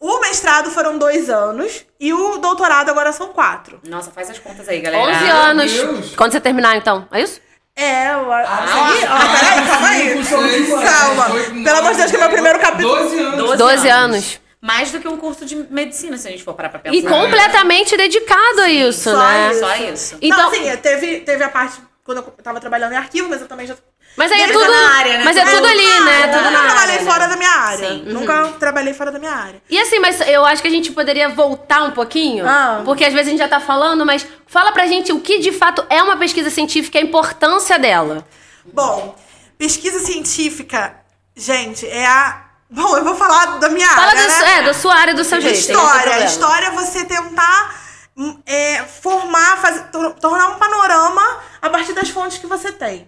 O 0.00 0.20
mestrado 0.20 0.70
foram 0.70 0.98
dois 0.98 1.30
anos 1.30 1.84
e 2.00 2.12
o 2.12 2.36
doutorado 2.38 2.90
agora 2.90 3.12
são 3.12 3.28
quatro. 3.28 3.80
Nossa, 3.88 4.10
faz 4.10 4.28
as 4.30 4.38
contas 4.38 4.68
aí, 4.68 4.80
galera. 4.80 5.02
11 5.18 5.28
anos. 5.28 6.14
Quando 6.16 6.32
você 6.32 6.40
terminar, 6.40 6.76
então. 6.76 7.06
É 7.12 7.20
isso? 7.22 7.40
É, 7.76 8.14
eu 8.14 8.32
acho. 8.32 8.50
Ah, 8.50 8.90
ó, 9.10 9.38
peraí, 9.38 9.66
calma 9.66 9.88
aí. 9.88 10.66
Calma. 10.82 11.26
Pelo 11.62 11.78
amor 11.78 11.92
de 11.92 11.98
Deus, 11.98 12.10
que 12.10 12.16
é 12.16 12.20
meu 12.20 12.30
primeiro 12.30 12.58
capítulo. 12.58 12.96
12 12.96 13.18
anos. 13.18 13.36
12 13.36 13.56
12 13.58 13.88
anos. 13.90 14.40
Mais 14.62 14.90
do 14.90 14.98
que 14.98 15.06
um 15.06 15.18
curso 15.18 15.44
de 15.44 15.54
medicina, 15.54 16.16
se 16.16 16.26
a 16.26 16.30
gente 16.30 16.42
for 16.42 16.54
parar 16.54 16.70
pra 16.70 16.78
pensar. 16.80 16.96
E 16.96 17.02
completamente 17.02 17.94
dedicado 17.96 18.62
a 18.62 18.70
isso, 18.70 19.10
Só 19.10 19.18
né? 19.18 19.50
isso. 19.50 19.60
Só 19.60 19.76
isso. 19.76 20.16
Então, 20.22 20.38
Então, 20.54 20.68
assim, 20.70 20.76
teve, 20.78 21.20
teve 21.20 21.44
a 21.44 21.48
parte 21.50 21.78
quando 22.02 22.18
eu 22.18 22.22
tava 22.42 22.58
trabalhando 22.60 22.92
em 22.92 22.96
arquivo, 22.96 23.28
mas 23.28 23.40
eu 23.42 23.46
também 23.46 23.66
já. 23.66 23.74
Mas 24.16 24.32
aí 24.32 24.40
é 24.42 24.48
tudo. 24.52 24.72
área, 24.72 25.18
né? 25.18 25.24
Mas 25.24 25.36
é 25.36 25.44
Tudo 25.44 25.56
tudo 25.56 25.66
ali, 25.66 25.86
na 25.86 26.00
né? 26.04 26.16
área. 26.22 26.32
Tudo 26.32 26.42
na 26.44 26.50
Nunca 26.50 26.58
área. 26.62 26.70
trabalhei 26.74 26.98
né? 27.04 27.10
fora 27.12 27.26
da 27.28 27.36
minha 27.36 27.50
área. 27.50 27.88
Sim. 27.88 28.02
Nunca 28.06 28.52
trabalhei 28.58 28.94
fora 28.94 29.12
da 29.12 29.18
minha 29.18 29.32
área. 29.32 29.62
E 29.68 29.78
assim, 29.78 29.98
mas 29.98 30.20
eu 30.26 30.44
acho 30.46 30.62
que 30.62 30.68
a 30.68 30.70
gente 30.70 30.90
poderia 30.92 31.28
voltar 31.28 31.82
um 31.82 31.90
pouquinho, 31.90 32.48
Ah. 32.48 32.80
porque 32.84 33.04
às 33.04 33.12
vezes 33.12 33.28
a 33.28 33.30
gente 33.30 33.38
já 33.40 33.48
tá 33.48 33.60
falando, 33.60 34.06
mas 34.06 34.26
fala 34.46 34.72
pra 34.72 34.86
gente 34.86 35.12
o 35.12 35.20
que 35.20 35.38
de 35.38 35.52
fato 35.52 35.84
é 35.90 36.02
uma 36.02 36.16
pesquisa 36.16 36.48
científica 36.48 36.98
e 36.98 37.02
a 37.02 37.04
importância 37.04 37.78
dela. 37.78 38.26
Bom, 38.72 39.14
pesquisa 39.58 39.98
científica, 40.00 40.96
gente, 41.36 41.86
é 41.86 42.06
a. 42.06 42.42
Bom, 42.70 42.96
eu 42.96 43.04
vou 43.04 43.14
falar 43.14 43.58
da 43.58 43.68
minha 43.68 43.88
Fala 43.90 44.08
área. 44.12 44.26
da, 44.26 44.38
né? 44.40 44.58
é, 44.58 44.62
da 44.62 44.74
sua 44.74 44.94
área, 44.96 45.14
do 45.14 45.22
seu 45.24 45.40
jeito. 45.40 45.56
História. 45.58 46.24
História 46.24 46.66
é 46.66 46.70
você 46.70 47.04
tentar 47.04 47.74
hum, 48.16 48.40
é, 48.44 48.82
formar, 48.82 49.58
fazer, 49.58 49.84
tor- 49.92 50.14
tornar 50.14 50.48
um 50.48 50.58
panorama 50.58 51.22
a 51.62 51.70
partir 51.70 51.92
das 51.92 52.08
fontes 52.08 52.38
que 52.38 52.46
você 52.46 52.72
tem. 52.72 53.06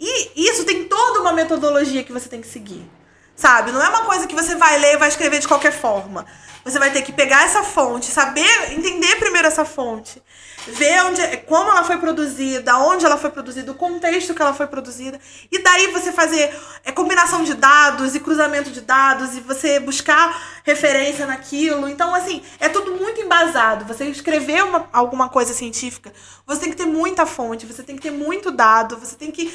E 0.00 0.48
isso 0.48 0.64
tem 0.64 0.84
toda 0.84 1.20
uma 1.20 1.32
metodologia 1.32 2.02
que 2.02 2.12
você 2.12 2.28
tem 2.28 2.40
que 2.40 2.48
seguir. 2.48 2.88
Sabe? 3.36 3.70
Não 3.72 3.82
é 3.82 3.88
uma 3.88 4.04
coisa 4.04 4.26
que 4.26 4.34
você 4.34 4.54
vai 4.54 4.78
ler 4.78 4.94
e 4.94 4.98
vai 4.98 5.08
escrever 5.08 5.38
de 5.38 5.48
qualquer 5.48 5.72
forma. 5.72 6.26
Você 6.64 6.78
vai 6.78 6.90
ter 6.90 7.02
que 7.02 7.12
pegar 7.12 7.44
essa 7.44 7.62
fonte, 7.62 8.10
saber, 8.10 8.72
entender 8.72 9.16
primeiro 9.16 9.48
essa 9.48 9.64
fonte, 9.64 10.22
ver 10.66 11.02
onde, 11.04 11.36
como 11.46 11.70
ela 11.70 11.82
foi 11.82 11.96
produzida, 11.96 12.76
onde 12.76 13.06
ela 13.06 13.16
foi 13.16 13.30
produzida, 13.30 13.72
o 13.72 13.74
contexto 13.74 14.34
que 14.34 14.42
ela 14.42 14.52
foi 14.52 14.66
produzida, 14.66 15.18
e 15.50 15.58
daí 15.58 15.86
você 15.86 16.12
fazer 16.12 16.54
é, 16.84 16.92
combinação 16.92 17.44
de 17.44 17.54
dados 17.54 18.14
e 18.14 18.20
cruzamento 18.20 18.70
de 18.70 18.82
dados 18.82 19.34
e 19.36 19.40
você 19.40 19.80
buscar 19.80 20.60
referência 20.62 21.26
naquilo. 21.26 21.88
Então, 21.88 22.14
assim, 22.14 22.42
é 22.58 22.68
tudo 22.68 22.94
muito 22.94 23.22
embasado. 23.22 23.86
Você 23.86 24.04
escrever 24.04 24.62
uma, 24.62 24.86
alguma 24.92 25.30
coisa 25.30 25.54
científica, 25.54 26.12
você 26.46 26.60
tem 26.60 26.70
que 26.70 26.76
ter 26.76 26.86
muita 26.86 27.24
fonte, 27.24 27.64
você 27.64 27.82
tem 27.82 27.96
que 27.96 28.02
ter 28.02 28.12
muito 28.12 28.50
dado, 28.50 28.98
você 28.98 29.16
tem 29.16 29.30
que 29.30 29.50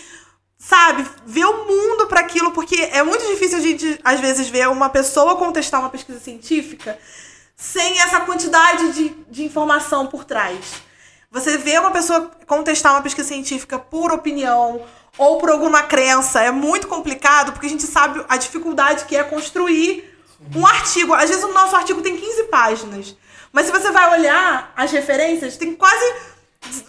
sabe, 0.67 1.05
ver 1.27 1.45
o 1.45 1.65
mundo 1.67 2.07
para 2.07 2.21
aquilo, 2.21 2.51
porque 2.51 2.75
é 2.91 3.03
muito 3.03 3.25
difícil 3.27 3.59
a 3.59 3.61
gente, 3.61 3.99
às 4.03 4.19
vezes, 4.19 4.49
ver 4.49 4.67
uma 4.67 4.89
pessoa 4.89 5.35
contestar 5.35 5.79
uma 5.79 5.89
pesquisa 5.89 6.19
científica 6.19 6.97
sem 7.55 7.99
essa 8.01 8.21
quantidade 8.21 8.91
de, 8.93 9.09
de 9.29 9.43
informação 9.43 10.07
por 10.07 10.25
trás. 10.25 10.57
Você 11.29 11.57
vê 11.57 11.77
uma 11.77 11.91
pessoa 11.91 12.31
contestar 12.47 12.93
uma 12.93 13.03
pesquisa 13.03 13.27
científica 13.27 13.77
por 13.77 14.11
opinião 14.11 14.81
ou 15.17 15.37
por 15.37 15.49
alguma 15.49 15.83
crença 15.83 16.41
é 16.41 16.49
muito 16.49 16.87
complicado, 16.87 17.51
porque 17.51 17.67
a 17.67 17.69
gente 17.69 17.83
sabe 17.83 18.25
a 18.27 18.35
dificuldade 18.35 19.05
que 19.05 19.15
é 19.15 19.23
construir 19.23 20.03
um 20.55 20.65
artigo. 20.65 21.13
Às 21.13 21.29
vezes 21.29 21.43
o 21.43 21.53
nosso 21.53 21.75
artigo 21.75 22.01
tem 22.01 22.17
15 22.17 22.43
páginas, 22.45 23.15
mas 23.51 23.67
se 23.67 23.71
você 23.71 23.91
vai 23.91 24.19
olhar 24.19 24.73
as 24.75 24.91
referências, 24.91 25.57
tem 25.57 25.75
quase 25.75 26.13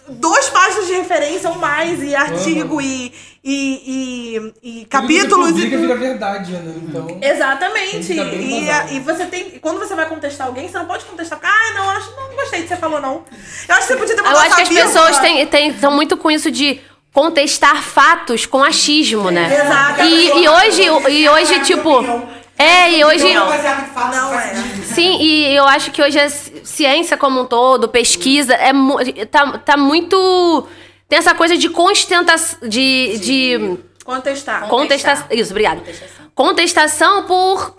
duas 0.09 0.49
páginas 0.49 0.87
de 0.87 0.93
referência 0.93 1.49
ou 1.49 1.55
mais, 1.57 2.01
e 2.03 2.15
artigo 2.15 2.81
e, 2.81 3.13
e, 3.43 4.51
e, 4.63 4.81
e 4.81 4.85
capítulos. 4.85 5.53
Que 5.53 5.61
e 5.67 5.77
vira 5.77 5.95
verdade, 5.95 6.51
né? 6.53 6.73
Então. 6.83 7.19
Exatamente. 7.21 8.03
Ficar 8.03 8.25
bem 8.25 8.39
E, 8.41 8.59
embasado. 8.63 8.93
e 8.93 8.99
você 8.99 9.25
tem. 9.25 9.49
Quando 9.61 9.79
você 9.79 9.95
vai 9.95 10.07
contestar 10.07 10.47
alguém, 10.47 10.67
você 10.67 10.77
não 10.77 10.85
pode 10.85 11.05
contestar. 11.05 11.39
Ah, 11.43 11.73
não, 11.75 11.89
acho, 11.91 12.11
não 12.15 12.35
gostei 12.35 12.59
do 12.59 12.63
que 12.63 12.69
você 12.69 12.77
falou, 12.77 12.99
não. 13.01 13.23
Eu 13.67 13.75
acho 13.75 13.87
que 13.87 13.93
você 13.93 13.95
podia 13.97 14.15
ter 14.15 14.21
Eu 14.21 14.37
acho 14.37 14.55
que 14.55 14.61
as 14.61 14.69
vírgula. 14.69 14.91
pessoas 14.93 15.17
têm, 15.19 15.45
têm, 15.47 15.69
estão 15.69 15.91
muito 15.91 16.17
com 16.17 16.29
isso 16.31 16.51
de 16.51 16.79
contestar 17.13 17.81
fatos 17.81 18.45
com 18.45 18.63
achismo, 18.63 19.31
né? 19.31 19.51
Exato. 19.53 20.01
E, 20.03 20.43
e 20.43 20.49
hoje, 20.49 20.83
e 21.11 21.29
hoje, 21.29 21.59
tipo. 21.61 22.03
É, 22.57 22.91
e 22.91 23.05
hoje. 23.05 23.33
Não, 23.33 23.45
Não 23.45 23.47
faz 23.51 23.65
é. 24.33 24.55
Sim, 24.83 25.17
e 25.21 25.55
eu 25.55 25.65
acho 25.65 25.91
que 25.91 26.01
hoje 26.01 26.19
a 26.19 26.27
ci- 26.29 26.61
ciência 26.63 27.15
como 27.15 27.41
um 27.41 27.45
todo, 27.45 27.87
pesquisa, 27.87 28.53
é, 28.55 28.71
tá, 29.25 29.57
tá 29.59 29.77
muito. 29.77 30.67
Tem 31.07 31.19
essa 31.19 31.35
coisa 31.35 31.55
de 31.57 31.69
constentação. 31.69 32.59
De, 32.67 33.17
de 33.19 33.77
Contestar. 34.03 34.67
contestação. 34.67 35.27
Isso, 35.31 35.51
obrigada. 35.51 35.81
Contestação 36.33 37.23
por. 37.23 37.75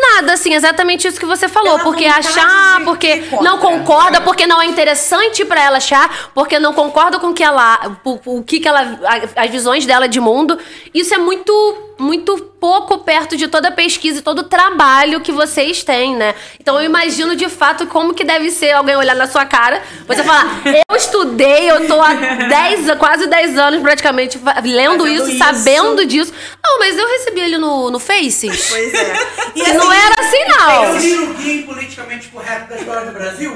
Nada, 0.00 0.34
assim, 0.34 0.52
exatamente 0.54 1.08
isso 1.08 1.18
que 1.18 1.26
você 1.26 1.48
falou. 1.48 1.72
Pela 1.72 1.82
porque 1.84 2.04
achar, 2.04 2.78
de 2.78 2.84
porque 2.84 3.24
não 3.40 3.58
concorda, 3.58 4.20
porque 4.20 4.46
não 4.46 4.60
é 4.60 4.66
interessante 4.66 5.44
pra 5.44 5.60
ela 5.64 5.78
achar, 5.78 6.30
porque 6.34 6.58
não 6.58 6.72
concorda 6.72 7.18
com 7.18 7.28
o 7.28 7.34
que 7.34 7.42
ela. 7.42 7.98
O, 8.04 8.38
o 8.38 8.44
que, 8.44 8.60
que 8.60 8.68
ela. 8.68 9.00
as 9.34 9.50
visões 9.50 9.86
dela 9.86 10.06
de 10.06 10.20
mundo. 10.20 10.58
Isso 10.94 11.14
é 11.14 11.18
muito. 11.18 11.52
Muito 11.98 12.38
pouco 12.60 12.98
perto 12.98 13.36
de 13.36 13.48
toda 13.48 13.68
a 13.68 13.72
pesquisa 13.72 14.18
e 14.20 14.22
todo 14.22 14.40
o 14.40 14.44
trabalho 14.44 15.20
que 15.20 15.32
vocês 15.32 15.82
têm, 15.82 16.14
né? 16.16 16.34
Então 16.60 16.76
eu 16.78 16.84
imagino 16.84 17.34
de 17.34 17.48
fato 17.48 17.86
como 17.86 18.14
que 18.14 18.22
deve 18.24 18.50
ser 18.50 18.70
alguém 18.72 18.96
olhar 18.96 19.14
na 19.16 19.26
sua 19.26 19.44
cara, 19.44 19.82
você 20.06 20.22
falar, 20.22 20.60
eu 20.90 20.96
estudei, 20.96 21.70
eu 21.70 21.86
tô 21.88 22.00
há 22.00 22.12
10, 22.48 22.96
quase 22.98 23.26
10 23.26 23.58
anos 23.58 23.80
praticamente 23.82 24.38
lendo 24.64 24.98
Fazendo 25.04 25.08
isso, 25.08 25.28
isso. 25.30 25.38
sabendo 25.38 26.04
disso. 26.06 26.32
Não, 26.64 26.78
mas 26.78 26.96
eu 26.96 27.08
recebi 27.08 27.40
ele 27.40 27.58
no, 27.58 27.90
no 27.90 27.98
Faces. 27.98 28.68
Pois 28.70 28.94
é. 28.94 29.28
E 29.58 29.60
Que 29.64 29.72
não 29.72 29.92
era 29.92 30.14
assim, 30.20 30.36
Eu 30.36 30.48
não. 30.48 30.98
li 30.98 31.18
o 31.18 31.34
guia 31.34 31.62
politicamente 31.66 32.28
correto 32.28 32.68
da 32.68 32.76
história 32.76 33.06
do 33.06 33.12
Brasil. 33.12 33.50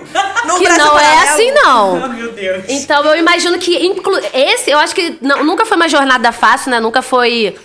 no 0.46 0.58
Que 0.58 0.64
Brasil 0.64 0.84
não 0.84 0.98
é 0.98 1.02
Paralelo- 1.02 1.32
assim, 1.32 1.50
não. 1.52 2.08
Meu 2.08 2.32
Deus. 2.32 2.64
Então 2.68 3.04
eu 3.04 3.16
imagino 3.16 3.56
que 3.58 3.76
inclu... 3.86 4.18
esse, 4.34 4.70
eu 4.70 4.78
acho 4.78 4.94
que 4.94 5.16
não- 5.20 5.44
nunca 5.44 5.64
foi 5.64 5.76
uma 5.76 5.88
jornada 5.88 6.32
fácil, 6.32 6.70
né? 6.72 6.80
Nunca 6.80 7.02
foi 7.02 7.56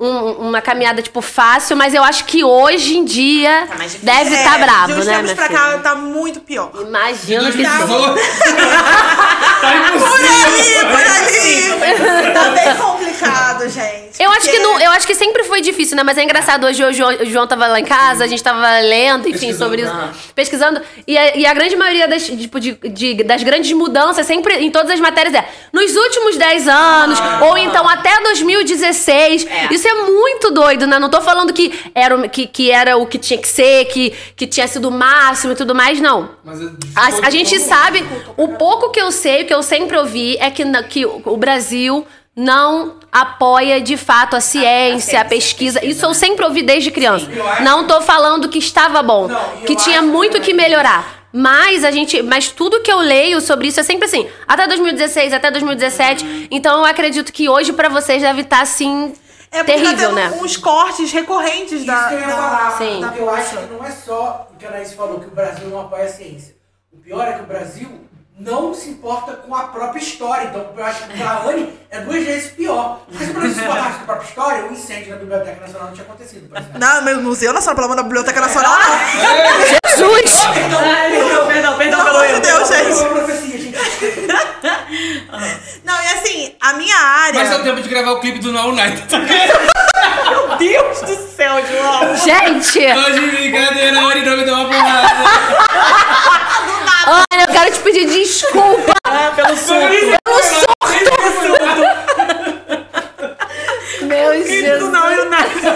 um- 0.00 0.48
uma 0.48 0.60
caminhada 0.62 1.02
tipo 1.02 1.20
fácil, 1.20 1.76
mas 1.76 1.92
eu 1.94 2.02
acho 2.02 2.24
que 2.24 2.42
hoje 2.42 2.96
em 2.96 3.04
dia 3.04 3.66
Tá 3.68 3.74
deve 4.02 4.34
estar 4.34 4.58
É, 4.58 4.62
brabo, 4.64 4.94
né, 4.94 5.04
tempos 5.04 5.22
minha 5.22 5.36
pra 5.36 5.48
cá 5.48 5.78
tá 5.78 5.94
muito 5.94 6.40
pior. 6.40 6.70
Imagino 6.80 7.52
que 7.52 7.62
Tá 7.62 7.78
tá 9.60 9.76
impossível. 9.76 10.88
Por 10.88 11.00
ali! 11.00 12.32
tá 12.32 12.50
bem 12.50 12.74
complicado, 12.76 13.68
gente. 13.68 14.00
Eu 14.18 14.30
acho 14.32 14.40
porque- 14.40 14.52
que 14.56 14.58
não, 14.62 14.78
eu 14.80 14.90
acho 14.90 15.06
que 15.06 15.14
sempre 15.14 15.44
foi 15.44 15.60
difícil, 15.62 15.96
né? 15.96 16.02
Mas 16.02 16.18
é 16.18 16.22
engraçado, 16.22 16.66
hoje 16.66 16.84
o 16.84 16.92
João, 16.92 17.10
o 17.14 17.24
João 17.26 17.46
tava 17.46 17.66
lá 17.66 17.80
em 17.80 17.84
casa, 17.84 18.24
a 18.24 18.26
gente 18.26 18.42
tava 18.42 18.78
lendo, 18.80 19.28
enfim, 19.28 19.52
sobre 19.54 19.82
isso, 19.82 19.92
pesquisando. 20.34 20.80
E 21.06 21.16
a, 21.16 21.36
e 21.36 21.46
a 21.46 21.54
grande 21.54 21.74
maioria 21.76 22.06
das, 22.06 22.24
tipo, 22.26 22.60
de, 22.60 22.72
de- 22.72 23.22
das 23.24 23.42
grandes 23.42 23.72
mudanças, 23.72 24.26
sempre 24.26 24.54
em 24.58 24.70
todas 24.70 24.90
as 24.90 25.00
matérias, 25.00 25.34
é 25.34 25.48
nos 25.72 25.94
últimos 25.96 26.36
10 26.36 26.68
anos, 26.68 27.18
ou 27.42 27.56
então 27.56 27.88
até 27.88 28.20
2016. 28.22 29.46
É. 29.46 29.68
Isso 29.74 29.88
é 29.88 29.89
muito 29.94 30.50
doido, 30.50 30.86
né? 30.86 30.98
Não 30.98 31.08
tô 31.10 31.20
falando 31.20 31.52
que 31.52 31.72
era, 31.94 32.16
o- 32.16 32.28
que, 32.28 32.46
que 32.46 32.70
era 32.70 32.96
o 32.96 33.06
que 33.06 33.18
tinha 33.18 33.38
que 33.40 33.48
ser, 33.48 33.84
que, 33.86 34.10
que 34.36 34.46
tinha 34.46 34.66
sido 34.68 34.88
o 34.88 34.90
máximo 34.90 35.52
e 35.52 35.56
tudo 35.56 35.74
mais, 35.74 36.00
não. 36.00 36.30
Mas 36.44 36.60
é 36.60 36.66
A, 36.96 37.26
a 37.26 37.30
gente 37.30 37.58
sabe, 37.60 38.04
o 38.36 38.48
pouco 38.48 38.90
que 38.90 39.00
eu 39.00 39.10
sei, 39.12 39.42
o 39.42 39.46
que 39.46 39.54
eu 39.54 39.62
sempre 39.62 39.96
ouvi, 39.96 40.36
é 40.38 40.50
que, 40.50 40.64
que 40.84 41.04
o 41.06 41.36
Brasil 41.36 42.06
não 42.36 42.96
apoia 43.12 43.80
de 43.80 43.96
fato 43.96 44.36
a 44.36 44.40
ciência, 44.40 45.20
a, 45.20 45.24
pesquisa. 45.24 45.84
Isso 45.84 46.04
eu 46.06 46.14
sempre 46.14 46.44
ouvi 46.44 46.62
desde 46.62 46.90
criança. 46.90 47.26
Acho- 47.28 47.62
Não 47.62 47.86
tô 47.86 48.00
falando 48.00 48.48
que 48.48 48.58
estava 48.58 49.02
bom, 49.02 49.26
Não, 49.28 49.40
que 49.66 49.74
tinha 49.76 50.00
muito 50.00 50.34
que- 50.40 50.46
que 50.46 50.52
melhorar. 50.54 51.18
Mas 51.32 51.84
a 51.84 51.90
gente, 51.92 52.22
mas 52.22 52.48
tudo 52.50 52.80
que 52.80 52.90
eu 52.90 52.98
leio 52.98 53.40
sobre 53.40 53.68
isso 53.68 53.78
é 53.78 53.84
sempre 53.84 54.06
assim, 54.06 54.26
até 54.48 54.66
2016, 54.66 55.32
até 55.32 55.48
2017. 55.50 56.48
Então 56.50 56.78
eu 56.80 56.84
acredito 56.84 57.32
que 57.32 57.48
hoje 57.48 57.72
pra 57.72 57.88
vocês 57.88 58.20
deve 58.22 58.40
estar 58.40 58.62
assim 58.62 59.12
É 59.52 59.64
porque 59.64 59.72
terrível, 59.80 60.08
tá 60.10 60.14
né? 60.14 60.30
uns 60.40 60.56
cortes 60.56 61.10
recorrentes 61.12 61.72
Isso 61.78 61.86
da. 61.86 62.08
que 62.08 62.14
eu 62.14 62.20
ia 62.20 62.26
da- 62.26 62.32
falar. 62.36 62.70
Sim. 62.78 63.00
Porque 63.02 63.18
eu 63.20 63.30
acho 63.30 63.56
que 63.58 63.66
não 63.74 63.84
é 63.84 63.90
só 63.90 64.48
o 64.52 64.56
que 64.56 64.64
a 64.66 64.68
Anaís 64.68 64.92
falou, 64.92 65.18
que 65.20 65.26
o 65.26 65.30
Brasil 65.30 65.68
não 65.68 65.80
apoia 65.80 66.04
a 66.04 66.08
ciência. 66.08 66.54
O 66.92 66.98
pior 66.98 67.26
é 67.26 67.32
que 67.32 67.40
o 67.42 67.46
Brasil 67.46 67.88
não 68.40 68.72
se 68.72 68.88
importa 68.88 69.32
com 69.34 69.54
a 69.54 69.64
própria 69.64 70.00
história. 70.00 70.46
Então, 70.46 70.66
eu 70.74 70.84
acho 70.84 71.04
que 71.04 71.18
pra 71.18 71.42
Anne 71.46 71.78
é 71.90 72.00
duas 72.00 72.24
vezes 72.24 72.50
pior. 72.52 73.02
Porque 73.06 73.24
se 73.24 73.30
o 73.30 73.34
Brasil 73.34 73.54
se 73.54 73.60
importasse 73.60 73.96
com 73.96 74.02
a 74.02 74.06
própria 74.06 74.28
história, 74.28 74.64
o 74.64 74.72
incêndio 74.72 75.10
na 75.10 75.16
Biblioteca 75.16 75.60
Nacional 75.60 75.86
não 75.88 75.92
tinha 75.92 76.06
acontecido, 76.06 76.48
por 76.48 76.56
exemplo. 76.58 76.80
Não, 76.80 77.02
meu 77.02 77.20
Museu 77.20 77.52
Nacional, 77.52 77.74
pelo 77.74 77.84
amor 77.84 77.96
da 77.96 78.02
Biblioteca 78.02 78.40
Nacional, 78.40 78.72
não. 78.78 78.98
Jesus! 79.66 80.40
Perdão, 80.54 81.46
perdão, 81.46 81.76
perdão 81.76 82.04
Pelo 82.04 82.16
amor 82.16 82.34
de 82.34 82.40
Deus, 82.40 82.68
gente. 82.68 82.92
uma 82.92 83.08
profecia, 83.10 83.58
gente. 83.58 83.78
Não, 85.84 86.02
e 86.02 86.06
assim, 86.06 86.54
a 86.60 86.72
minha 86.74 86.96
área. 86.96 87.40
Mas 87.40 87.52
é 87.52 87.56
o 87.56 87.62
tempo 87.62 87.82
de 87.82 87.88
gravar 87.88 88.12
o 88.12 88.20
clipe 88.20 88.38
do 88.38 88.52
Now 88.52 88.72
Night. 88.72 89.02
Meu 90.30 90.56
Deus 90.56 91.00
do 91.02 91.16
céu, 91.36 91.54
João. 91.66 92.16
Gente! 92.16 92.78
Hoje 92.78 93.20
brincadeira, 93.20 94.00
hora 94.06 94.22
não 94.22 94.36
me 94.36 94.44
deu 94.44 94.54
uma 94.54 94.66
porrada. 94.66 94.99
Quero 97.60 97.72
te 97.74 97.80
pedir 97.80 98.06
desculpa 98.06 98.92
Ah, 99.06 99.32
pelo 99.36 99.54
suco. 99.54 99.80
Meu 104.02 104.46
Jesus. 104.46 104.90
Não, 104.90 105.10
eu 105.12 105.28
nada. 105.28 105.46
Eu 105.54 105.72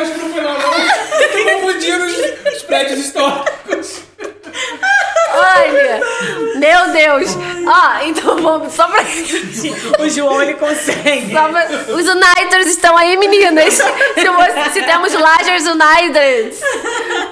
acho 0.00 0.12
que 0.12 0.18
não 0.18 0.32
foi 0.32 0.40
não, 0.42 0.58
não. 0.58 0.74
Eu 0.78 1.60
confundi 1.60 1.92
os, 1.92 2.52
os 2.54 2.62
prédios 2.62 3.00
históricos. 3.00 4.00
Olha, 5.32 6.00
meu 6.56 6.88
Deus. 6.90 7.36
Ó, 7.66 8.04
então 8.04 8.36
vamos, 8.38 8.72
só 8.74 8.88
pra... 8.88 9.00
O 10.02 10.08
João, 10.08 10.42
ele 10.42 10.54
consegue. 10.54 11.32
Só 11.32 11.48
pra- 11.48 11.66
Os 11.94 12.06
Uniteds 12.08 12.66
estão 12.66 12.96
aí, 12.96 13.16
meninas. 13.16 13.74
Se, 13.74 13.82
você- 14.28 14.70
se 14.72 14.82
temos 14.82 15.12
Lagers 15.12 15.64
United, 15.66 16.56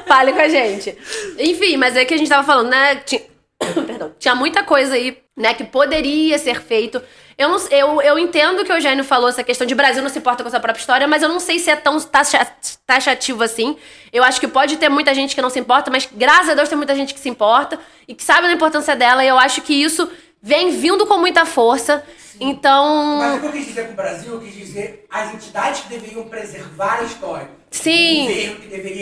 fale 0.09 0.33
com 0.33 0.41
a 0.41 0.49
gente. 0.49 0.97
Enfim, 1.39 1.77
mas 1.77 1.95
é 1.97 2.05
que 2.05 2.15
a 2.15 2.17
gente 2.17 2.29
tava 2.29 2.45
falando, 2.47 2.71
né? 2.71 2.97
Ti- 2.97 3.23
Perdão. 3.87 4.13
Tinha 4.19 4.35
muita 4.35 4.63
coisa 4.65 4.95
aí, 4.95 5.19
né, 5.37 5.55
que 5.55 5.63
poderia 5.65 6.39
ser 6.39 6.61
feito. 6.61 7.01
Eu, 7.37 7.49
não, 7.51 7.69
eu, 7.69 8.03
eu 8.03 8.19
entendo 8.19 8.65
que 8.65 8.73
o 8.73 8.75
Eugênio 8.77 9.05
falou 9.05 9.29
essa 9.29 9.45
questão 9.45 9.65
de 9.65 9.73
Brasil 9.73 10.03
não 10.03 10.11
se 10.11 10.19
importa 10.19 10.43
com 10.43 10.49
a 10.49 10.51
sua 10.51 10.59
própria 10.59 10.81
história, 10.81 11.07
mas 11.07 11.23
eu 11.23 11.29
não 11.29 11.39
sei 11.39 11.61
se 11.61 11.71
é 11.71 11.77
tão 11.77 12.01
taxa- 12.01 12.45
taxativo 12.85 13.45
assim. 13.45 13.77
Eu 14.13 14.25
acho 14.25 14.41
que 14.41 14.49
pode 14.49 14.77
ter 14.77 14.89
muita 14.89 15.15
gente 15.15 15.37
que 15.37 15.43
não 15.43 15.49
se 15.51 15.61
importa, 15.61 15.89
mas 15.89 16.09
graças 16.13 16.49
a 16.49 16.55
Deus 16.55 16.69
tem 16.69 16.77
muita 16.77 16.97
gente 16.97 17.15
que 17.15 17.21
se 17.21 17.29
importa 17.29 17.79
e 18.09 18.15
que 18.15 18.25
sabe 18.25 18.49
da 18.49 18.53
importância 18.53 18.97
dela. 18.97 19.25
E 19.25 19.29
eu 19.29 19.39
acho 19.39 19.61
que 19.63 19.73
isso 19.73 20.11
vem 20.43 20.71
vindo 20.73 21.07
com 21.07 21.17
muita 21.19 21.47
força. 21.47 22.03
Então. 22.41 23.19
Mas 23.19 23.37
o 23.37 23.41
que 23.41 23.47
eu 23.47 23.53
quis 23.53 23.67
dizer 23.67 23.87
com 23.87 23.93
o 23.93 23.97
Brasil, 23.97 24.33
eu 24.33 24.41
quis 24.41 24.55
dizer 24.55 25.07
as 25.11 25.33
entidades 25.35 25.81
que 25.83 25.89
deveriam 25.89 26.25
preservar 26.29 27.01
a 27.01 27.03
história. 27.05 27.51
Sim. 27.71 28.57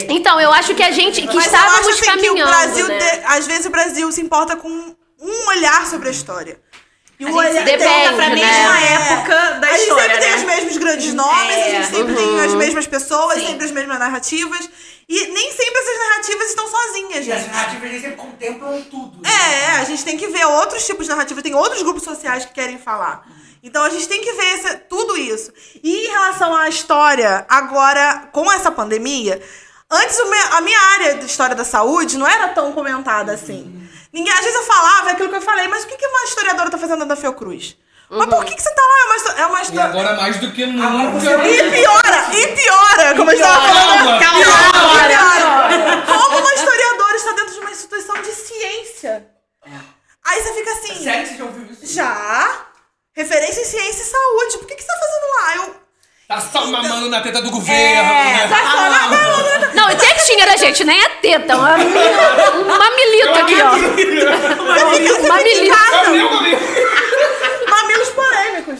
Então, 0.09 0.39
eu 0.39 0.51
acho 0.51 0.75
que 0.75 0.83
a 0.83 0.91
gente. 0.91 1.21
Que 1.25 1.35
Mas 1.35 1.45
estávamos 1.45 1.85
eu 1.87 1.93
acho 1.93 2.09
assim, 2.09 2.19
que 2.19 2.29
o 2.29 2.35
caminhando. 2.35 2.49
Brasil, 2.49 2.87
né? 2.87 2.97
de- 2.99 3.23
às 3.25 3.47
vezes 3.47 3.65
o 3.65 3.69
Brasil 3.69 4.11
se 4.11 4.21
importa 4.21 4.55
com 4.55 4.69
um 4.69 5.47
olhar 5.47 5.85
sobre 5.87 6.09
a 6.09 6.11
história. 6.11 6.59
E 7.19 7.25
o 7.25 7.27
A 7.29 7.31
gente 7.31 7.39
olhar 7.39 7.53
sempre 7.53 7.71
Depende, 7.77 7.89
volta 7.89 8.13
pra 8.13 8.29
né? 8.29 8.35
mesma 8.35 8.79
É. 8.79 9.13
época 9.13 9.35
da 9.59 9.67
a 9.67 9.71
gente 9.71 9.81
história, 9.81 10.03
sempre 10.03 10.19
tem 10.19 10.29
né? 10.29 10.35
os 10.37 10.43
mesmos 10.43 10.77
grandes 10.77 11.13
nomes, 11.15 11.55
a 11.55 11.69
gente 11.69 11.87
sempre 11.87 12.13
tem 12.15 12.39
as 12.41 12.53
mesmas 12.53 12.85
pessoas, 12.87 13.39
Sim. 13.39 13.47
sempre 13.47 13.65
as 13.65 13.71
mesmas 13.71 13.97
narrativas. 13.99 14.69
E 15.09 15.27
nem 15.27 15.51
sempre 15.51 15.79
essas 15.79 15.97
narrativas 16.09 16.49
estão 16.49 16.67
sozinhas, 16.67 17.25
E 17.25 17.31
as 17.31 17.39
gente. 17.41 17.51
narrativas 17.51 17.89
nem 17.91 18.01
sempre 18.01 18.17
contemplam 18.17 18.81
tudo. 18.83 19.19
né? 19.23 19.29
É, 19.29 19.71
a 19.79 19.83
gente 19.85 20.03
tem 20.05 20.15
que 20.17 20.27
ver 20.27 20.45
outros 20.45 20.85
tipos 20.85 21.05
de 21.07 21.09
narrativa, 21.11 21.41
tem 21.41 21.55
outros 21.55 21.81
grupos 21.81 22.03
sociais 22.03 22.45
que 22.45 22.53
querem 22.53 22.77
falar. 22.77 23.25
Então 23.67 23.83
a 23.83 23.89
gente 23.89 24.07
tem 24.07 24.21
que 24.21 24.31
ver 24.31 24.53
esse- 24.55 24.77
tudo 24.89 25.17
isso. 25.17 25.51
E 25.83 26.05
em 26.07 26.09
relação 26.09 26.55
à 26.55 26.69
história, 26.69 27.45
agora, 27.49 28.29
com 28.31 28.49
essa 28.51 28.71
pandemia, 28.71 29.41
antes 29.91 30.17
a 30.53 30.61
minha 30.61 30.79
área 30.93 31.15
de 31.15 31.25
história 31.25 31.55
da 31.55 31.63
saúde 31.65 32.17
não 32.17 32.25
era 32.27 32.47
tão 32.49 32.71
comentada 32.71 33.33
assim. 33.33 33.89
Ninguém, 34.13 34.31
às 34.33 34.39
vezes 34.39 34.55
eu 34.55 34.63
falava 34.63 35.11
aquilo 35.11 35.29
que 35.29 35.35
eu 35.35 35.41
falei, 35.41 35.67
mas 35.67 35.83
o 35.83 35.87
que, 35.87 35.97
que 35.97 36.07
uma 36.07 36.23
historiadora 36.23 36.69
tá 36.71 36.77
fazendo 36.77 37.05
da 37.05 37.15
Fiocruz? 37.15 37.75
Mas 38.09 38.25
por 38.27 38.45
que, 38.45 38.55
que 38.55 38.61
você 38.61 38.73
tá 38.73 38.81
lá? 38.81 38.97
É 39.01 39.05
uma, 39.05 39.15
histó- 39.17 39.33
é 39.41 39.45
uma 39.47 39.59
E 39.59 39.61
história. 39.63 39.83
agora 39.89 40.13
mais 40.15 40.37
do 40.37 40.49
que 40.53 40.65
nunca. 40.65 41.19
você 41.19 41.29
E 41.29 41.71
piora, 41.71 42.27
e 42.33 42.47
piora, 42.55 43.15
como 43.17 43.29
a 43.29 43.35
gente 43.35 43.43
tava 43.43 43.67
falando. 43.67 44.19
Calma, 44.23 44.45
Piora, 44.45 45.13
e 45.13 45.77
piora. 45.77 46.01
Como 46.07 46.37
uma 46.37 46.53
historiadora 46.53 47.15
está 47.17 47.31
dentro 47.33 47.53
de 47.53 47.59
uma 47.59 47.71
instituição 47.71 48.21
de 48.21 48.31
ciência? 48.31 49.27
Aí 50.23 50.41
você 50.41 50.53
fica 50.53 50.71
assim. 50.71 51.03
Sério 51.03 51.23
que 51.23 51.29
você 51.33 51.37
já 51.37 51.43
ouviu 51.43 51.65
isso? 51.71 51.85
Já. 51.93 52.66
Referência 53.17 53.61
em 53.61 53.65
ciência 53.65 54.03
e 54.03 54.05
saúde. 54.05 54.59
Por 54.59 54.67
que, 54.67 54.75
que 54.75 54.83
você 54.83 54.87
tá 54.87 54.93
fazendo 54.99 55.25
lá? 55.33 55.55
Eu. 55.55 55.75
Tá 56.27 56.39
só 56.39 56.67
mamando 56.67 57.09
na 57.09 57.19
teta 57.19 57.41
do 57.41 57.49
governo. 57.49 57.79
É, 57.79 58.03
né? 58.03 58.47
tá 58.47 58.57
só 58.57 58.77
lá. 58.77 59.07
Não, 59.07 59.73
não, 59.73 59.91
e 59.91 59.95
textinha 59.95 60.45
da 60.45 60.55
gente, 60.55 60.83
nem 60.83 60.99
é 60.99 61.09
teta, 61.09 61.55
uma, 61.55 61.77
um 61.77 62.65
mamilito 62.65 63.39
aqui, 63.39 63.55
ó. 63.61 63.73
Milícia. 63.73 64.29
É 64.29 65.65
o 65.65 65.75
casa. 65.75 66.11
meu 66.11 66.29
amigo. 66.29 66.61
Mamilos 67.67 68.09
polêmicos. 68.09 68.79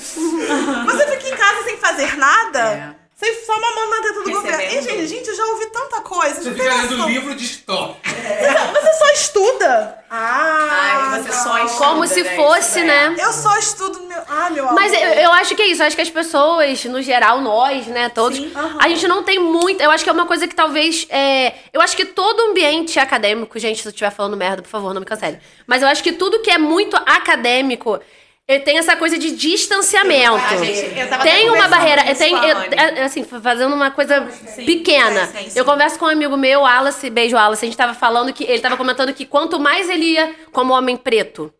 Você 0.86 1.08
fica 1.08 1.30
em 1.30 1.36
casa 1.36 1.64
sem 1.64 1.78
fazer 1.78 2.18
nada? 2.18 2.96
Sem 3.20 3.34
só 3.46 3.60
mamando 3.60 3.90
na 3.90 4.02
teta 4.04 4.14
do 4.14 4.20
Recebendo. 4.30 4.42
governo. 4.44 4.64
E, 4.78 4.82
gente, 4.84 5.08
gente, 5.08 5.28
eu 5.28 5.36
já 5.36 5.44
ouvi 5.48 5.66
tanta 5.72 6.02
coisa. 6.02 6.36
Você 6.40 6.50
não 6.50 6.56
fica 6.56 6.70
lendo 6.76 6.92
noção. 6.98 7.10
livro 7.10 7.34
de 7.36 7.46
história. 7.46 7.96
Você, 8.06 8.82
você 8.82 8.94
só 8.94 9.06
estuda? 9.14 10.04
Ah, 10.08 11.10
Ai, 11.14 11.20
você 11.24 11.32
só 11.34 11.58
estuda, 11.66 11.84
Como 11.86 12.08
se 12.08 12.22
né? 12.22 12.36
fosse, 12.36 12.84
né? 12.84 13.16
Eu 13.18 13.34
só 13.34 13.58
estudo 13.58 14.04
meu. 14.04 14.22
Ah, 14.30 14.50
meu 14.52 14.66
amor. 14.66 14.76
Mas 14.76 14.94
eu, 14.94 15.00
eu 15.00 15.32
acho 15.34 15.56
que 15.56 15.62
é 15.64 15.68
isso. 15.68 15.82
Eu 15.82 15.88
acho 15.88 15.96
que 15.96 16.02
as 16.04 16.12
pessoas, 16.12 16.86
no 16.86 17.02
geral, 17.02 17.42
nós, 17.42 17.88
né, 17.88 18.08
todos, 18.10 18.40
a 18.80 18.88
gente 18.88 19.08
não 19.08 19.24
tem 19.24 19.40
muito. 19.40 19.82
Eu 19.82 19.90
acho 19.90 20.04
que 20.04 20.10
é 20.12 20.14
uma 20.14 20.28
coisa 20.28 20.48
que 20.48 20.54
talvez. 20.54 21.08
é, 21.10 21.56
eu 21.74 21.82
acho 21.82 21.98
que 21.98 22.06
todo 22.06 22.40
ambiente 22.52 23.00
acadêmico, 23.00 23.58
gente, 23.58 23.82
se 23.82 23.88
eu 23.88 23.90
estiver 23.90 24.12
falando 24.12 24.38
merda, 24.38 24.62
por 24.62 24.70
favor, 24.70 24.94
não 24.94 25.00
me 25.02 25.08
cancele. 25.08 25.40
Mas 25.66 25.82
eu 25.82 25.88
acho 25.88 26.04
que 26.04 26.12
tudo 26.14 26.40
que 26.44 26.52
é 26.52 26.60
muito 26.60 26.96
acadêmico. 26.96 28.00
Ele 28.48 28.62
tem 28.62 28.78
essa 28.78 28.96
coisa 28.96 29.18
de 29.18 29.32
distanciamento. 29.32 30.36
Ah, 30.36 30.56
gente, 30.64 30.98
eu 30.98 31.10
tava 31.10 31.24
tem 31.24 31.50
uma 31.50 31.68
barreira, 31.68 32.04
com 32.04 32.36
a 32.36 32.48
eu- 32.48 32.58
é, 32.78 33.04
assim, 33.04 33.24
fazendo 33.24 33.76
uma 33.76 33.92
coisa 33.92 34.26
Sim, 34.32 34.66
pequena. 34.66 35.26
sim, 35.28 35.50
sim. 35.50 35.60
Eu 35.60 35.66
converso 35.66 36.00
com 36.00 36.06
um 36.06 36.10
amigo 36.10 36.38
meu, 36.38 36.62
Wallace, 36.62 37.10
beijo 37.10 37.36
Wallace, 37.36 37.66
a 37.66 37.68
gente 37.68 37.78
tava 37.78 37.94
falando 37.94 38.32
que 38.32 38.46
ele 38.46 38.60
tava 38.62 38.78
comentando 38.78 39.14
que 39.14 39.26
quanto 39.26 39.60
mais 39.60 39.90
ele 39.90 40.14
ia 40.14 40.34
como 40.54 40.74
homem 40.74 40.96
preto, 40.96 41.54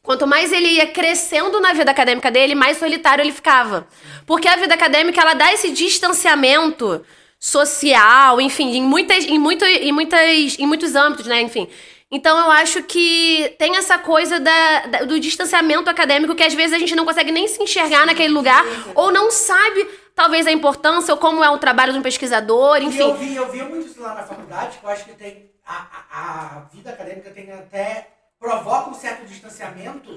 quanto 0.00 0.28
mais 0.28 0.52
ele 0.52 0.68
ia 0.68 0.86
crescendo 0.86 1.58
na 1.60 1.72
vida 1.72 1.90
acadêmica 1.90 2.30
dele, 2.30 2.54
mais 2.54 2.78
solitário 2.78 3.20
ele 3.22 3.32
ficava. 3.32 3.88
Porque 4.24 4.46
a 4.46 4.54
vida 4.54 4.74
acadêmica 4.74 5.20
ela 5.20 5.34
dá 5.34 5.52
esse 5.52 5.70
distanciamento 5.72 7.04
social, 7.40 8.40
enfim, 8.40 8.76
em 8.76 8.82
muitas 8.82 9.24
em 9.24 9.38
muito, 9.40 9.64
em 9.64 9.90
muitas 9.90 10.56
em 10.56 10.66
muitos 10.66 10.94
âmbitos, 10.94 11.26
né, 11.26 11.40
enfim. 11.40 11.68
Então 12.10 12.38
eu 12.38 12.50
acho 12.50 12.82
que 12.84 13.54
tem 13.58 13.76
essa 13.76 13.98
coisa 13.98 14.40
da, 14.40 14.86
da- 14.86 15.04
do 15.04 15.20
distanciamento 15.20 15.90
acadêmico 15.90 16.34
que 16.34 16.42
às 16.42 16.54
vezes 16.54 16.74
a 16.74 16.78
gente 16.78 16.94
não 16.96 17.04
consegue 17.04 17.30
nem 17.30 17.46
se 17.46 17.62
enxergar 17.62 18.06
naquele 18.06 18.32
lugar 18.32 18.64
ou 18.94 19.12
não 19.12 19.30
sabe 19.30 19.86
talvez 20.14 20.46
a 20.46 20.50
importância 20.52 21.12
ou 21.12 21.20
como 21.20 21.44
é 21.44 21.50
o 21.50 21.58
trabalho 21.58 21.92
de 21.92 21.98
um 21.98 22.02
pesquisador, 22.02 22.78
E 22.78 22.86
enfim. 22.86 22.98
eu 23.00 23.14
vi, 23.16 23.36
eu 23.36 23.50
vi 23.52 23.62
muito 23.62 23.88
isso 23.88 24.00
lá 24.00 24.14
na 24.14 24.22
faculdade, 24.22 24.78
que 24.78 24.84
eu 24.84 24.90
acho 24.90 25.04
que 25.04 25.12
tem. 25.12 25.50
A, 25.66 25.86
a, 26.10 26.56
a 26.56 26.60
vida 26.74 26.90
acadêmica 26.90 27.30
tem 27.30 27.52
até. 27.52 28.08
provoca 28.40 28.88
um 28.88 28.94
certo 28.94 29.26
distanciamento 29.26 30.10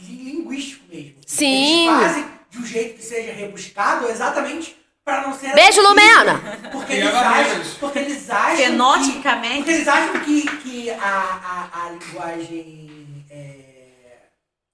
li- 0.00 0.24
linguístico 0.32 0.84
mesmo. 0.90 1.16
Sim. 1.26 1.88
Eles 1.88 2.00
fazem 2.02 2.24
de 2.50 2.58
um 2.58 2.64
jeito 2.64 2.94
que 2.96 3.04
seja 3.04 3.32
rebuscado 3.32 4.08
exatamente 4.08 4.74
para 5.08 5.22
não 5.22 5.32
ser. 5.32 5.54
Beijo, 5.54 5.80
acessível. 5.80 5.88
Lumena! 5.88 6.42
Porque 6.70 6.92
eles 6.92 7.12
mesmo. 7.12 7.74
Porque 7.80 7.98
eles 7.98 8.30
acham. 8.30 8.56
Fenoticamente. 8.56 9.54
Que, 9.54 9.58
porque 9.58 9.70
eles 9.70 9.88
acham 9.88 10.20
que, 10.20 10.56
que 10.58 10.90
a, 10.90 10.98
a, 11.02 11.86
a 11.86 11.90
linguagem. 11.90 13.24
É, 13.30 13.54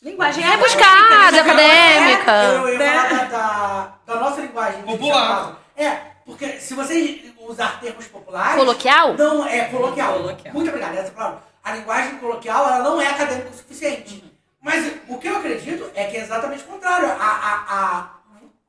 Linguagem 0.02 0.44
É 0.44 0.56
buscada, 0.56 1.40
acadêmica. 1.40 2.32
Eu, 2.32 2.68
eu 2.68 2.80
ia 2.80 2.92
falar 2.92 3.08
da, 3.08 3.24
da, 3.24 3.94
da 4.04 4.20
nossa 4.20 4.40
linguagem. 4.40 4.82
Popular. 4.82 5.56
É, 5.76 5.90
porque 6.26 6.58
se 6.58 6.74
você 6.74 7.32
usar 7.38 7.80
termos 7.80 8.06
populares. 8.08 8.56
Coloquial? 8.56 9.14
Não, 9.14 9.46
é 9.46 9.64
coloquial. 9.66 10.14
Coloquial. 10.14 10.54
Muito 10.54 10.68
obrigado, 10.68 10.96
essa 10.96 11.12
palavra. 11.12 11.44
A 11.62 11.72
linguagem 11.76 12.18
coloquial, 12.18 12.66
ela 12.66 12.78
não 12.80 13.00
é 13.00 13.06
acadêmica 13.06 13.50
o 13.50 13.56
suficiente. 13.56 14.24
Mas 14.60 14.84
o 15.08 15.16
que 15.16 15.28
eu 15.28 15.36
acredito 15.36 15.90
é 15.94 16.04
que 16.04 16.16
é 16.16 16.20
exatamente 16.20 16.64
o 16.64 16.66
contrário. 16.66 17.08
A, 17.08 17.12
a, 17.14 17.64
a, 17.68 18.06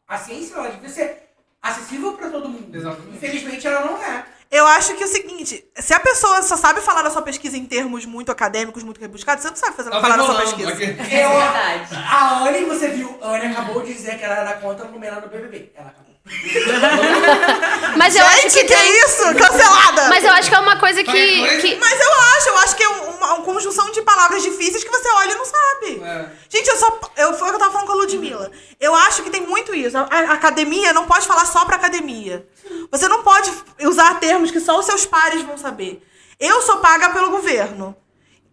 a 0.07 0.17
ciência, 0.17 0.55
ela 0.55 0.69
devia 0.69 0.89
ser 0.89 1.24
acessível 1.69 2.13
para 2.13 2.29
todo 2.29 2.47
mundo. 2.49 2.75
Exatamente. 2.75 3.15
Infelizmente, 3.17 3.67
ela 3.67 3.85
não 3.85 3.97
é. 3.97 4.25
Eu 4.51 4.65
acho 4.67 4.93
que 4.95 5.03
é 5.03 5.05
o 5.05 5.09
seguinte, 5.09 5.65
se 5.75 5.93
a 5.93 5.99
pessoa 5.99 6.41
só 6.43 6.55
sabe 6.55 6.79
falar 6.79 7.01
da 7.01 7.09
sua 7.09 7.21
pesquisa 7.23 7.57
em 7.57 7.65
termos 7.65 8.05
muito 8.05 8.31
acadêmicos, 8.31 8.83
muito 8.83 9.01
rebuscados, 9.01 9.43
você 9.43 9.49
não 9.49 9.55
sabe 9.57 9.75
fazer, 9.75 9.89
Tá 9.89 9.99
falar 9.99 10.17
da 10.17 10.23
sua 10.23 10.35
pesquisa. 10.39 10.69
aqui. 10.71 10.83
Eu, 10.83 11.29
verdade. 11.29 11.95
A 11.95 12.43
Anne, 12.47 12.63
você 12.65 12.89
viu, 12.89 13.17
a 13.21 13.29
Anne 13.35 13.47
acabou 13.47 13.81
de 13.81 13.93
dizer 13.93 14.17
que 14.17 14.23
ela 14.23 14.35
era 14.35 14.53
contra 14.61 14.85
a 14.85 14.89
Lumena 14.89 15.19
no 15.19 15.27
BBB. 15.27 15.71
Ela 15.75 15.89
acabou. 15.89 16.14
Mas 17.97 18.15
eu 18.15 18.25
acho 18.25 18.41
Gente, 18.41 18.53
que 18.53 18.63
que, 18.65 18.73
é 18.73 18.77
tem- 18.77 18.99
isso? 19.05 19.23
Cancelada! 19.35 20.09
Mas 20.09 20.23
eu 20.23 20.31
acho 20.31 20.49
que 20.49 20.55
é 20.55 20.59
uma 20.59 20.77
coisa 20.77 21.03
Vai, 21.03 21.13
que. 21.15 21.57
que- 21.61 21.75
Mas 21.77 21.99
eu 21.99 22.13
acho, 22.13 22.49
eu 22.49 22.57
acho 22.57 22.75
que 22.75 22.83
é 22.83 22.87
uma, 22.89 23.33
uma 23.33 23.41
conjunção 23.43 23.91
de 23.91 24.01
palavras 24.01 24.41
difíceis 24.43 24.83
que 24.83 24.89
você 24.89 25.07
olha 25.09 25.31
e 25.31 25.35
não 25.35 25.45
sabe. 25.45 26.01
É. 26.03 26.25
Gente, 26.49 26.67
eu 26.67 26.77
só. 26.77 26.99
Eu, 27.17 27.33
foi 27.37 27.47
o 27.47 27.51
que 27.51 27.55
eu 27.55 27.59
tava 27.59 27.71
falando 27.71 27.87
com 27.87 27.93
a 27.93 27.95
Ludmilla. 27.97 28.51
Eu 28.79 28.93
acho 28.95 29.23
que 29.23 29.29
tem 29.29 29.41
muito 29.45 29.73
isso. 29.73 29.97
A, 29.97 30.01
a 30.01 30.33
academia 30.33 30.93
não 30.93 31.05
pode 31.05 31.27
falar 31.27 31.45
só 31.45 31.63
pra 31.65 31.75
academia. 31.75 32.45
Você 32.91 33.07
não 33.07 33.21
pode 33.23 33.51
usar 33.83 34.19
termos 34.19 34.51
que 34.51 34.59
só 34.59 34.79
os 34.79 34.85
seus 34.85 35.05
pares 35.05 35.41
vão 35.43 35.57
saber. 35.57 36.01
Eu 36.39 36.61
sou 36.63 36.77
paga 36.77 37.09
pelo 37.11 37.29
governo. 37.29 37.95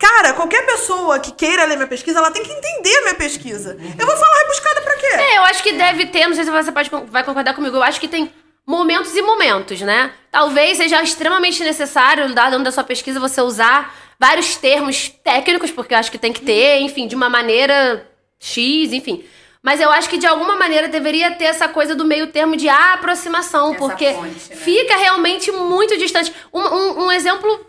Cara, 0.03 0.33
qualquer 0.33 0.67
pessoa 0.67 1.21
que 1.21 1.31
queira 1.31 1.65
ler 1.65 1.77
minha 1.77 1.87
pesquisa, 1.87 2.19
ela 2.19 2.31
tem 2.33 2.43
que 2.43 2.51
entender 2.51 2.97
a 2.97 3.01
minha 3.03 3.15
pesquisa. 3.15 3.77
Eu 3.99 4.05
vou 4.07 4.17
falar 4.17 4.39
rebuscada 4.41 4.81
pra 4.83 4.97
quê? 4.97 5.07
É, 5.07 5.39
eu 5.39 5.43
acho 5.45 5.63
que 5.63 5.73
deve 5.73 6.07
ter, 6.07 6.27
não 6.27 6.35
sei 6.35 6.45
se 6.45 6.51
você 6.51 6.73
pode, 6.73 6.91
vai 7.07 7.23
concordar 7.23 7.55
comigo, 7.55 7.77
eu 7.77 7.83
acho 7.85 8.01
que 8.01 8.09
tem 8.09 8.33
momentos 8.67 9.15
e 9.15 9.23
momentos, 9.23 9.81
né? 9.81 10.11
Talvez 10.31 10.79
seja 10.79 11.01
extremamente 11.03 11.63
necessário, 11.63 12.35
dado 12.35 12.59
da 12.65 12.73
sua 12.73 12.83
pesquisa, 12.83 13.21
você 13.21 13.41
usar 13.41 13.95
vários 14.19 14.57
termos 14.57 15.09
técnicos, 15.09 15.71
porque 15.71 15.95
eu 15.95 15.99
acho 15.99 16.11
que 16.11 16.19
tem 16.19 16.33
que 16.33 16.41
ter, 16.43 16.81
enfim, 16.81 17.07
de 17.07 17.15
uma 17.15 17.29
maneira 17.29 18.05
X, 18.41 18.93
enfim. 18.93 19.25
Mas 19.63 19.81
eu 19.81 19.91
acho 19.93 20.09
que 20.09 20.19
de 20.19 20.27
alguma 20.27 20.57
maneira 20.57 20.89
deveria 20.89 21.31
ter 21.31 21.45
essa 21.45 21.69
coisa 21.69 21.95
do 21.95 22.05
meio 22.05 22.27
termo 22.33 22.57
de 22.57 22.69
aproximação, 22.69 23.71
Essa 23.71 23.79
porque 23.79 24.13
ponte, 24.13 24.51
né? 24.51 24.57
fica 24.57 24.97
realmente 24.97 25.53
muito 25.53 25.97
distante. 25.97 26.33
Um, 26.53 26.61
um- 26.61 27.05
um 27.05 27.13
exemplo 27.13 27.65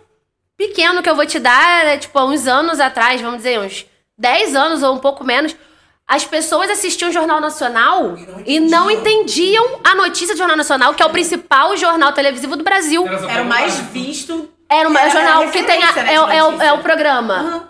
pequeno 0.58 1.02
que 1.02 1.10
eu 1.10 1.16
vou 1.16 1.26
te 1.26 1.40
dar 1.40 1.86
é, 1.86 1.98
tipo, 1.98 2.18
há 2.18 2.26
uns 2.26 2.48
anos 2.48 2.80
atrás, 2.80 3.20
vamos 3.22 3.38
dizer, 3.38 3.60
uns 3.60 3.86
10 4.18 4.56
anos 4.56 4.84
ou 4.84 4.94
um 4.96 5.00
pouco 5.00 5.24
menos, 5.24 5.56
as 6.08 6.26
pessoas 6.26 6.70
assistiam 6.70 7.10
o 7.10 7.14
Jornal 7.14 7.40
Nacional 7.40 8.16
e 8.46 8.60
não 8.60 8.92
entendiam 8.92 9.80
a 9.84 9.96
notícia 9.96 10.36
do 10.36 10.38
Jornal 10.38 10.58
Nacional, 10.58 10.94
que 10.94 11.02
é 11.02 11.06
o 11.06 11.10
principal 11.10 11.76
jornal 11.78 12.12
televisivo 12.12 12.56
do 12.56 12.64
Brasil. 12.64 13.08
Era 13.08 13.42
o 13.42 13.46
mais 13.46 13.78
visto. 13.80 14.50
Era 14.70 14.90
o 14.90 14.98
Era 14.98 15.10
jornal 15.10 15.50
que 15.50 15.64
tem 15.64 15.84
a- 15.84 15.92
né, 15.94 16.12
é, 16.12 16.16
é 16.16 16.22
o, 16.44 16.52
notícia. 16.52 16.66
é 16.68 16.74
o 16.74 16.78
programa. 16.80 17.70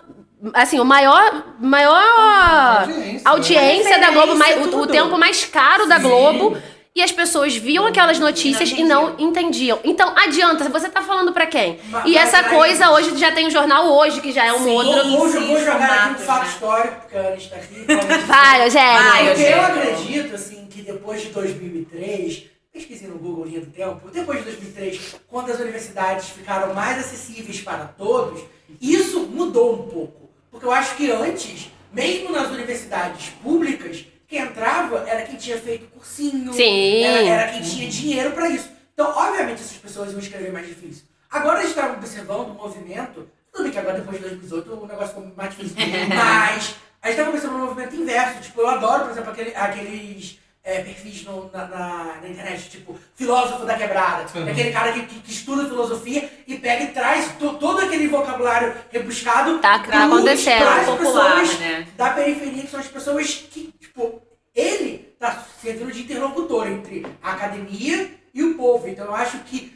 Assim, 0.52 0.78
o 0.78 0.84
maior, 0.84 1.42
maior 1.58 2.82
Audiência, 2.82 3.30
audiência 3.30 3.98
da 3.98 4.10
Globo, 4.10 4.36
mais, 4.36 4.66
o, 4.66 4.80
o 4.80 4.86
tempo 4.86 5.16
mais 5.16 5.44
caro 5.44 5.86
da 5.86 5.98
Globo. 5.98 6.58
E 6.96 7.02
as 7.02 7.10
pessoas 7.10 7.56
viam 7.56 7.84
aquelas 7.86 8.20
notícias 8.20 8.70
e 8.70 8.84
não 8.84 9.16
entendiam. 9.18 9.80
Então, 9.82 10.14
adianta, 10.16 10.68
você 10.68 10.88
tá 10.88 11.02
falando 11.02 11.32
pra 11.32 11.44
quem? 11.44 11.80
Mas- 11.90 12.04
E 12.06 12.12
mas 12.14 12.16
essa 12.28 12.38
aí- 12.38 12.54
coisa, 12.56 12.90
hoje 12.92 13.16
já 13.18 13.32
tem 13.32 13.48
o 13.48 13.50
jornal 13.50 13.90
hoje, 13.92 14.20
que 14.20 14.30
já 14.30 14.44
é 14.46 14.52
um 14.52 14.62
Sim. 14.62 14.70
outro. 14.70 15.02
Vou, 15.10 15.18
vou, 15.18 15.28
sim, 15.28 15.46
vou 15.48 15.58
jogar 15.58 16.10
aqui 16.12 16.22
um 16.22 16.24
fato 16.24 16.44
né? 16.44 16.48
histórico, 16.50 17.00
porque 17.00 17.16
a 17.16 17.20
Ana 17.20 17.36
está 17.36 17.56
aqui. 17.56 17.84
Vai, 18.26 18.64
disso. 18.70 18.78
Eugênio. 18.78 19.26
Porque 19.34 19.42
eu 19.42 19.60
acredito, 19.62 20.34
assim, 20.36 20.66
que 20.70 20.82
depois 20.82 21.22
de 21.22 21.28
2003, 21.30 22.44
pesquisei 22.72 23.08
no 23.08 23.18
Google 23.18 23.44
Linha 23.46 23.60
do 23.62 23.66
Tempo, 23.72 24.08
depois 24.12 24.38
de 24.38 24.44
2003, 24.44 25.16
quando 25.26 25.50
as 25.50 25.58
universidades 25.58 26.28
ficaram 26.28 26.72
mais 26.74 26.96
acessíveis 27.00 27.60
para 27.60 27.86
todos, 27.86 28.40
isso 28.80 29.18
mudou 29.20 29.74
um 29.74 29.88
pouco. 29.88 30.30
Porque 30.48 30.64
eu 30.64 30.70
acho 30.70 30.94
que 30.94 31.10
antes, 31.10 31.72
mesmo 31.92 32.30
nas 32.30 32.48
universidades 32.52 33.30
públicas, 33.42 34.04
quem 34.34 34.42
entrava 34.42 35.04
era 35.08 35.22
quem 35.22 35.36
tinha 35.36 35.56
feito 35.58 35.86
cursinho, 35.86 36.52
Sim. 36.52 37.02
Era, 37.04 37.22
era 37.42 37.52
quem 37.52 37.62
tinha 37.62 37.88
dinheiro 37.88 38.32
para 38.32 38.48
isso. 38.48 38.68
Então, 38.92 39.08
obviamente, 39.16 39.60
essas 39.62 39.76
pessoas 39.76 40.10
iam 40.10 40.18
escrever 40.18 40.52
mais 40.52 40.66
difícil. 40.66 41.04
Agora 41.30 41.58
a 41.58 41.62
gente 41.62 41.70
está 41.70 41.86
observando 41.92 42.50
um 42.50 42.54
movimento, 42.54 43.28
tudo 43.52 43.62
bem 43.64 43.72
que 43.72 43.78
agora 43.78 43.98
depois 43.98 44.16
de 44.16 44.22
2018 44.24 44.72
o 44.72 44.86
negócio 44.86 45.08
ficou 45.14 45.32
mais 45.36 45.50
difícil, 45.50 45.76
mas 46.14 46.74
a 47.02 47.08
gente 47.08 47.18
está 47.20 47.28
observando 47.30 47.62
um 47.62 47.66
movimento 47.66 47.94
inverso. 47.94 48.40
Tipo, 48.40 48.60
eu 48.60 48.68
adoro, 48.68 49.04
por 49.04 49.10
exemplo, 49.12 49.30
aquele- 49.30 49.54
aqueles 49.54 50.38
é, 50.66 50.80
perfis 50.80 51.24
no- 51.24 51.50
na, 51.52 51.66
na- 51.66 52.16
na 52.22 52.28
internet, 52.28 52.70
tipo, 52.70 52.96
filósofo 53.14 53.66
da 53.66 53.74
quebrada. 53.76 54.24
Uhum. 54.34 54.48
Aquele 54.50 54.72
cara 54.72 54.92
que, 54.94 55.02
que- 55.02 55.20
que 55.20 55.30
estuda 55.30 55.66
filosofia 55.66 56.30
e 56.46 56.56
pega 56.56 56.84
e 56.84 56.86
traz 56.88 57.32
to- 57.38 57.54
todo 57.58 57.80
aquele 57.82 58.08
vocabulário 58.08 58.74
rebuscado 58.90 59.58
Tá 59.58 59.80
pras- 59.80 60.04
acontecendo. 60.04 60.62
pras 60.62 60.86
Popular, 60.86 61.40
pessoas 61.40 61.58
né? 61.60 61.86
da 61.98 62.10
periferia, 62.10 62.62
que 62.62 62.70
são 62.70 62.80
as 62.80 62.86
pessoas 62.86 63.34
que, 63.50 63.74
tipo, 63.78 64.22
ele 64.54 65.14
tá 65.18 65.44
servindo 65.62 65.90
de 65.92 66.02
interlocutor 66.02 66.66
entre 66.68 67.06
a 67.22 67.32
academia 67.32 68.10
e 68.32 68.42
o 68.42 68.54
povo. 68.54 68.88
Então 68.88 69.06
eu 69.06 69.14
acho 69.14 69.38
que 69.40 69.74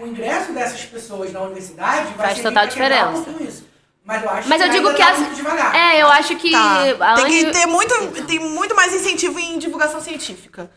o 0.00 0.06
ingresso 0.06 0.52
dessas 0.52 0.84
pessoas 0.84 1.32
na 1.32 1.40
universidade 1.42 2.12
vai 2.14 2.28
Faz 2.28 2.40
total 2.42 2.64
um 2.64 2.68
diferença. 2.68 3.30
isso. 3.40 3.68
Mas 4.04 4.22
eu 4.22 4.30
acho 4.30 4.48
Mas 4.48 4.60
eu 4.62 4.66
que 4.68 4.72
digo 4.72 4.88
ainda 4.88 4.96
que 4.96 5.02
as- 5.10 5.18
muito 5.18 5.34
devagar. 5.36 5.74
É, 5.74 6.02
eu 6.02 6.08
acho 6.08 6.34
que. 6.36 6.50
Tá. 6.50 7.14
Tem 7.16 7.26
que 7.26 7.50
ter 7.52 7.66
muito, 7.66 7.94
tem 8.26 8.38
muito 8.38 8.74
mais 8.74 8.94
incentivo 8.94 9.38
em 9.38 9.58
divulgação 9.58 10.00
científica. 10.00 10.70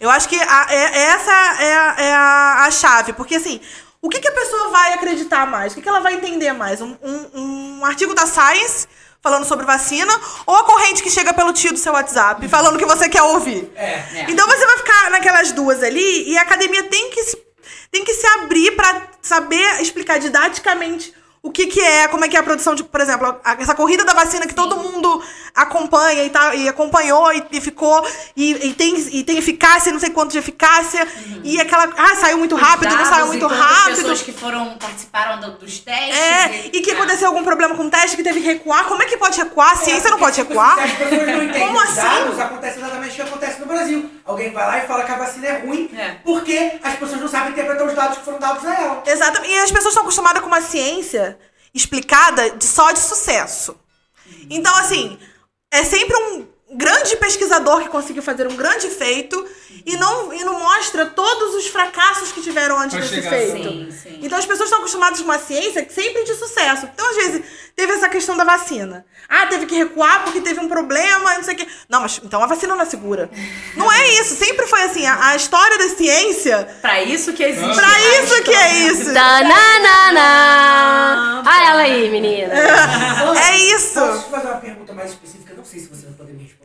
Eu 0.00 0.08
acho 0.10 0.28
que 0.28 0.36
a- 0.40 0.66
é- 0.70 0.98
essa 1.10 1.32
é, 1.62 1.74
a, 1.74 1.94
é 1.98 2.12
a- 2.14 2.64
a 2.64 2.70
chave. 2.70 3.12
Porque, 3.12 3.34
assim, 3.34 3.60
o 4.00 4.08
que, 4.08 4.18
que 4.20 4.28
a 4.28 4.32
pessoa 4.32 4.70
vai 4.70 4.94
acreditar 4.94 5.46
mais? 5.46 5.72
O 5.72 5.76
que, 5.76 5.82
que 5.82 5.88
ela 5.88 6.00
vai 6.00 6.14
entender 6.14 6.52
mais? 6.54 6.80
Um, 6.80 6.96
um- 7.02 7.30
um 7.80 7.84
artigo 7.84 8.14
da 8.14 8.26
Science 8.26 8.88
falando 9.22 9.44
sobre 9.44 9.66
vacina 9.66 10.12
ou 10.46 10.54
a 10.54 10.64
corrente 10.64 11.02
que 11.02 11.10
chega 11.10 11.34
pelo 11.34 11.52
tio 11.52 11.72
do 11.72 11.78
seu 11.78 11.92
WhatsApp 11.92 12.46
falando 12.48 12.76
o 12.76 12.78
que 12.78 12.86
você 12.86 13.08
quer 13.08 13.22
ouvir? 13.22 13.70
É. 13.76 14.26
Então 14.28 14.46
você 14.46 14.64
vai 14.64 14.76
ficar 14.78 15.10
naquelas 15.10 15.52
duas 15.52 15.82
ali 15.82 16.30
e 16.30 16.38
a 16.38 16.42
academia 16.42 16.84
tem 16.84 17.10
que 17.10 17.24
se, 17.24 17.36
tem 17.90 18.04
que 18.04 18.14
se 18.14 18.26
abrir 18.26 18.72
pra 18.72 19.02
saber 19.20 19.82
explicar 19.82 20.18
didaticamente 20.18 21.12
o 21.42 21.50
que, 21.50 21.66
que 21.66 21.80
é, 21.80 22.08
como 22.08 22.24
é 22.24 22.28
que 22.28 22.36
é 22.36 22.40
a 22.40 22.42
produção 22.42 22.74
de, 22.74 22.82
por 22.84 23.00
exemplo, 23.00 23.36
a- 23.44 23.56
essa 23.60 23.74
corrida 23.74 24.04
da 24.04 24.12
vacina 24.12 24.46
que 24.46 24.54
todo 24.54 24.76
mundo 24.76 25.22
acompanha 25.54 26.24
e, 26.24 26.30
tá, 26.30 26.54
e 26.54 26.68
acompanhou 26.68 27.32
e, 27.32 27.42
e 27.52 27.60
ficou 27.60 28.06
e, 28.36 28.68
e 28.68 28.74
tem, 28.74 28.96
e 29.12 29.24
tem 29.24 29.38
eficácia, 29.38 29.92
não 29.92 30.00
sei 30.00 30.10
quanto 30.10 30.32
de 30.32 30.38
eficácia, 30.38 31.06
e 31.44 31.60
aquela. 31.60 31.88
Ah, 31.96 32.16
saiu 32.16 32.38
muito 32.38 32.54
rápido, 32.56 32.94
não 32.94 33.04
saiu 33.04 33.26
muito 33.26 33.46
rápido. 33.46 33.96
pessoas 33.96 34.22
que 34.22 34.32
foram, 34.32 34.76
participaram 34.78 35.40
do- 35.40 35.58
dos 35.58 35.78
testes. 35.78 36.16
É, 36.16 36.66
e 36.72 36.80
que 36.80 36.90
aconteceu 36.90 37.28
algum 37.28 37.42
problema 37.44 37.74
com 37.74 37.84
o 37.84 37.90
teste 37.90 38.16
que 38.16 38.22
teve 38.22 38.40
que 38.40 38.46
recuar. 38.46 38.84
Como 38.86 39.02
é 39.02 39.06
que 39.06 39.16
pode 39.16 39.38
recuar? 39.38 39.72
A 39.72 39.76
ciência 39.76 40.10
não 40.10 40.18
pode 40.18 40.36
recuar. 40.40 40.78
As 40.78 40.90
não 40.90 41.66
Como 41.66 41.80
assim? 41.80 41.94
dados, 41.96 42.38
acontece 42.38 42.78
exatamente 42.78 43.12
o 43.12 43.14
que 43.14 43.22
acontece 43.22 43.60
no 43.60 43.66
Brasil. 43.66 44.10
Alguém 44.24 44.52
vai 44.52 44.66
lá 44.66 44.78
e 44.84 44.86
fala 44.86 45.04
que 45.04 45.12
a 45.12 45.16
vacina 45.16 45.46
é 45.46 45.58
ruim 45.60 45.90
É. 45.96 46.16
porque 46.24 46.78
as 46.82 46.94
pessoas 46.96 47.20
não 47.20 47.28
sabem 47.28 47.50
interpretar 47.52 47.86
os 47.86 47.94
dados 47.94 48.18
que 48.18 48.24
foram 48.24 48.38
dados 48.38 48.64
a 48.64 48.74
ela. 48.74 49.02
Exatamente. 49.06 49.52
E 49.52 49.58
as 49.58 49.70
pessoas 49.70 49.92
estão 49.92 50.02
acostumadas 50.02 50.40
com 50.42 50.48
uma 50.48 50.60
ciência 50.60 51.27
explicada 51.74 52.50
de 52.50 52.64
só 52.64 52.92
de 52.92 53.00
sucesso. 53.00 53.78
Então, 54.50 54.74
assim, 54.76 55.18
é 55.70 55.84
sempre 55.84 56.16
um 56.16 56.46
grande 56.70 57.16
pesquisador 57.16 57.80
que 57.82 57.88
conseguiu 57.88 58.22
fazer 58.22 58.46
um 58.46 58.54
grande 58.56 58.88
feito 58.88 59.46
e 59.86 59.96
não, 59.96 60.32
e 60.32 60.44
não 60.44 60.58
mostra 60.58 61.06
todos 61.06 61.54
os 61.54 61.66
fracassos 61.68 62.30
que 62.32 62.42
tiveram 62.42 62.78
antes 62.78 62.98
Pra 62.98 63.06
desse 63.06 63.26
feito. 63.28 63.62
Sim, 63.62 63.90
sim. 63.90 64.18
Então 64.22 64.38
as 64.38 64.44
pessoas 64.44 64.68
estão 64.68 64.80
acostumadas 64.80 65.18
com 65.20 65.24
uma 65.24 65.38
ciência 65.38 65.82
que 65.84 65.92
sempre 65.94 66.24
de 66.24 66.34
sucesso. 66.34 66.86
Então, 66.92 67.08
às 67.08 67.16
vezes, 67.16 67.42
teve 67.74 67.92
essa 67.94 68.08
questão 68.08 68.36
da 68.36 68.44
vacina. 68.44 69.06
Ah, 69.28 69.46
teve 69.46 69.64
que 69.66 69.74
recuar 69.76 70.24
porque 70.24 70.40
teve 70.42 70.60
um 70.60 70.68
problema, 70.68 71.34
não 71.34 71.42
sei 71.42 71.54
o 71.54 71.56
quê. 71.56 71.66
Não, 71.88 72.02
mas 72.02 72.20
então 72.22 72.42
a 72.42 72.46
vacina 72.46 72.74
não 72.74 72.82
é 72.82 72.86
segura. 72.86 73.30
Não 73.76 73.90
é 73.90 74.08
isso. 74.20 74.34
Sempre 74.36 74.66
foi 74.66 74.82
assim. 74.82 75.06
A, 75.06 75.28
a 75.28 75.36
história 75.36 75.78
da 75.78 75.88
ciência, 75.88 76.68
Pra 76.82 77.02
isso 77.02 77.32
que 77.32 77.42
existe. 77.44 77.74
pra 77.74 77.88
a 77.88 78.22
isso 78.22 78.42
que 78.42 78.54
é 78.54 78.74
isso. 78.88 79.12
Tananana. 79.14 81.42
Ah, 81.46 81.64
ela 81.70 81.80
aí, 81.82 82.10
menina. 82.10 82.52
É 83.48 83.56
isso. 83.56 83.94
Posso 84.00 84.30
fazer 84.30 84.46
uma 84.48 84.56
pergunta 84.56 84.92
mais 84.92 85.10
específica? 85.10 85.54
Não 85.56 85.64
sei 85.64 85.80
se 85.80 85.88
você 85.88 86.06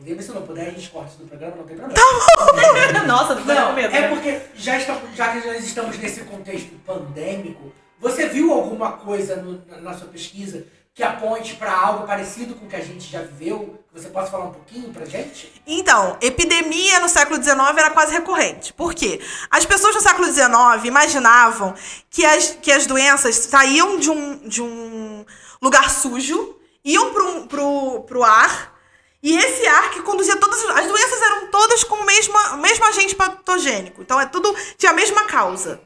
responder, 0.04 0.14
mas 0.14 0.24
se 0.24 0.30
eu 0.30 0.34
não 0.34 0.42
puder, 0.46 0.68
a 0.68 0.70
gente 0.70 0.90
corta 0.90 1.08
isso 1.10 1.18
do 1.18 1.26
programa, 1.26 1.56
não 1.56 1.64
tem 1.64 1.76
problema. 1.76 2.02
Nossa, 3.06 3.34
não 3.34 3.44
Não, 3.44 3.66
com 3.68 3.72
medo. 3.74 3.94
é 3.94 4.00
né? 4.02 4.08
porque 4.08 4.40
já, 4.54 4.78
estamos, 4.78 5.02
já 5.16 5.32
que 5.32 5.46
nós 5.46 5.64
estamos 5.64 5.98
nesse 5.98 6.20
contexto 6.22 6.70
pandêmico, 6.86 7.72
você 8.00 8.28
viu 8.28 8.52
alguma 8.52 8.92
coisa 8.92 9.36
no- 9.36 9.62
na, 9.66 9.78
na 9.80 9.94
sua 9.94 10.08
pesquisa 10.08 10.66
que 10.94 11.02
aponte 11.02 11.54
para 11.54 11.72
algo 11.76 12.06
parecido 12.06 12.54
com 12.54 12.66
o 12.66 12.68
que 12.68 12.76
a 12.76 12.80
gente 12.80 13.10
já 13.10 13.20
viveu? 13.22 13.80
Que 13.92 14.00
você 14.00 14.08
possa 14.08 14.30
falar 14.30 14.44
um 14.44 14.52
pouquinho 14.52 14.92
pra 14.92 15.04
gente? 15.04 15.52
Então, 15.66 16.16
epidemia 16.20 17.00
no 17.00 17.08
século 17.08 17.42
XIX 17.42 17.58
era 17.76 17.90
quase 17.90 18.12
recorrente. 18.12 18.72
Por 18.72 18.94
quê? 18.94 19.20
As 19.50 19.64
pessoas 19.66 19.94
no 19.94 20.00
século 20.00 20.26
XIX 20.32 20.84
imaginavam 20.84 21.74
que 22.10 22.24
as, 22.24 22.56
que 22.62 22.70
as 22.70 22.86
doenças 22.86 23.34
saíam 23.36 23.98
de 23.98 24.08
um, 24.10 24.36
de 24.48 24.62
um 24.62 25.24
lugar 25.60 25.90
sujo, 25.90 26.56
iam 26.84 27.12
pro, 27.12 27.46
pro, 27.48 28.00
pro 28.02 28.22
ar, 28.22 28.73
e 29.24 29.34
esse 29.38 29.66
ar 29.66 29.90
que 29.90 30.02
conduzia 30.02 30.36
todas 30.36 30.62
as... 30.62 30.76
As 30.76 30.86
doenças 30.86 31.22
eram 31.22 31.46
todas 31.46 31.82
com 31.82 31.94
o 31.94 32.04
mesmo, 32.04 32.34
mesmo 32.58 32.84
agente 32.84 33.14
patogênico. 33.14 34.02
Então, 34.02 34.20
é 34.20 34.26
tudo... 34.26 34.54
Tinha 34.76 34.92
a 34.92 34.94
mesma 34.94 35.24
causa. 35.24 35.80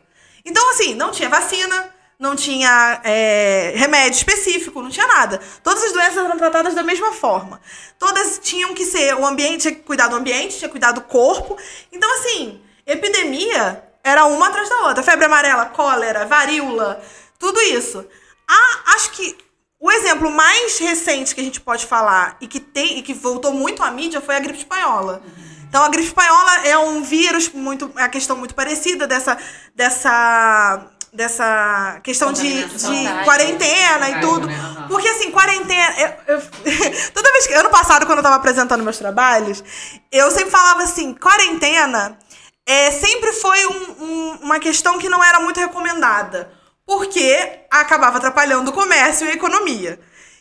Então, 0.45 0.71
assim, 0.73 0.97
não 0.97 1.13
tinha 1.13 1.29
vacina, 1.29 1.95
não 2.19 2.35
tinha 2.35 3.01
é, 3.05 3.75
remédio 3.77 4.17
específico, 4.17 4.83
não 4.83 4.91
tinha 4.91 5.07
nada. 5.07 5.41
Todas 5.63 5.85
as 5.85 5.93
doenças 5.93 6.17
eram 6.17 6.37
tratadas 6.37 6.75
da 6.75 6.83
mesma 6.83 7.13
forma. 7.13 7.61
Todas 7.97 8.41
tinham 8.43 8.75
que 8.75 8.85
ser, 8.85 9.15
o 9.15 9.25
ambiente 9.25 9.63
tinha 9.63 9.75
que 9.77 9.83
cuidar 9.83 10.09
do 10.09 10.17
ambiente, 10.17 10.59
tinha 10.59 10.69
que 10.69 10.73
cuidar 10.73 10.91
do 10.91 11.03
corpo. 11.03 11.57
Então, 11.93 12.13
assim, 12.19 12.61
epidemia 12.85 13.85
era 14.03 14.25
uma 14.25 14.49
atrás 14.49 14.69
da 14.69 14.89
outra. 14.89 15.05
Febre 15.05 15.27
amarela, 15.27 15.67
cólera, 15.67 16.27
varíola, 16.27 17.01
tudo 17.39 17.61
isso. 17.61 18.05
Ah, 18.49 18.95
acho 18.97 19.13
que 19.13 19.39
o 19.81 19.91
exemplo 19.93 20.31
mais 20.31 20.79
recente 20.79 21.35
que 21.35 21.41
a 21.41 21.45
gente 21.45 21.61
pode 21.61 21.87
falar 21.87 22.37
e 22.41 22.47
que, 22.49 22.59
tem, 22.61 22.99
e 22.99 23.03
que 23.03 23.15
voltou 23.15 23.53
muito 23.53 23.83
à 23.83 23.91
mídia 23.91 24.21
foi 24.21 24.37
a 24.37 24.41
gripe 24.41 24.59
espanhola. 24.59 25.23
Então, 25.69 25.83
a 25.85 25.89
gripe 25.89 26.09
espanhola 26.09 26.67
é 26.67 26.79
um 26.79 27.03
vírus 27.03 27.51
muito. 27.51 27.93
É 27.97 28.03
a 28.03 28.09
questão 28.09 28.37
muito 28.37 28.55
parecida 28.55 29.07
dessa. 29.07 29.37
dessa 29.75 30.87
dessa 31.11 32.01
questão 32.05 32.33
de, 32.35 32.43
Contaminação. 32.65 32.93
de 32.93 33.25
quarentena 33.25 34.09
e 34.11 34.13
Contágio, 34.15 34.29
tudo. 34.29 34.47
né? 34.47 34.85
Porque 34.89 35.09
assim, 35.09 35.31
quarentena. 35.31 35.95
eu- 35.99 36.35
eu- 36.37 36.43
toda 37.15 37.33
vez 37.33 37.47
que. 37.47 37.55
Ano 37.55 37.71
passado, 37.71 38.05
quando 38.05 38.19
eu 38.19 38.23
tava 38.23 38.37
apresentando 38.37 38.85
meus 38.85 38.99
trabalhos, 38.99 39.65
eu 40.13 40.31
sempre 40.31 40.51
falava 40.51 40.83
assim: 40.83 41.15
quarentena 41.15 42.19
é, 42.67 42.91
sempre 42.91 43.33
foi 43.33 43.67
um- 43.67 44.05
um- 44.05 44.39
uma 44.43 44.59
questão 44.59 44.99
que 44.99 45.09
não 45.09 45.25
era 45.25 45.41
muito 45.41 45.59
recomendada. 45.59 46.53
Porque 46.89 47.67
acabava 47.71 48.17
atrapalhando 48.17 48.71
o 48.71 48.73
comércio 48.73 49.27
e 49.27 49.31
a 49.31 49.35
economia. 49.35 50.01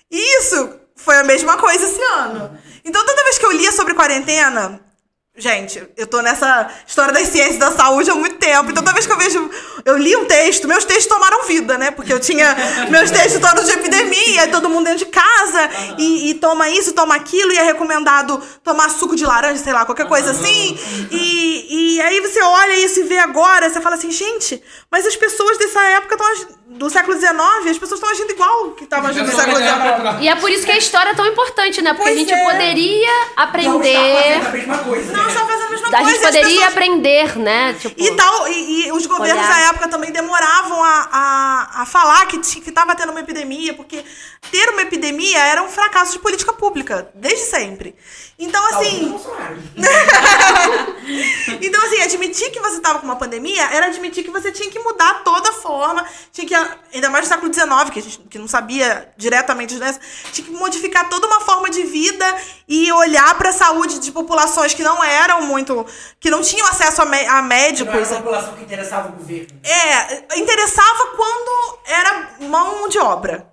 E 0.09 0.39
isso 0.39 0.79
foi 0.95 1.17
a 1.17 1.23
mesma 1.25 1.57
coisa 1.57 1.83
esse 1.83 2.01
ano. 2.01 2.57
Então, 2.85 3.05
toda 3.05 3.23
vez 3.25 3.37
que 3.37 3.45
eu 3.45 3.51
lia 3.51 3.69
sobre 3.73 3.93
quarentena, 3.93 4.79
Gente, 5.39 5.87
eu 5.95 6.07
tô 6.07 6.19
nessa 6.21 6.67
história 6.87 7.13
das 7.13 7.27
ciências 7.27 7.57
da 7.57 7.71
saúde 7.71 8.09
há 8.09 8.15
muito 8.15 8.37
tempo. 8.37 8.71
Então, 8.71 8.83
toda 8.83 8.91
vez 8.91 9.05
que 9.05 9.13
eu 9.13 9.17
vejo. 9.17 9.51
Eu 9.85 9.95
li 9.95 10.15
um 10.15 10.25
texto, 10.25 10.67
meus 10.67 10.83
textos 10.83 11.05
tomaram 11.05 11.45
vida, 11.45 11.77
né? 11.77 11.91
Porque 11.91 12.11
eu 12.11 12.19
tinha 12.19 12.55
meus 12.89 13.11
textos 13.11 13.39
todos 13.39 13.67
de 13.67 13.73
epidemia, 13.73 14.47
todo 14.47 14.67
mundo 14.67 14.85
dentro 14.85 15.05
de 15.05 15.11
casa, 15.11 15.69
e, 15.97 16.31
e 16.31 16.33
toma 16.33 16.67
isso, 16.69 16.91
toma 16.91 17.15
aquilo, 17.15 17.53
e 17.53 17.57
é 17.57 17.61
recomendado 17.61 18.41
tomar 18.63 18.89
suco 18.89 19.15
de 19.15 19.25
laranja, 19.25 19.63
sei 19.63 19.73
lá, 19.73 19.85
qualquer 19.85 20.07
coisa 20.07 20.31
assim. 20.31 20.77
E, 21.11 21.95
e 21.95 22.01
aí 22.01 22.19
você 22.19 22.41
olha 22.41 22.75
isso 22.83 22.99
e 22.99 23.03
vê 23.03 23.19
agora, 23.19 23.69
você 23.69 23.79
fala 23.79 23.95
assim, 23.95 24.11
gente, 24.11 24.61
mas 24.91 25.05
as 25.05 25.15
pessoas 25.15 25.57
dessa 25.57 25.81
época 25.83 26.15
estão 26.15 26.57
do 26.69 26.89
século 26.89 27.17
XIX, 27.17 27.31
as 27.69 27.77
pessoas 27.77 27.99
estão 27.99 28.09
agindo 28.09 28.31
igual 28.31 28.71
que 28.71 28.83
estavam 28.83 29.09
agindo 29.09 29.25
no 29.25 29.35
século 29.35 29.57
XIX. 29.57 30.21
E 30.21 30.27
é 30.27 30.35
por 30.35 30.51
isso 30.51 30.65
que 30.65 30.71
a 30.71 30.77
história 30.77 31.11
é 31.11 31.15
tão 31.15 31.25
importante, 31.25 31.81
né? 31.81 31.93
Porque 31.93 32.09
Pois 32.09 32.15
a 32.15 32.19
gente 32.19 32.33
é. 32.33 32.43
poderia 32.43 33.11
aprender. 33.35 33.95
fazendo 33.95 34.47
a 34.47 34.51
mesma 34.51 34.77
coisa. 34.79 35.13
Não, 35.13 35.26
estão 35.27 35.47
fazendo 35.47 35.65
a 35.67 35.69
mesma 35.69 35.87
A 35.87 35.91
coisa. 35.91 36.05
gente 36.05 36.13
e 36.13 36.17
as 36.17 36.25
poderia 36.25 36.49
pessoas- 36.49 36.67
aprender, 36.71 37.37
né? 37.39 37.73
Tipo, 37.79 38.01
E, 38.01 38.11
tal, 38.15 38.47
e, 38.47 38.87
e 38.87 38.91
os 38.91 39.05
governos 39.05 39.45
Olhar. 39.45 39.53
da 39.55 39.59
época 39.69 39.87
também 39.87 40.11
demoravam 40.11 40.83
a, 40.83 41.09
a, 41.11 41.81
a 41.81 41.85
falar 41.85 42.25
que 42.27 42.37
que 42.39 42.69
estava 42.69 42.95
tendo 42.95 43.11
uma 43.11 43.19
epidemia, 43.19 43.73
porque 43.73 44.03
ter 44.51 44.69
uma 44.69 44.81
epidemia 44.81 45.39
era 45.39 45.61
um 45.63 45.69
fracasso 45.69 46.11
de 46.13 46.19
política 46.19 46.53
pública, 46.53 47.09
desde 47.15 47.45
sempre. 47.45 47.95
Então, 48.39 48.63
assim. 48.67 49.19
Então, 51.61 51.81
assim, 51.85 52.01
admitir 52.01 52.51
tava 52.81 52.99
com 52.99 53.05
uma 53.05 53.15
pandemia, 53.15 53.63
era 53.71 53.87
admitir 53.87 54.23
que 54.23 54.29
você 54.29 54.51
tinha 54.51 54.69
que 54.69 54.79
mudar 54.79 55.23
toda 55.23 55.49
a 55.49 55.53
forma, 55.53 56.05
tinha 56.31 56.45
que, 56.45 56.53
ainda 56.93 57.09
mais 57.09 57.25
no 57.25 57.29
século 57.33 57.53
XIX, 57.53 57.89
que 57.91 57.99
a 57.99 58.01
gente 58.01 58.19
que 58.29 58.37
não 58.37 58.47
sabia 58.47 59.09
diretamente 59.17 59.75
doenças, 59.75 59.99
tinha 60.31 60.45
que 60.45 60.51
modificar 60.53 61.09
toda 61.09 61.25
uma 61.27 61.39
forma 61.41 61.69
de 61.69 61.83
vida 61.83 62.25
e 62.67 62.91
olhar 62.91 63.33
pra 63.37 63.51
saúde 63.51 63.99
de 63.99 64.11
populações 64.11 64.73
que 64.73 64.83
não 64.83 65.01
eram 65.03 65.16
muito, 65.41 65.85
que 66.19 66.29
não 66.29 66.41
tinham 66.41 66.67
acesso 66.67 67.01
a, 67.01 67.05
a 67.05 67.07
Não 67.07 67.13
era 67.15 67.41
médicos. 67.43 68.11
a 68.11 68.15
população 68.17 68.53
que 68.55 68.63
interessava 68.63 69.09
o 69.09 69.11
governo. 69.13 69.47
É, 69.63 70.37
interessava 70.39 71.07
quando 71.15 71.79
era 71.87 72.29
mão 72.41 72.87
de 72.89 72.99
obra. 72.99 73.47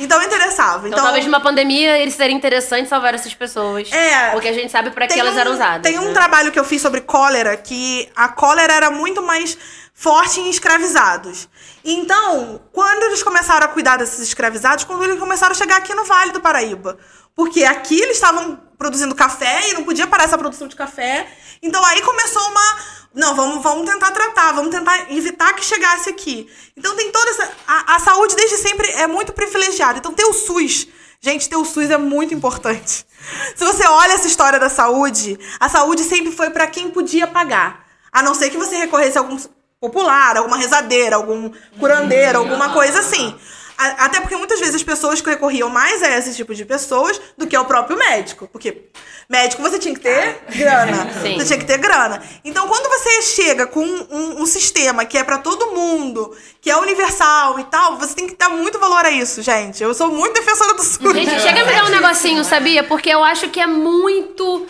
Então 0.00 0.22
interessava. 0.22 0.78
Então, 0.86 0.90
Então, 0.90 1.02
talvez 1.04 1.24
numa 1.24 1.40
pandemia 1.40 1.98
ele 1.98 2.12
seria 2.12 2.34
interessante 2.36 2.88
salvar 2.88 3.14
essas 3.14 3.34
pessoas. 3.34 3.90
É. 3.92 4.30
Porque 4.30 4.46
a 4.46 4.52
gente 4.52 4.70
sabe 4.70 4.90
pra 4.92 5.08
que 5.08 5.14
Tem 5.14 5.20
elas 5.20 5.34
um- 5.34 5.38
eram 5.40 5.52
usadas. 5.52 5.82
Tem 5.82 5.98
um 5.98 6.04
né? 6.08 6.12
trabalho 6.12 6.52
que 6.52 6.58
eu 6.58 6.64
fiz 6.64 6.80
sobre 6.80 7.00
cólera, 7.00 7.56
que 7.56 8.08
a 8.14 8.28
cólera 8.28 8.72
era 8.72 8.90
muito 8.92 9.20
mais 9.22 9.58
forte 9.98 10.38
em 10.38 10.48
escravizados. 10.48 11.48
Então, 11.84 12.62
quando 12.72 13.02
eles 13.02 13.20
começaram 13.20 13.66
a 13.66 13.68
cuidar 13.68 13.96
desses 13.96 14.20
escravizados, 14.20 14.84
quando 14.84 15.02
eles 15.02 15.18
começaram 15.18 15.50
a 15.50 15.56
chegar 15.56 15.78
aqui 15.78 15.92
no 15.92 16.04
Vale 16.04 16.30
do 16.30 16.40
Paraíba. 16.40 16.96
Porque 17.34 17.64
aqui 17.64 18.00
eles 18.00 18.14
estavam 18.14 18.60
produzindo 18.78 19.12
café 19.12 19.70
e 19.70 19.74
não 19.74 19.82
podia 19.82 20.06
parar 20.06 20.24
essa 20.24 20.38
produção 20.38 20.68
de 20.68 20.76
café. 20.76 21.26
Então 21.60 21.84
aí 21.84 22.00
começou 22.02 22.40
uma. 22.48 22.78
Não, 23.12 23.34
vamos, 23.34 23.60
vamos 23.60 23.90
tentar 23.90 24.12
tratar, 24.12 24.52
vamos 24.52 24.70
tentar 24.70 25.10
evitar 25.10 25.52
que 25.54 25.64
chegasse 25.64 26.08
aqui. 26.08 26.48
Então 26.76 26.94
tem 26.94 27.10
toda 27.10 27.30
essa. 27.32 27.50
A, 27.66 27.96
a 27.96 27.98
saúde 27.98 28.36
desde 28.36 28.58
sempre 28.58 28.88
é 28.92 29.08
muito 29.08 29.32
privilegiada. 29.32 29.98
Então 29.98 30.12
ter 30.12 30.26
o 30.26 30.32
SUS. 30.32 30.86
Gente, 31.20 31.48
ter 31.48 31.56
o 31.56 31.64
SUS 31.64 31.90
é 31.90 31.98
muito 31.98 32.32
importante. 32.32 33.04
Se 33.56 33.64
você 33.64 33.84
olha 33.84 34.12
essa 34.12 34.28
história 34.28 34.60
da 34.60 34.70
saúde, 34.70 35.36
a 35.58 35.68
saúde 35.68 36.04
sempre 36.04 36.30
foi 36.30 36.50
para 36.50 36.68
quem 36.68 36.88
podia 36.88 37.26
pagar. 37.26 37.84
A 38.12 38.22
não 38.22 38.32
ser 38.32 38.50
que 38.50 38.56
você 38.56 38.76
recorresse 38.76 39.18
a 39.18 39.20
algum 39.20 39.36
popular, 39.80 40.36
alguma 40.36 40.56
rezadeira, 40.56 41.16
algum 41.16 41.50
curandeiro, 41.78 42.38
alguma 42.38 42.70
coisa 42.72 42.98
assim. 43.00 43.34
A- 43.76 44.06
Até 44.06 44.20
porque 44.20 44.34
muitas 44.36 44.58
vezes 44.58 44.74
as 44.74 44.82
pessoas 44.82 45.20
que 45.20 45.30
recorriam 45.30 45.68
mais 45.70 46.02
a 46.02 46.18
esse 46.18 46.34
tipo 46.34 46.52
de 46.52 46.64
pessoas 46.64 47.20
do 47.36 47.46
que 47.46 47.54
ao 47.54 47.64
próprio 47.64 47.96
médico. 47.96 48.48
Porque 48.50 48.88
médico 49.30 49.62
você 49.62 49.78
tinha 49.78 49.94
que 49.94 50.00
ter 50.00 50.40
grana. 50.56 51.08
Sim. 51.22 51.36
Você 51.38 51.44
tinha 51.46 51.58
que 51.60 51.64
ter 51.64 51.78
grana. 51.78 52.20
Então, 52.44 52.66
quando 52.66 52.88
você 52.88 53.22
chega 53.22 53.68
com 53.68 53.84
um, 53.84 54.42
um 54.42 54.46
sistema 54.46 55.04
que 55.04 55.16
é 55.16 55.22
pra 55.22 55.38
todo 55.38 55.68
mundo, 55.70 56.36
que 56.60 56.68
é 56.68 56.76
universal 56.76 57.60
e 57.60 57.64
tal, 57.64 57.96
você 57.98 58.16
tem 58.16 58.26
que 58.26 58.34
dar 58.36 58.48
muito 58.48 58.80
valor 58.80 59.04
a 59.04 59.10
isso, 59.12 59.42
gente. 59.42 59.80
Eu 59.80 59.94
sou 59.94 60.08
muito 60.08 60.34
defensora 60.34 60.74
do 60.74 60.82
SUS. 60.82 61.12
Gente, 61.14 61.40
chega 61.40 61.62
a 61.62 61.64
me 61.64 61.72
dar 61.72 61.84
um 61.84 61.88
negocinho, 61.90 62.42
sabia? 62.44 62.82
Porque 62.82 63.08
eu 63.10 63.22
acho 63.22 63.48
que 63.48 63.60
é 63.60 63.66
muito. 63.68 64.66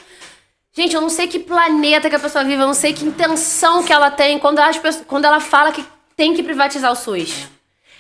Gente, 0.79 0.95
eu 0.95 1.01
não 1.01 1.09
sei 1.09 1.27
que 1.27 1.41
planeta 1.41 2.09
que 2.09 2.15
a 2.15 2.21
pessoa 2.21 2.45
vive, 2.45 2.63
eu 2.63 2.67
não 2.69 2.73
sei 2.73 2.93
que 2.93 3.05
intenção 3.05 3.83
que 3.83 3.93
ela 3.93 4.13
tem 4.13 4.39
quando, 4.39 4.61
as 4.61 4.79
pessoas- 4.79 5.05
quando 5.09 5.25
ela 5.25 5.41
fala 5.41 5.73
que 5.73 5.85
tem 6.17 6.35
que 6.35 6.41
privatizar 6.43 6.93
o 6.93 6.95
SUS. 6.95 7.49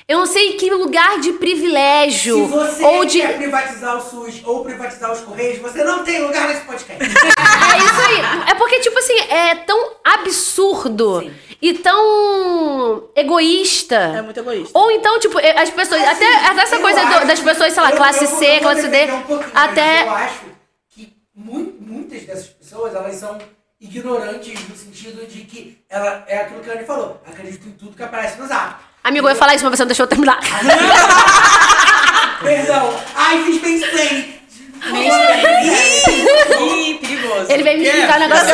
Eu 0.06 0.18
não 0.20 0.26
sei 0.26 0.52
que 0.52 0.70
lugar 0.70 1.18
de 1.18 1.32
privilégio 1.32 2.36
Se 2.36 2.42
você 2.52 2.84
ou 2.84 3.04
de. 3.04 3.20
quer 3.20 3.36
privatizar 3.36 3.96
o 3.96 4.00
SUS 4.00 4.40
ou 4.44 4.62
privatizar 4.64 5.10
os 5.12 5.18
Correios, 5.22 5.58
você 5.58 5.82
não 5.82 6.04
tem 6.04 6.22
lugar 6.22 6.46
nesse 6.46 6.60
podcast. 6.60 7.02
É 7.74 7.78
isso 7.78 8.00
aí. 8.08 8.50
É 8.50 8.54
porque, 8.54 8.78
tipo 8.78 8.96
assim, 8.98 9.18
é 9.28 9.54
tão 9.56 9.90
absurdo 10.04 11.30
e 11.60 11.74
tão 11.74 13.08
egoísta. 13.14 13.96
É 13.96 14.22
muito 14.22 14.38
egoísta. 14.38 14.78
Ou 14.78 14.90
então, 14.92 15.18
tipo, 15.18 15.36
as 15.38 15.68
pessoas. 15.70 16.00
até, 16.02 16.34
até 16.46 16.62
essa 16.62 16.78
coisa 16.78 17.04
do- 17.04 17.26
das 17.26 17.40
pessoas, 17.40 17.72
sei 17.72 17.82
lá, 17.82 17.90
eu- 17.90 17.96
classe 17.96 18.24
eu 18.24 18.30
C, 18.30 18.46
eu 18.56 18.60
classe 18.60 18.86
D. 18.88 19.04
um 19.10 19.40
até. 19.54 20.04
Eu 20.06 20.10
acho 20.12 20.47
que 21.38 21.44
mu- 21.50 21.74
muitas 21.80 22.22
dessas 22.22 22.46
pessoas, 22.48 22.94
elas 22.94 23.14
são 23.16 23.38
ignorantes 23.80 24.68
no 24.68 24.76
sentido 24.76 25.26
de 25.26 25.40
que 25.42 25.78
ela 25.88 26.24
é 26.26 26.38
aquilo 26.38 26.60
que 26.60 26.70
a 26.70 26.74
Anne 26.74 26.84
falou. 26.84 27.22
Acredito 27.26 27.68
em 27.68 27.72
tudo 27.72 27.96
que 27.96 28.02
aparece 28.02 28.38
no 28.40 28.46
zap. 28.46 28.76
Amigo, 29.04 29.26
eu 29.26 29.30
ia 29.30 29.36
falar 29.36 29.54
isso, 29.54 29.64
mas 29.64 29.76
você 29.76 29.82
não 29.82 29.88
deixou 29.88 30.04
eu 30.04 30.08
terminar. 30.08 30.38
Perdão. 32.42 32.94
Ai, 33.14 33.42
fiz 33.44 33.62
mansplaining. 33.62 34.38
Ih, 36.60 36.94
perigoso. 37.00 37.46
Ele 37.52 37.62
veio 37.62 37.78
me 37.78 37.84
explicar 37.86 38.16
o 38.16 38.20
negócio. 38.20 38.46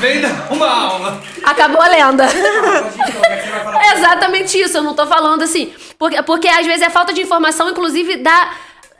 Vem 0.00 0.20
dar 0.20 0.52
uma 0.52 0.70
aula. 0.70 1.22
Acabou 1.44 1.80
a 1.82 1.88
lenda. 1.88 2.26
É 3.78 3.98
exatamente 3.98 4.58
isso, 4.58 4.78
eu 4.78 4.82
não 4.82 4.94
tô 4.94 5.06
falando 5.06 5.42
assim. 5.42 5.72
Porque, 5.98 6.20
porque 6.22 6.48
às 6.48 6.66
vezes 6.66 6.82
é 6.82 6.90
falta 6.90 7.12
de 7.12 7.20
informação, 7.22 7.68
inclusive, 7.70 8.16
da, 8.16 8.50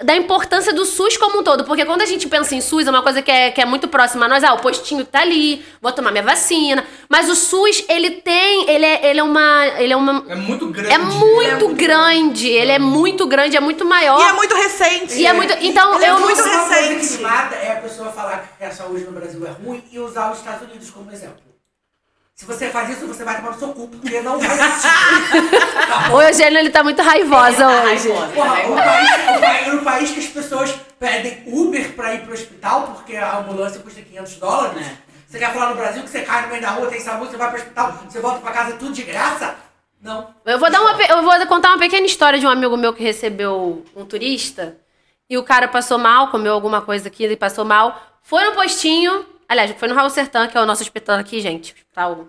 da 0.03 0.15
importância 0.17 0.73
do 0.73 0.85
SUS 0.85 1.17
como 1.17 1.41
um 1.41 1.43
todo. 1.43 1.65
Porque 1.65 1.85
quando 1.85 2.03
a 2.03 2.07
gente 2.07 2.29
pensa 2.29 2.55
em 2.55 2.61
SUS, 2.61 2.87
é 2.87 2.91
uma 2.91 3.03
coisa 3.03 3.23
que 3.23 3.31
é, 3.31 3.51
que 3.51 3.61
é 3.61 3.65
muito 3.65 3.89
próxima 3.89 4.27
a 4.27 4.29
nós. 4.29 4.45
Ah, 4.45 4.55
o 4.55 4.59
postinho 4.59 5.05
tá 5.05 5.21
ali, 5.21 5.65
vou 5.81 5.91
tomar 5.93 6.11
minha 6.11 6.23
vacina. 6.23 6.85
Mas 7.09 7.29
o 7.31 7.35
SUS, 7.35 7.85
ele 7.89 8.11
tem. 8.11 8.69
Ele 8.69 8.85
é, 8.85 9.07
ele 9.11 9.21
é 9.21 9.23
uma. 9.23 9.67
Ele 9.79 9.93
é 9.93 9.97
uma. 9.97 10.25
É 10.29 10.35
muito 10.35 10.67
grande. 10.69 10.93
É 10.93 10.99
muito 10.99 11.69
grande, 11.75 12.49
ele 12.49 12.73
é 12.73 12.79
muito 12.79 13.27
grande, 13.27 13.57
é 13.57 13.61
muito 13.61 13.85
maior. 13.85 14.21
E 14.21 14.25
é 14.29 14.33
muito 14.33 14.55
recente. 14.55 15.15
E 15.19 15.27
é 15.27 15.33
muito- 15.33 15.55
então, 15.61 15.95
Ele 15.97 16.05
é 16.05 16.11
eu 16.11 16.15
não 16.15 16.21
muito 16.21 16.41
Uma 16.43 16.67
coisa 16.67 16.69
que 16.83 16.89
recente. 16.95 17.23
mata 17.23 17.55
é 17.57 17.73
a 17.73 17.77
pessoa 17.81 18.11
falar 18.13 18.55
que 18.59 18.65
a 18.65 18.71
saúde 18.71 19.05
no 19.05 19.13
Brasil 19.13 19.47
é 19.47 19.51
ruim 19.51 19.83
e 19.91 19.99
usar 19.99 20.31
os 20.33 20.39
Estados 20.39 20.69
Unidos 20.69 20.91
como 20.91 21.11
exemplo. 21.11 21.37
Se 22.37 22.45
você 22.45 22.69
faz 22.69 22.91
isso, 22.91 23.07
você 23.07 23.25
vai 23.25 23.35
tomar 23.37 23.53
no 23.53 23.59
seu 23.59 23.69
cu, 23.69 23.89
porque 23.89 24.21
não 24.21 24.39
vai 24.39 24.47
existir. 24.61 24.89
Tá? 25.87 26.13
O 26.13 26.21
Eugênio, 26.21 26.59
ele 26.59 26.69
tá 26.69 26.83
muito 26.85 27.01
raivosa 27.01 27.57
Tá 27.59 27.69
hoje. 27.85 28.09
raivosa, 28.11 28.27
tá 28.27 28.33
Porra, 28.35 28.51
o 28.69 28.75
raivosa. 28.75 28.83
país, 28.83 29.11
o 29.37 29.41
país, 29.41 29.75
no 29.75 29.83
país 29.83 30.11
que 30.11 30.21
as 30.21 30.27
pessoas 30.27 30.75
pedem 30.99 31.43
Uber 31.47 31.93
pra 31.95 32.13
ir 32.15 32.25
pro 32.25 32.35
hospital, 32.35 32.89
porque 32.95 33.17
a 33.17 33.39
ambulância 33.39 33.81
custa 33.81 34.03
500 34.03 34.35
dólares. 34.37 34.87
É. 34.87 34.97
Você 35.27 35.39
quer 35.39 35.51
falar 35.55 35.71
no 35.71 35.77
Brasil 35.77 36.03
que 36.03 36.11
você 36.11 36.21
cai 36.23 36.43
no 36.43 36.49
meio 36.49 36.61
da 36.61 36.71
rua, 36.71 36.89
tem 36.89 37.01
SAMU, 37.01 37.25
você 37.27 37.37
vai 37.39 37.49
pro 37.49 37.57
hospital, 37.59 37.93
você 38.07 38.21
volta 38.21 38.41
pra 38.41 38.53
casa 38.53 38.77
tudo 38.77 38.93
de 38.93 39.03
graça? 39.03 39.55
Não. 40.03 40.29
Eu 40.45 40.59
vou, 40.59 40.71
dar 40.71 40.83
uma, 40.83 41.03
eu 41.05 41.23
vou 41.23 41.47
contar 41.47 41.71
uma 41.71 41.79
pequena 41.79 42.05
história 42.07 42.39
de 42.39 42.47
um 42.47 42.51
amigo 42.51 42.77
meu 42.77 42.93
que 42.93 43.03
recebeu 43.03 43.83
um 43.97 44.05
turista 44.05 44.77
e 45.31 45.39
o 45.39 45.43
cara 45.43 45.69
passou 45.69 45.97
mal, 45.97 46.29
comeu 46.29 46.53
alguma 46.53 46.83
coisa 46.83 47.09
aqui 47.09 47.25
e 47.25 47.35
passou 47.37 47.65
mal. 47.65 47.99
Foi 48.23 48.45
no 48.45 48.53
postinho, 48.53 49.25
aliás, 49.49 49.75
foi 49.77 49.89
no 49.89 49.95
Raul 49.95 50.11
Sertã, 50.11 50.47
que 50.47 50.57
é 50.57 50.61
o 50.61 50.67
nosso 50.67 50.83
hospital 50.83 51.19
aqui, 51.19 51.41
gente. 51.41 51.73
Hospital, 51.73 52.27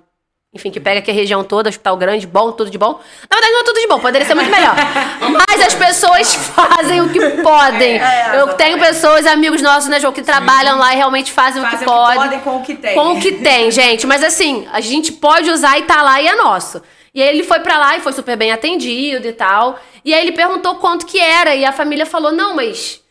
enfim, 0.53 0.71
que 0.71 0.79
pega 0.79 0.99
aqui 0.99 1.11
a 1.11 1.13
região 1.13 1.43
toda, 1.43 1.69
hospital 1.69 1.97
grande, 1.97 2.25
bom, 2.25 2.51
tudo 2.51 2.69
de 2.71 2.77
bom. 2.77 2.99
Na 3.29 3.35
verdade, 3.35 3.53
não 3.53 3.59
é 3.59 3.63
tudo 3.63 3.79
de 3.79 3.87
bom, 3.87 3.99
poderia 3.99 4.25
ser 4.25 4.33
muito 4.33 4.49
melhor. 4.49 4.75
Mas 5.47 5.61
as 5.61 5.73
pessoas 5.75 6.33
fazem 6.33 7.01
o 7.01 7.09
que 7.09 7.19
podem. 7.41 7.99
eu 8.35 8.53
tenho 8.53 8.79
pessoas, 8.79 9.25
amigos 9.27 9.61
nossos, 9.61 9.89
né, 9.89 9.99
João, 9.99 10.13
que 10.13 10.21
trabalham 10.21 10.77
lá 10.77 10.93
e 10.93 10.97
realmente 10.97 11.31
fazem, 11.31 11.61
o 11.61 11.65
Fazem 11.65 11.79
que 11.79 11.83
o 11.83 11.87
que 11.87 11.93
podem. 11.93 12.21
podem 12.21 12.39
com 12.39 12.57
o 12.57 12.63
que 12.63 12.75
tem. 12.75 12.95
Com 12.95 13.13
o 13.13 13.21
que 13.21 13.31
tem, 13.33 13.71
gente. 13.71 14.07
Mas 14.07 14.23
assim, 14.23 14.67
a 14.71 14.79
gente 14.79 15.11
pode 15.11 15.49
usar 15.49 15.77
e 15.77 15.83
tá 15.83 16.01
lá 16.01 16.21
e 16.21 16.27
é 16.27 16.35
nosso. 16.35 16.81
E 17.13 17.21
aí 17.21 17.29
ele 17.29 17.43
foi 17.43 17.59
pra 17.59 17.77
lá 17.77 17.97
e 17.97 17.99
foi 17.99 18.13
super 18.13 18.37
bem 18.37 18.51
atendido 18.51 19.27
e 19.27 19.33
tal. 19.33 19.79
E 20.05 20.13
aí 20.13 20.21
ele 20.21 20.31
perguntou 20.31 20.75
quanto 20.75 21.05
que 21.05 21.19
era. 21.19 21.55
E 21.55 21.65
a 21.65 21.71
família 21.71 22.05
falou: 22.05 22.31
não, 22.31 22.55
mas. 22.55 23.01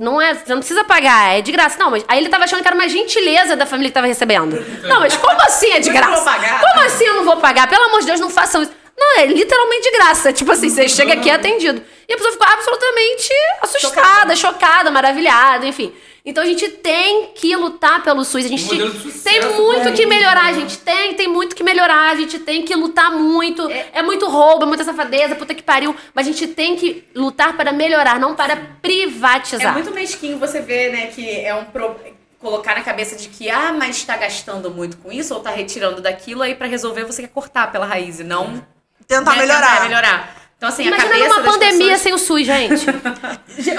Não 0.00 0.18
é, 0.18 0.32
você 0.32 0.48
não 0.48 0.60
precisa 0.60 0.82
pagar, 0.82 1.36
é 1.36 1.42
de 1.42 1.52
graça. 1.52 1.78
Não, 1.78 1.90
mas 1.90 2.02
aí 2.08 2.18
ele 2.18 2.30
tava 2.30 2.44
achando 2.44 2.62
que 2.62 2.66
era 2.66 2.74
uma 2.74 2.88
gentileza 2.88 3.54
da 3.54 3.66
família 3.66 3.90
que 3.90 3.94
tava 3.94 4.06
recebendo. 4.06 4.56
Não, 4.88 4.98
mas 5.00 5.14
como 5.14 5.38
assim 5.42 5.70
é 5.72 5.78
de 5.78 5.90
Mas 5.90 6.00
eu 6.00 6.06
não 6.06 6.08
graça? 6.08 6.16
vou 6.16 6.24
pagar? 6.24 6.60
Como 6.60 6.86
assim 6.86 7.04
eu 7.04 7.14
não 7.16 7.24
vou 7.24 7.36
pagar? 7.36 7.68
Pelo 7.68 7.84
amor 7.84 8.00
de 8.00 8.06
Deus, 8.06 8.18
não 8.18 8.30
façam 8.30 8.62
isso. 8.62 8.72
Não, 8.96 9.18
é 9.18 9.26
literalmente 9.26 9.82
de 9.82 9.98
graça. 9.98 10.32
Tipo 10.32 10.52
assim, 10.52 10.70
você 10.70 10.88
chega 10.88 11.12
aqui 11.12 11.28
é 11.28 11.34
atendido. 11.34 11.82
E 12.08 12.14
a 12.14 12.16
pessoa 12.16 12.32
ficou 12.32 12.46
absolutamente 12.48 13.28
assustada, 13.60 14.34
chocada, 14.34 14.90
maravilhada, 14.90 15.66
enfim. 15.66 15.94
Então 16.24 16.42
a 16.42 16.46
gente 16.46 16.68
tem 16.68 17.28
que 17.34 17.54
lutar 17.56 18.02
pelo 18.02 18.24
SUS. 18.24 18.44
A 18.44 18.48
gente 18.48 18.64
Um 18.82 18.92
sucesso 18.92 19.24
tem 19.24 19.40
muito 19.56 19.92
que 19.94 20.06
melhorar, 20.06 20.46
a 20.46 20.52
gente 20.52 20.78
tem, 20.78 21.14
tem 21.14 21.28
muito 21.28 21.56
que 21.56 21.62
melhorar, 21.62 22.10
a 22.10 22.14
gente 22.14 22.38
tem 22.38 22.62
que 22.62 22.74
lutar 22.74 23.10
muito. 23.12 23.68
É, 23.70 24.02
muito 24.02 24.28
roubo, 24.28 24.64
é 24.64 24.66
muita 24.66 24.84
safadeza, 24.84 25.34
puta 25.34 25.54
que 25.54 25.62
pariu. 25.62 25.94
Mas 26.14 26.26
a 26.26 26.30
gente 26.30 26.46
tem 26.48 26.76
que 26.76 27.04
lutar 27.14 27.56
para 27.56 27.72
melhorar, 27.72 28.18
não 28.20 28.34
para 28.34 28.52
É 28.52 28.56
privatizar. 28.82 29.72
muito 29.72 29.90
mesquinho 29.92 30.38
você 30.38 30.60
ver, 30.60 30.92
né, 30.92 31.06
que 31.06 31.28
é 31.40 31.54
um 31.54 31.64
pro... 31.64 31.96
colocar 32.38 32.74
na 32.74 32.82
cabeça 32.82 33.16
de 33.16 33.28
que, 33.28 33.48
ah, 33.50 33.72
mas 33.72 34.02
tá 34.04 34.16
gastando 34.16 34.70
muito 34.70 34.96
com 34.98 35.10
isso 35.12 35.34
ou 35.34 35.40
tá 35.40 35.50
retirando 35.50 36.00
daquilo, 36.00 36.42
aí 36.42 36.54
pra 36.54 36.66
resolver 36.66 37.04
você 37.04 37.22
quer 37.22 37.28
cortar 37.28 37.70
pela 37.72 37.86
raiz 37.86 38.20
e 38.20 38.24
não 38.24 38.62
Tentar 39.06 39.32
né, 39.32 39.38
melhorar. 39.38 39.66
tentar 39.72 39.80
melhorar. 39.88 40.39
Então, 40.60 40.68
assim, 40.68 40.82
a 40.82 40.86
Imagina 40.88 41.08
cabeça 41.08 41.28
numa 41.30 41.40
das 41.42 41.52
pandemia 41.54 41.78
pessoas... 41.92 42.00
sem 42.02 42.12
o 42.12 42.18
SUS, 42.18 42.44
gente. 42.44 42.86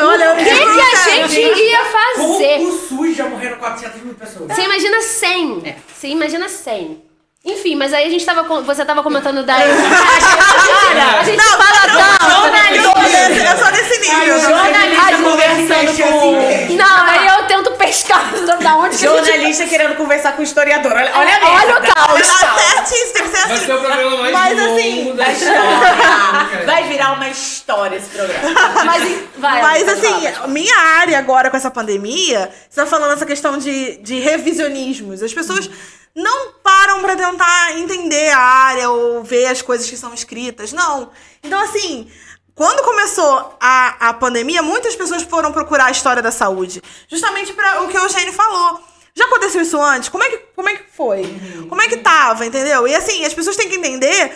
Olha, 0.02 0.34
O 0.34 0.38
que, 0.38 0.44
que 0.44 0.50
a 0.50 1.28
gente 1.28 1.60
ia 1.62 1.78
Com 2.16 2.34
fazer? 2.34 2.58
o 2.60 2.72
SUS 2.72 3.16
já 3.16 3.30
morreram 3.30 3.58
400 3.60 4.02
mil 4.02 4.16
pessoas. 4.16 4.52
Você 4.52 4.64
imagina 4.64 5.00
100. 5.00 5.62
É. 5.64 5.76
Você 5.94 6.08
imagina 6.08 6.50
100. 6.50 7.04
Enfim, 7.44 7.76
mas 7.76 7.92
aí 7.92 8.06
a 8.06 8.10
gente 8.10 8.24
tava. 8.24 8.44
Você 8.62 8.86
tava 8.86 9.02
comentando 9.02 9.44
da. 9.44 9.56
Cara, 9.58 11.20
a 11.20 11.24
gente 11.24 11.38
Não, 11.38 11.58
fala 11.58 11.82
tanto. 11.82 12.76
Eu 12.76 12.84
sou 12.84 12.94
desse- 13.02 13.46
eu 13.46 13.58
sou 13.58 13.72
desse 13.72 14.00
nível. 14.00 14.40
Jornalista 14.40 15.18
conversando 15.24 15.98
com... 15.98 16.76
Não, 16.76 17.04
aí 17.06 17.28
eu 17.28 17.44
tento 17.48 17.72
pescar 17.72 18.32
da 18.62 18.76
onde 18.78 18.96
que 18.98 19.08
a 19.08 19.10
gente 19.10 19.26
Jornalista 19.26 19.66
querendo 19.66 19.96
conversar 19.96 20.34
com 20.34 20.42
o 20.42 20.44
historiador. 20.44 20.92
Olha, 20.94 21.12
olha, 21.16 21.36
a 21.42 21.50
Olha 21.54 21.78
o 21.80 21.94
caos. 21.94 22.28
Tá 22.28 22.56
certíssimo, 22.58 23.14
tem 23.14 23.24
que 23.24 23.30
ser 23.30 23.48
Vai 23.48 23.56
assim. 23.56 23.66
ser 23.66 23.74
o 23.74 23.80
programa 23.80 24.18
mais 24.18 24.32
Mas, 24.34 24.60
assim, 24.60 25.16
da 25.16 25.24
Da 25.24 25.32
história. 25.32 26.66
Vai 26.66 26.84
virar 26.84 27.14
uma 27.14 27.30
história 27.30 27.96
esse 27.96 28.10
programa. 28.10 28.50
Mas, 28.86 29.18
vai, 29.38 29.62
Mas 29.64 29.90
assim, 29.90 30.28
minha 30.50 30.78
área 31.00 31.18
agora 31.18 31.50
com 31.50 31.58
essa 31.58 31.72
pandemia, 31.72 32.52
você 32.70 32.82
tá 32.82 32.86
falando 32.88 33.14
essa 33.14 33.26
questão 33.26 33.58
de, 33.58 33.98
de 33.98 34.20
revisionismos. 34.20 35.24
As 35.24 35.34
pessoas 35.34 35.70
não 36.16 36.54
param 36.64 37.02
pra 37.02 37.16
tentar 37.16 37.78
entender 37.78 38.30
a 38.32 38.40
área 38.40 38.90
ou 38.90 39.24
ver 39.24 39.48
as 39.48 39.62
coisas 39.62 39.90
que 39.90 39.98
são 39.98 40.14
escritas. 40.14 40.74
Não. 40.74 41.12
Então, 41.44 41.60
assim, 41.62 42.12
quando 42.54 42.84
começou 42.84 43.58
a, 43.60 44.10
a 44.10 44.14
pandemia, 44.14 44.62
muitas 44.62 44.96
pessoas 44.96 45.24
foram 45.24 45.52
procurar 45.52 45.86
a 45.86 45.92
história 45.92 46.22
da 46.22 46.32
saúde. 46.32 46.82
Justamente 47.08 47.54
para 47.54 47.82
o 47.84 47.88
que 47.88 47.98
o 47.98 48.04
Eugênio 48.04 48.34
falou. 48.34 48.82
Já 49.16 49.26
aconteceu 49.26 49.62
isso 49.62 49.80
antes? 49.82 50.10
Como 50.10 50.24
é 50.24 50.30
que, 50.30 50.38
como 50.56 50.70
é 50.70 50.76
que 50.76 50.84
foi? 50.96 51.24
Como 51.68 51.82
é 51.82 51.88
que 51.88 51.98
tava, 51.98 52.46
entendeu? 52.46 52.88
E 52.88 52.96
assim, 52.96 53.26
as 53.26 53.34
pessoas 53.34 53.58
têm 53.58 53.68
que 53.68 53.76
entender, 53.76 54.34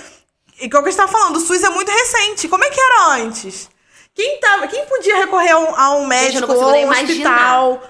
e 0.59 0.69
que 0.69 0.75
é 0.75 0.79
o 0.79 0.83
que 0.83 0.89
a 0.89 0.91
gente 0.91 0.97
tava 0.97 1.11
falando, 1.11 1.37
o 1.37 1.39
SUS 1.39 1.63
é 1.63 1.69
muito 1.69 1.89
recente. 1.89 2.47
Como 2.49 2.63
é 2.63 2.69
que 2.69 2.79
era 2.79 3.07
antes? 3.11 3.69
Quem, 4.13 4.39
tava, 4.39 4.67
quem 4.67 4.85
podia 4.85 5.17
recorrer 5.17 5.51
a 5.51 5.59
um, 5.59 5.75
a 5.75 5.95
um 5.97 6.07
médico 6.07 6.47
consigo 6.47 6.65
ou 6.65 6.75
um 6.75 6.89
hospital? 6.89 7.83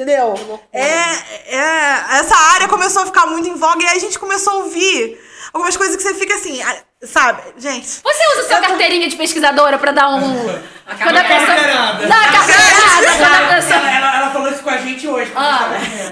Entendeu? 0.00 0.58
É, 0.72 0.80
é, 0.80 2.18
essa 2.20 2.34
área 2.54 2.66
começou 2.66 3.02
a 3.02 3.06
ficar 3.06 3.26
muito 3.26 3.46
em 3.46 3.54
voga 3.54 3.82
e 3.82 3.86
aí 3.86 3.98
a 3.98 4.00
gente 4.00 4.18
começou 4.18 4.54
a 4.54 4.56
ouvir 4.56 5.20
algumas 5.52 5.76
coisas 5.76 5.94
que 5.94 6.02
você 6.02 6.14
fica 6.14 6.34
assim, 6.36 6.58
ah, 6.62 6.76
sabe? 7.02 7.42
Gente, 7.58 7.86
Você 7.86 8.38
usa 8.38 8.48
sua 8.48 8.60
carteirinha 8.62 9.08
de 9.10 9.16
pesquisadora 9.16 9.78
pra 9.78 9.92
dar 9.92 10.08
um. 10.08 10.62
Quando 10.98 11.16
a 11.16 11.24
pessoa. 11.24 11.46
carteirada. 11.46 12.06
Dá 12.06 12.16
a 12.16 12.32
carteirada, 12.32 13.16
quando 13.18 13.34
a 13.50 13.54
pessoa. 13.54 13.76
Ela, 13.76 13.96
ela, 13.96 14.16
ela 14.16 14.30
falou 14.30 14.48
isso 14.50 14.62
com 14.62 14.70
a 14.70 14.76
gente 14.78 15.06
hoje. 15.08 15.32
Ah. 15.36 15.68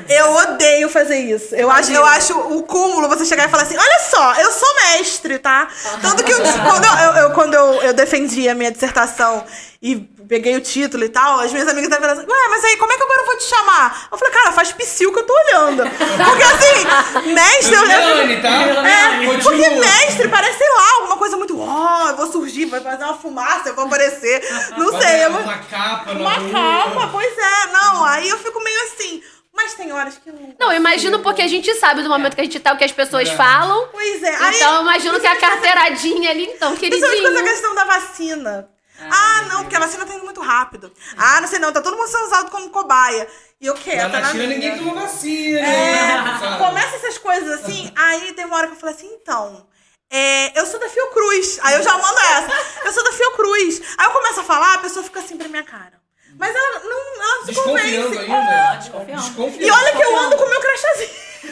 Eu 0.08 0.32
odeio 0.34 0.88
fazer 0.88 1.18
isso. 1.18 1.54
Eu 1.54 1.70
acho, 1.70 1.92
eu 1.92 2.04
acho 2.04 2.38
o 2.38 2.62
cúmulo 2.62 3.08
você 3.08 3.24
chegar 3.24 3.46
e 3.46 3.50
falar 3.50 3.64
assim: 3.64 3.76
olha 3.76 4.00
só, 4.10 4.34
eu 4.34 4.50
sou 4.52 4.68
mestre, 4.74 5.38
tá? 5.38 5.68
Tanto 6.00 6.22
que 6.24 6.32
eu- 6.32 6.38
quando, 6.40 6.84
eu, 6.84 6.92
eu- 6.94 7.22
eu- 7.24 7.30
quando 7.32 7.54
eu, 7.54 7.82
eu 7.82 7.92
defendi 7.94 8.48
a 8.48 8.54
minha 8.54 8.70
dissertação 8.70 9.44
e 9.80 9.96
peguei 10.28 10.56
o 10.56 10.60
título 10.60 11.04
e 11.04 11.08
tal, 11.08 11.40
as 11.40 11.52
minhas 11.52 11.68
amigas 11.68 11.88
estavam 11.90 12.08
falando 12.08 12.18
assim: 12.24 12.30
ué, 12.32 12.48
mas 12.50 12.64
aí 12.64 12.76
como 12.76 12.92
é 12.92 12.96
que 12.96 13.02
agora 13.02 13.20
eu 13.20 13.26
vou 13.26 13.36
te 13.36 13.44
chamar? 13.44 14.08
Eu 14.12 14.18
falei, 14.18 14.34
cara, 14.34 14.52
faz 14.52 14.72
psiu 14.72 15.12
que 15.12 15.18
eu 15.20 15.24
tô 15.26 15.32
olhando. 15.32 15.82
Porque 15.88 16.42
assim, 16.42 17.32
mestre. 17.32 17.74
eu- 17.74 17.80
Juliane, 17.86 18.40
tá? 18.42 18.48
É, 18.88 19.38
porque 19.42 19.68
mestre 19.70 20.28
parece, 20.28 20.58
sei 20.58 20.68
lá, 20.68 20.92
alguma 20.96 21.16
coisa 21.16 21.36
muito. 21.36 21.58
Ó, 21.60 22.08
eu 22.10 22.16
vou 22.16 22.30
surgir, 22.30 22.66
vai 22.66 22.80
fazer 22.80 23.04
uma 23.04 23.14
fumaça, 23.14 23.68
eu 23.68 23.74
vou 23.74 23.84
aparecer. 23.86 24.40
Não 24.76 24.92
Vai 24.92 25.02
sei. 25.02 25.28
vou... 25.28 25.40
Uma 25.42 25.58
capa 25.58 26.12
Uma 26.12 26.32
rua. 26.34 26.50
calma, 26.52 27.08
pois 27.08 27.38
é. 27.38 27.66
Não, 27.72 28.04
aí 28.04 28.28
eu 28.28 28.38
fico 28.38 28.62
meio 28.62 28.82
assim. 28.84 29.22
Mas 29.54 29.74
tem 29.74 29.92
horas 29.92 30.16
que 30.18 30.28
eu 30.30 30.34
não. 30.34 30.54
Não, 30.58 30.70
eu 30.72 30.76
imagino 30.76 31.18
porque 31.20 31.42
a 31.42 31.48
gente 31.48 31.74
sabe 31.76 32.02
do 32.02 32.08
momento 32.08 32.34
que 32.36 32.40
a 32.40 32.44
gente 32.44 32.60
tá 32.60 32.72
o 32.72 32.76
que 32.76 32.84
as 32.84 32.92
pessoas 32.92 33.28
falam. 33.30 33.88
Pois 33.90 34.22
é. 34.22 34.36
Aí, 34.36 34.56
Então 34.56 34.74
eu 34.76 34.82
imagino 34.82 35.18
que 35.18 35.26
a 35.26 35.30
com 35.30 35.36
essa- 35.36 35.48
carteiradinha 35.48 36.30
ali, 36.30 36.44
então, 36.44 36.76
Principalmente 36.76 37.00
com 37.00 37.16
essa 37.16 37.22
queridinho. 37.22 37.44
questão 37.52 37.74
da 37.74 37.84
vacina. 37.84 38.68
Ah, 39.00 39.42
não, 39.48 39.62
porque 39.62 39.76
a 39.76 39.80
vacina 39.80 40.04
tá 40.06 40.14
indo 40.14 40.24
muito 40.24 40.40
rápido. 40.40 40.92
Ah, 41.16 41.40
não 41.40 41.48
sei 41.48 41.58
não, 41.60 41.72
tá 41.72 41.80
todo 41.80 41.96
mundo 41.96 42.08
sendo 42.08 42.24
usado 42.26 42.50
como 42.50 42.68
cobaia. 42.70 43.28
E 43.60 43.66
eu 43.66 43.74
Lá 43.74 43.80
quero, 43.80 44.10
tá 44.10 44.20
na 44.20 44.20
na 44.26 44.30
China 44.32 44.44
minha. 44.44 44.54
ninguém 44.58 44.78
toma 44.78 45.00
vacina. 45.02 45.58
É, 45.60 46.58
começa 46.58 46.96
essas 46.96 47.18
coisas 47.18 47.60
assim, 47.60 47.92
aí 47.96 48.32
tem 48.32 48.44
uma 48.44 48.56
hora 48.56 48.66
que 48.68 48.72
eu 48.74 48.78
falo 48.78 48.92
assim, 48.92 49.08
então. 49.20 49.66
É, 50.10 50.58
eu 50.58 50.66
sou 50.66 50.78
da 50.80 50.88
Fiocruz. 50.88 51.58
Aí 51.62 51.74
eu 51.74 51.82
já 51.82 51.92
mando 51.96 52.18
essa. 52.20 52.84
Eu 52.84 52.92
sou 52.92 53.04
da 53.04 53.12
Fiocruz. 53.12 53.80
Aí 53.98 54.06
eu 54.06 54.10
começo 54.10 54.40
a 54.40 54.44
falar, 54.44 54.74
a 54.74 54.78
pessoa 54.78 55.04
fica 55.04 55.20
assim 55.20 55.36
pra 55.36 55.48
minha 55.48 55.64
cara. 55.64 55.98
Mas 56.38 56.54
ela 56.54 56.78
não, 56.80 56.90
ela 57.20 57.34
não 57.34 57.40
se 57.40 57.46
Desconfiando 57.46 58.08
convence. 58.10 58.32
ainda. 58.32 58.76
Desconfiando. 58.78 59.22
Desconfiando. 59.22 59.62
E 59.64 59.70
olha 59.70 59.92
que 59.96 60.02
eu 60.02 60.16
ando 60.18 60.36
com 60.36 60.44
o 60.44 60.48
meu 60.48 60.60
crachazinho. 60.60 61.28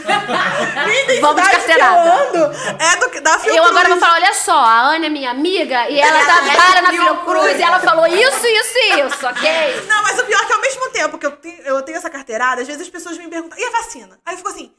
Minha 0.86 1.02
identidade 1.04 1.20
Vamos 1.20 1.42
de 1.42 1.48
que 1.48 1.57
carteirada. 1.57 2.09
eu 2.09 2.12
ando 2.12 2.57
é 2.82 2.96
do, 2.96 3.20
da 3.22 3.38
Fiocruz. 3.38 3.57
Eu 3.57 3.64
agora 3.64 3.88
vou 3.88 3.98
falar, 3.98 4.14
olha 4.14 4.34
só, 4.34 4.52
a 4.59 4.80
Ana 4.80 5.07
é 5.07 5.09
minha 5.09 5.30
amiga 5.30 5.88
e 5.88 6.00
ela 6.00 6.22
trabalha 6.26 6.82
na 6.82 6.90
Fiocruz 6.90 7.59
e 7.59 7.62
ela 7.62 7.80
falou 7.80 8.07
isso, 8.07 8.46
isso 8.46 8.78
e 8.78 9.00
isso, 9.07 9.26
ok? 9.26 9.86
Não, 9.88 10.02
mas 10.02 10.18
o 10.18 10.24
pior 10.24 10.40
é 10.42 10.44
que 10.44 10.52
ao 10.52 10.61
mesmo 10.61 10.90
tempo 10.90 11.18
que 11.18 11.26
eu 11.26 11.30
tenho, 11.32 11.62
eu 11.62 11.82
tenho 11.82 11.98
essa 11.98 12.11
carteirada, 12.11 12.61
às 12.62 12.66
vezes 12.66 12.82
as 12.82 12.88
pessoas 12.90 13.16
me 13.16 13.28
perguntam, 13.28 13.59
e 13.59 13.64
a 13.64 13.70
vacina? 13.70 14.18
Aí 14.26 14.34
eu 14.34 14.38
fico 14.38 14.50
assim, 14.50 14.72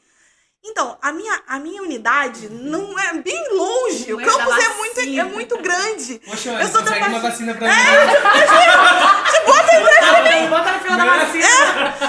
então, 0.70 0.98
a 1.00 1.10
minha, 1.12 1.42
a 1.48 1.58
minha 1.58 1.82
unidade 1.82 2.48
não 2.50 2.98
é 2.98 3.14
bem 3.14 3.42
longe. 3.52 4.10
Não 4.10 4.18
o 4.18 4.20
é 4.20 4.24
campus 4.24 4.56
da 4.56 4.62
é 4.62 4.68
muito, 4.74 5.00
é 5.00 5.24
muito 5.24 5.58
grande. 5.58 6.20
Poxa, 6.26 6.50
eu 6.50 6.68
sou 6.68 6.82
da 6.82 6.92
consegue 6.92 7.08
uma 7.08 7.20
vacina. 7.20 7.54
vacina 7.54 7.54
pra 7.54 7.68
mim? 7.68 7.74
Te 9.32 9.40
bota 9.46 9.72
aí 9.72 9.82
pra 9.82 10.40
mim. 10.40 10.48
Bota 10.48 10.72
na 10.72 10.78
fila 10.78 10.96
da 10.96 11.04
vacina. 11.04 11.46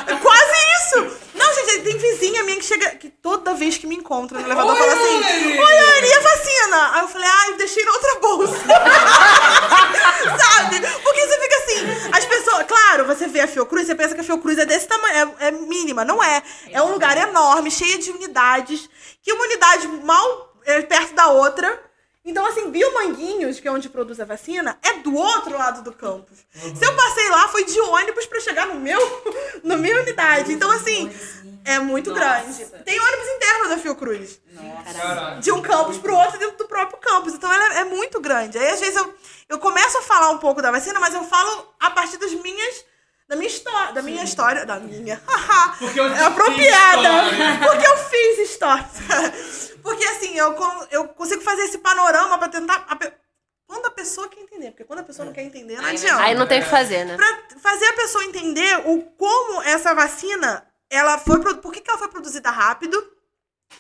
É, 0.08 0.16
quase 0.16 0.56
isso. 0.78 1.18
Não, 1.34 1.54
gente, 1.54 1.80
tem 1.84 1.98
vizinha 1.98 2.44
minha 2.44 2.58
que 2.58 2.66
chega, 2.66 2.90
que 2.92 3.10
toda 3.10 3.54
vez 3.54 3.78
que 3.78 3.88
me 3.88 3.96
encontra 3.96 4.38
no 4.38 4.46
elevador 4.46 4.76
fala 4.76 4.92
assim, 4.92 5.18
Oi! 5.18 6.10
e 6.10 6.14
a 6.14 6.20
vacina? 6.20 6.92
Aí 6.94 7.02
eu 7.02 7.08
falei, 7.08 7.30
ai, 7.30 7.54
deixei 7.54 7.86
na 7.86 7.92
outra 7.92 8.20
bolsa. 8.20 8.60
Sabe? 10.38 10.82
Porque 11.02 11.28
você 11.28 11.40
fica 11.40 11.56
assim, 11.56 12.10
as 12.12 12.26
pessoas, 12.26 12.66
claro, 12.68 13.06
você 13.06 13.28
vê 13.28 13.40
a 13.40 13.48
Fiocruz, 13.48 13.88
você 13.88 13.96
pensa 13.96 14.14
que 14.14 14.22
a 14.22 14.24
Fiocruz 14.24 14.58
é 14.58 14.66
desse 14.66 14.88
tamanho, 14.88 15.34
é, 15.40 15.48
é 15.48 15.52
mínima, 15.52 16.04
não 16.04 16.22
é. 16.22 16.44
É 16.72 16.82
um 16.82 16.92
lugar 16.92 17.18
enorme, 17.18 17.72
cheio 17.72 18.00
de 18.00 18.12
unidades, 18.12 18.90
que 19.22 19.32
uma 19.34 19.44
unidade 19.44 19.88
mal 19.88 20.54
é 20.66 20.82
perto 20.82 21.14
da 21.14 21.28
outra. 21.28 21.84
Então, 22.24 22.46
assim, 22.46 22.70
Biomanguinhos, 22.70 23.60
que 23.60 23.68
é 23.68 23.72
onde 23.72 23.90
produz 23.90 24.20
a 24.20 24.26
vacina, 24.26 24.78
é 24.84 25.00
do 25.00 25.16
outro 25.16 25.58
lado 25.58 25.82
do 25.82 25.92
campus. 25.92 26.38
Se 26.52 26.86
eu 26.86 26.96
passei 26.96 27.30
lá, 27.30 27.48
foi 27.48 27.64
de 27.64 27.80
ônibus 27.80 28.26
pra 28.26 28.40
chegar 28.40 28.68
no 28.68 28.76
meu, 28.76 29.00
na 29.64 29.78
minha 29.78 30.00
unidade. 30.02 30.54
Então, 30.54 30.70
assim, 30.70 31.10
é 31.66 31.80
muito 31.80 32.10
Nossa. 32.10 32.22
grande. 32.22 32.66
Tem 32.84 33.00
ônibus 33.00 33.28
interno 33.28 33.70
da 33.70 33.78
Fiocruz 33.78 34.40
Caralho. 34.84 35.42
de 35.42 35.52
um 35.52 35.62
campus 35.62 35.98
pro 35.98 36.16
outro 36.16 36.40
dentro 36.40 36.58
do 36.58 36.66
próprio 36.68 36.98
campus. 37.00 37.34
Então 37.34 37.52
ela 37.52 37.76
é, 37.76 37.80
é 37.82 37.84
muito 37.84 38.20
grande. 38.20 38.58
Aí 38.58 38.70
às 38.70 38.80
vezes 38.80 38.96
eu, 38.96 39.14
eu 39.50 39.60
começo 39.60 39.98
a 39.98 40.02
falar 40.02 40.32
um 40.32 40.38
pouco 40.38 40.62
da 40.62 40.72
vacina, 40.72 41.00
mas 41.00 41.14
eu 41.14 41.24
falo 41.24 41.68
a 41.80 41.92
partir 41.92 42.18
das 42.18 42.34
minhas. 42.34 42.86
Da 43.30 43.36
minha 43.36 43.48
história. 43.48 43.94
Da 43.94 44.02
minha 44.02 44.24
história. 44.24 44.66
Da 44.66 44.80
minha. 44.80 45.22
Porque 45.78 46.00
eu 46.00 46.08
é 46.08 46.24
apropriada. 46.26 47.10
Porque 47.64 47.88
eu 47.88 47.98
fiz 47.98 48.40
história. 48.50 48.90
Porque 49.84 50.04
assim, 50.06 50.36
eu, 50.36 50.56
eu 50.92 51.08
consigo 51.10 51.42
fazer 51.42 51.62
esse 51.62 51.78
panorama 51.78 52.38
pra 52.40 52.50
tentar. 52.50 52.86
a 52.90 52.96
pe- 52.96 53.14
quando 53.68 53.86
a 53.86 53.92
pessoa 53.92 54.28
quer 54.28 54.40
entender. 54.42 54.72
Porque 54.72 54.84
quando 54.84 55.00
a 55.00 55.04
pessoa 55.04 55.28
não 55.28 55.32
quer 55.34 55.44
entender, 55.44 55.76
não 55.78 55.86
Aí 55.86 55.94
não 55.94 56.00
adianta 56.00 56.24
Aí 56.24 56.36
não 56.36 56.48
tem 56.48 56.60
o 56.60 56.64
que 56.64 56.70
fazer, 56.70 57.06
né? 57.06 57.16
pra 57.16 57.60
fazer 57.62 57.86
a 57.86 57.94
pessoa 57.94 58.24
entender 58.26 58.82
o 58.88 59.02
como 59.16 59.62
essa 59.62 59.94
vacina, 59.94 60.66
ela 60.90 61.20
foi, 61.20 61.40
por 61.56 61.72
que, 61.72 61.82
que 61.82 61.90
ela 61.90 62.00
foi 62.00 62.08
produzida 62.08 62.50
rápido? 62.50 63.00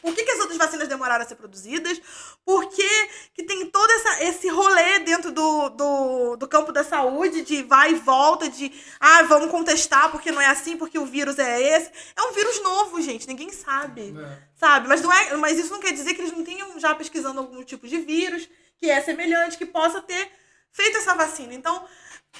Por 0.02 0.14
que, 0.14 0.24
que 0.24 0.32
as 0.32 0.40
outras 0.40 0.58
vacinas 0.58 0.88
demoraram 0.88 1.26
a 1.26 1.28
ser 1.28 1.36
produzidas? 1.36 2.02
Por 2.46 2.70
que, 2.70 3.10
que 3.34 3.44
tem 3.44 3.66
todo 3.66 3.92
essa, 3.92 4.24
esse 4.24 4.48
rolê 4.48 5.00
dentro 5.00 5.32
do, 5.32 5.70
do, 5.70 6.36
do 6.38 6.48
campo 6.48 6.72
da 6.72 6.84
saúde, 6.84 7.42
de 7.42 7.64
vai 7.64 7.92
e 7.92 7.96
volta, 7.96 8.50
de 8.50 8.72
ah, 9.00 9.24
vamos 9.24 9.52
contestar 9.52 10.10
porque 10.12 10.32
não 10.32 10.42
é 10.42 10.48
assim, 10.48 10.78
porque 10.78 10.98
o 10.98 11.06
vírus 11.06 11.38
é 11.38 11.62
esse. 11.62 11.92
É 12.16 12.22
um 12.24 12.32
vírus 12.32 12.62
novo, 12.62 13.02
gente, 13.02 13.28
ninguém 13.28 13.52
sabe. 13.52 14.16
É. 14.18 14.50
Sabe? 14.56 14.88
Mas, 14.88 15.02
não 15.02 15.12
é, 15.12 15.36
mas 15.36 15.58
isso 15.58 15.72
não 15.72 15.80
quer 15.80 15.92
dizer 15.92 16.14
que 16.14 16.22
eles 16.22 16.32
não 16.32 16.44
tenham 16.44 16.80
já 16.80 16.96
pesquisando 16.96 17.40
algum 17.40 17.64
tipo 17.64 17.88
de 17.88 17.98
vírus 18.00 18.48
que 18.78 18.90
é 18.90 19.02
semelhante, 19.02 19.58
que 19.58 19.66
possa 19.66 20.02
ter 20.02 20.32
feito 20.72 20.98
essa 20.98 21.16
vacina. 21.16 21.54
Então, 21.54 21.86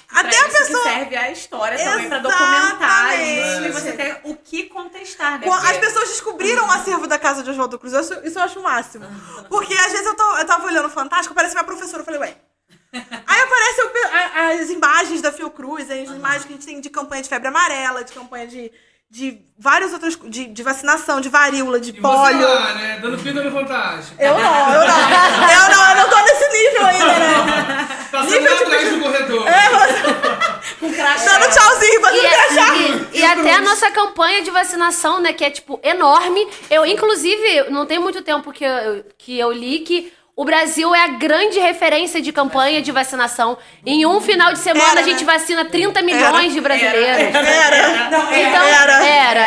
até 0.08 0.28
a 0.36 0.48
isso 0.48 0.58
pessoa. 0.58 0.82
serve 0.82 1.16
a 1.16 1.30
história 1.30 1.78
também, 1.78 2.08
pra 2.08 2.18
documentar 2.18 3.14
isso. 3.20 3.22
E 3.22 3.38
Exatamente. 3.40 3.72
você 3.72 3.92
ter 3.92 4.20
o 4.24 4.36
que 4.36 4.64
contestar, 4.64 5.38
né? 5.38 5.46
As 5.48 5.76
pessoas 5.78 6.08
descobriram 6.08 6.66
o 6.66 6.70
acervo 6.70 7.06
da 7.06 7.18
casa 7.18 7.42
de 7.42 7.50
Oswaldo 7.50 7.78
Cruz. 7.78 7.94
Acho- 7.94 8.26
Isso 8.26 8.38
eu 8.38 8.42
acho 8.42 8.60
o 8.60 8.62
máximo. 8.62 9.06
Porque 9.48 9.74
às 9.74 9.92
vezes 9.92 10.06
eu, 10.06 10.16
tô, 10.16 10.38
eu 10.38 10.46
tava 10.46 10.66
olhando 10.66 10.86
o 10.86 10.90
Fantástico, 10.90 11.34
parece 11.34 11.54
minha 11.54 11.64
professora. 11.64 12.00
Eu 12.02 12.04
falei, 12.04 12.20
ué. 12.20 12.34
Aí 12.92 13.40
aparecem 13.40 14.60
as 14.62 14.70
imagens 14.70 15.22
da 15.22 15.30
Fiocruz, 15.30 15.88
as 15.90 16.08
imagens 16.08 16.44
que 16.44 16.52
a 16.52 16.56
gente 16.56 16.66
tem 16.66 16.80
de 16.80 16.90
campanha 16.90 17.22
de 17.22 17.28
febre 17.28 17.46
amarela, 17.48 18.02
de 18.02 18.12
campanha 18.12 18.46
de, 18.48 18.72
de 19.10 19.40
várias 19.58 19.92
outras. 19.92 20.16
De, 20.24 20.46
de 20.46 20.62
vacinação, 20.62 21.20
de 21.20 21.28
varíola, 21.28 21.80
de 21.80 21.90
E 21.90 21.92
você 21.94 22.00
pólio. 22.00 22.48
lá, 22.48 22.74
né? 22.74 22.98
Dando 23.02 23.18
pinta 23.18 23.42
no 23.42 23.50
Fantástico. 23.50 24.16
Eu 24.22 24.34
não, 24.34 24.72
eu 24.74 24.80
não. 24.86 25.52
Eu 25.52 25.70
não, 25.76 25.90
eu 25.90 25.96
não 25.96 26.08
tô 26.08 26.16
nesse 26.20 26.48
nível 26.48 26.86
ainda, 26.86 27.06
né? 27.18 27.88
Passando 28.10 28.30
nível 28.30 28.50
lá 28.50 28.56
de- 28.56 28.62
atrás 28.64 28.88
do 28.90 29.00
corredor. 29.00 29.48
É, 29.48 29.68
você... 29.70 30.76
Com 30.80 30.92
crachá. 30.92 31.24
Dando 31.38 31.52
tchauzinho, 31.52 32.00
fazendo 32.00 32.22
E, 32.22 32.26
é 32.26 32.30
crachá. 32.30 32.76
e- 32.76 33.18
e 33.18 33.24
até 33.24 33.54
a 33.54 33.60
nossa 33.60 33.90
campanha 33.90 34.42
de 34.42 34.50
vacinação, 34.50 35.20
né, 35.20 35.32
que 35.32 35.44
é, 35.44 35.50
tipo, 35.50 35.78
enorme. 35.82 36.46
Eu, 36.70 36.86
inclusive, 36.86 37.64
não 37.70 37.84
tem 37.86 37.98
muito 37.98 38.22
tempo 38.22 38.52
que 38.52 38.64
eu, 38.64 39.04
que 39.18 39.38
eu 39.38 39.52
li 39.52 39.80
que 39.80 40.12
o 40.40 40.44
Brasil 40.44 40.94
é 40.94 41.02
a 41.04 41.08
grande 41.08 41.58
referência 41.58 42.20
de 42.20 42.32
campanha 42.32 42.80
de 42.80 42.90
vacinação. 42.90 43.58
Em 43.84 44.06
um 44.06 44.20
final 44.22 44.52
de 44.52 44.58
semana, 44.58 44.92
Era, 44.92 45.00
a 45.00 45.02
gente 45.02 45.22
vacina 45.24 45.64
30 45.66 46.00
milhões 46.02 46.52
de 46.54 46.60
brasileiros. 46.62 47.34
Era. 47.34 48.10
Não, 48.10 48.32
é, 48.32 48.42
Então, 48.48 48.62
Era. 48.64 48.92
era, 49.06 49.40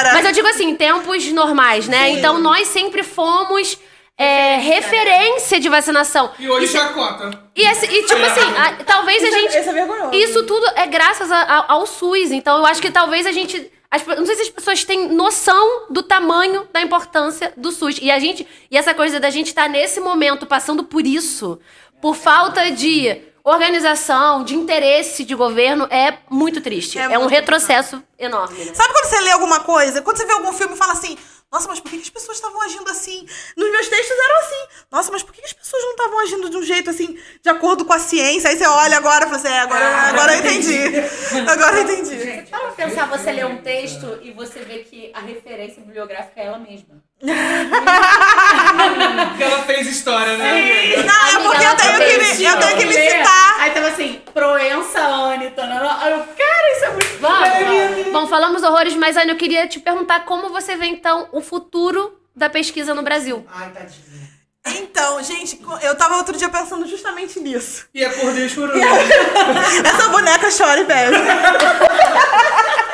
Era. 0.00 0.12
Mas 0.14 0.24
eu 0.26 0.32
digo 0.32 0.48
assim, 0.48 0.70
em 0.70 0.74
tempos 0.74 1.30
normais, 1.32 1.86
né? 1.86 2.10
Então, 2.10 2.38
nós 2.40 2.66
sempre 2.68 3.02
fomos 3.02 3.78
é, 4.18 4.56
referência 4.58 5.58
de 5.58 5.68
vacinação. 5.68 6.30
E 6.38 6.48
hoje 6.48 6.66
Isso- 6.66 6.76
chacota. 6.76 7.30
e, 7.56 7.62
esse- 7.66 7.86
e, 7.86 8.02
tipo 8.04 8.22
assim, 8.22 8.42
a- 8.56 8.84
talvez 8.84 9.22
a 9.22 9.26
Isso 9.28 9.36
é- 9.36 9.40
gente. 9.40 9.58
isso 9.58 9.70
é 9.70 9.72
vergonhoso. 9.72 10.14
Isso 10.14 10.42
tudo 10.44 10.66
é 10.76 10.86
graças 10.86 11.30
a- 11.32 11.40
a- 11.42 11.64
ao 11.72 11.86
SUS. 11.86 12.30
Então 12.30 12.58
eu 12.58 12.66
acho 12.66 12.80
que 12.82 12.90
talvez 12.90 13.26
a 13.26 13.32
gente. 13.32 13.70
As 13.92 14.04
não 14.06 14.24
sei 14.26 14.34
se 14.36 14.42
as 14.42 14.48
pessoas 14.48 14.84
têm 14.84 15.08
noção 15.12 15.86
do 15.90 16.02
tamanho 16.02 16.66
da 16.72 16.80
importância 16.80 17.52
do 17.56 17.70
SUS. 17.70 17.98
E 18.00 18.10
a 18.10 18.18
gente. 18.18 18.46
E 18.70 18.76
essa 18.76 18.94
coisa 18.94 19.20
da 19.20 19.28
gente 19.30 19.48
estar 19.48 19.68
nesse 19.68 20.00
momento 20.00 20.46
passando 20.46 20.82
por 20.82 21.06
isso, 21.06 21.60
por 22.00 22.16
falta 22.16 22.70
de 22.70 23.20
organização, 23.44 24.44
de 24.44 24.54
interesse 24.54 25.24
de 25.24 25.34
governo, 25.34 25.86
é 25.90 26.16
muito 26.30 26.60
triste. 26.60 26.98
É 26.98 27.02
É, 27.12 27.18
um 27.18 27.26
retrocesso 27.26 28.02
enorme. 28.18 28.64
né? 28.64 28.72
Sabe 28.74 28.92
quando 28.92 29.04
você 29.06 29.20
lê 29.20 29.30
alguma 29.32 29.60
coisa? 29.60 30.00
Quando 30.00 30.16
você 30.16 30.24
vê 30.26 30.32
algum 30.32 30.52
filme 30.52 30.74
e 30.74 30.76
fala 30.78 30.92
assim, 30.92 31.16
nossa, 31.52 31.68
mas 31.68 31.80
por 31.80 31.90
que, 31.90 31.98
as 31.98 32.08
pessoas 32.08 32.38
estavam 32.38 32.62
agindo 32.62 32.90
assim? 32.90 33.26
Nos 33.54 33.70
meus 33.70 33.86
textos 33.86 34.16
eram 34.18 34.38
assim. 34.38 34.84
Nossa, 34.90 35.12
mas 35.12 35.22
por 35.22 35.34
que, 35.34 35.44
as 35.44 35.52
pessoas 35.52 35.82
não 35.82 35.90
estavam 35.90 36.18
agindo 36.20 36.48
de 36.48 36.56
um 36.56 36.62
jeito 36.62 36.88
assim, 36.88 37.18
de 37.42 37.48
acordo 37.50 37.84
com 37.84 37.92
a 37.92 37.98
ciência? 37.98 38.48
Aí 38.48 38.56
você 38.56 38.66
olha 38.66 38.96
agora 38.96 39.26
e 39.26 39.28
fala 39.28 39.36
assim, 39.36 39.48
é, 39.48 39.60
agora, 39.60 39.84
ah, 39.84 40.08
agora 40.08 40.34
eu 40.34 40.40
entendi. 40.40 40.74
entendi. 40.74 41.02
Agora 41.46 41.76
eu 41.76 41.82
entendi. 41.82 42.18
Gente, 42.18 42.50
para 42.50 42.70
pensar, 42.70 43.06
você 43.06 43.32
ler 43.32 43.44
um 43.44 43.60
texto 43.60 44.18
e 44.22 44.32
você 44.32 44.60
vê 44.60 44.78
que 44.78 45.10
a 45.12 45.20
referência 45.20 45.82
bibliográfica 45.82 46.40
é 46.40 46.46
ela 46.46 46.58
mesma. 46.58 47.02
Porque 49.28 49.44
ela 49.44 49.62
fez 49.62 49.86
história, 49.86 50.36
né? 50.36 50.96
Não, 51.04 51.26
é 51.28 51.42
porque 51.42 51.64
eu 51.64 51.76
tenho 51.76 51.98
que 51.98 52.18
me, 52.18 52.44
eu 52.44 52.58
tenho 52.58 52.76
que 52.78 52.84
me 52.86 52.94
citar. 52.94 53.60
Aí 53.60 53.70
tava 53.70 53.88
assim, 53.88 54.20
Proença. 54.34 54.98
Aí 55.28 55.44
eu, 55.44 55.52
cara, 55.54 56.72
isso 56.76 56.84
é 56.84 56.90
muito 56.90 57.18
Vamos. 57.20 58.12
Bom, 58.12 58.26
falamos 58.26 58.62
horrores, 58.64 58.94
mas 58.96 59.16
Anne, 59.16 59.30
eu 59.30 59.36
queria 59.36 59.68
te 59.68 59.78
perguntar 59.78 60.24
como 60.24 60.48
você 60.48 60.74
vê, 60.76 60.86
então, 60.86 61.28
o 61.30 61.40
futuro 61.40 62.18
da 62.34 62.50
pesquisa 62.50 62.92
no 62.92 63.02
Brasil. 63.02 63.46
Ai, 63.54 63.70
tadinha. 63.70 64.32
Então, 64.64 65.22
gente, 65.22 65.60
eu 65.82 65.96
tava 65.96 66.16
outro 66.16 66.36
dia 66.36 66.48
pensando 66.48 66.86
justamente 66.86 67.38
nisso. 67.40 67.86
E 67.92 68.04
acordei 68.04 68.48
chorando. 68.48 68.80
Essa 69.84 70.08
boneca 70.08 70.48
chora 70.56 70.80
e 70.80 70.84
bebe. 70.84 71.16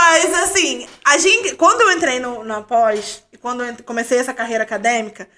Mas, 0.00 0.32
assim, 0.32 0.86
a 1.04 1.18
gente, 1.18 1.56
quando 1.56 1.80
eu 1.80 1.90
entrei 1.90 2.20
no, 2.20 2.44
na 2.44 2.62
pós, 2.62 3.24
e 3.32 3.36
quando 3.36 3.64
eu 3.64 3.74
comecei 3.84 4.16
essa 4.16 4.32
carreira 4.32 4.62
acadêmica, 4.62 5.28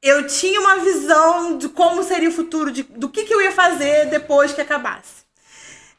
eu 0.00 0.26
tinha 0.26 0.58
uma 0.58 0.78
visão 0.78 1.58
de 1.58 1.68
como 1.68 2.02
seria 2.02 2.30
o 2.30 2.32
futuro, 2.32 2.72
de, 2.72 2.82
do 2.82 3.10
que, 3.10 3.24
que 3.24 3.34
eu 3.34 3.42
ia 3.42 3.52
fazer 3.52 4.06
depois 4.06 4.54
que 4.54 4.60
acabasse. 4.62 5.26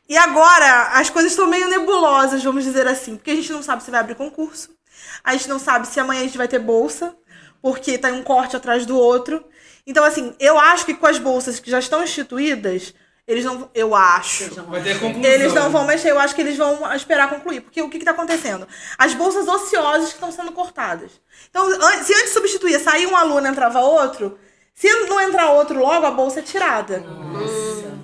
E 0.10 0.18
agora, 0.18 0.94
as 0.94 1.12
coisas 1.12 1.32
estão 1.32 1.46
meio 1.46 1.70
nebulosas, 1.70 2.44
vamos 2.44 2.64
dizer 2.64 2.88
assim, 2.88 3.16
porque 3.16 3.30
a 3.30 3.36
gente 3.36 3.54
não 3.54 3.62
sabe 3.62 3.84
se 3.84 3.92
vai 3.92 4.00
abrir 4.00 4.16
concurso, 4.16 4.76
a 5.24 5.34
gente 5.34 5.48
não 5.48 5.60
sabe 5.60 5.88
se 5.88 6.00
amanhã 6.00 6.22
a 6.22 6.26
gente 6.26 6.40
vai 6.40 6.48
ter 6.48 6.58
bolsa, 6.58 7.16
porque 7.62 8.00
tá 8.00 8.08
um 8.08 8.24
corte 8.24 8.56
atrás 8.56 8.84
do 8.84 8.98
outro. 8.98 9.46
Então, 9.86 10.04
assim, 10.04 10.34
eu 10.40 10.58
acho 10.58 10.88
que 10.88 10.96
com 10.96 11.06
as 11.06 11.20
bolsas 11.20 11.60
que 11.60 11.70
já 11.70 11.78
estão 11.78 12.04
instituídas, 12.04 12.96
eles 13.28 13.46
não. 13.46 13.70
Eu 13.74 13.94
acho. 13.96 14.50
Vai 14.66 14.82
ter 14.82 15.00
conclusão. 15.00 15.32
Eles 15.32 15.54
não 15.54 15.70
vão 15.70 15.86
mexer, 15.86 16.10
eu 16.12 16.20
acho 16.20 16.34
que 16.36 16.42
eles 16.42 16.58
vão 16.58 16.94
esperar 16.96 17.30
concluir. 17.30 17.62
Porque 17.62 17.82
o 17.82 17.90
que 17.90 17.98
está 17.98 18.12
acontecendo? 18.12 18.68
As 18.98 19.14
bolsas 19.14 19.48
ociosas 19.48 20.10
que 20.10 20.16
estão 20.16 20.32
sendo 20.32 20.52
cortadas. 20.52 21.12
Então, 21.50 21.66
an- 21.68 22.04
se 22.04 22.14
antes 22.14 22.34
substituía, 22.34 22.80
saía 22.80 23.08
um 23.08 23.16
aluno 23.16 23.46
e 23.48 23.50
entrava 23.50 23.80
outro, 23.80 24.38
se 24.74 24.88
não 25.06 25.20
entrar 25.22 25.52
outro 25.52 25.80
logo, 25.80 26.06
a 26.06 26.12
bolsa 26.12 26.40
é 26.40 26.44
tirada. 26.44 27.04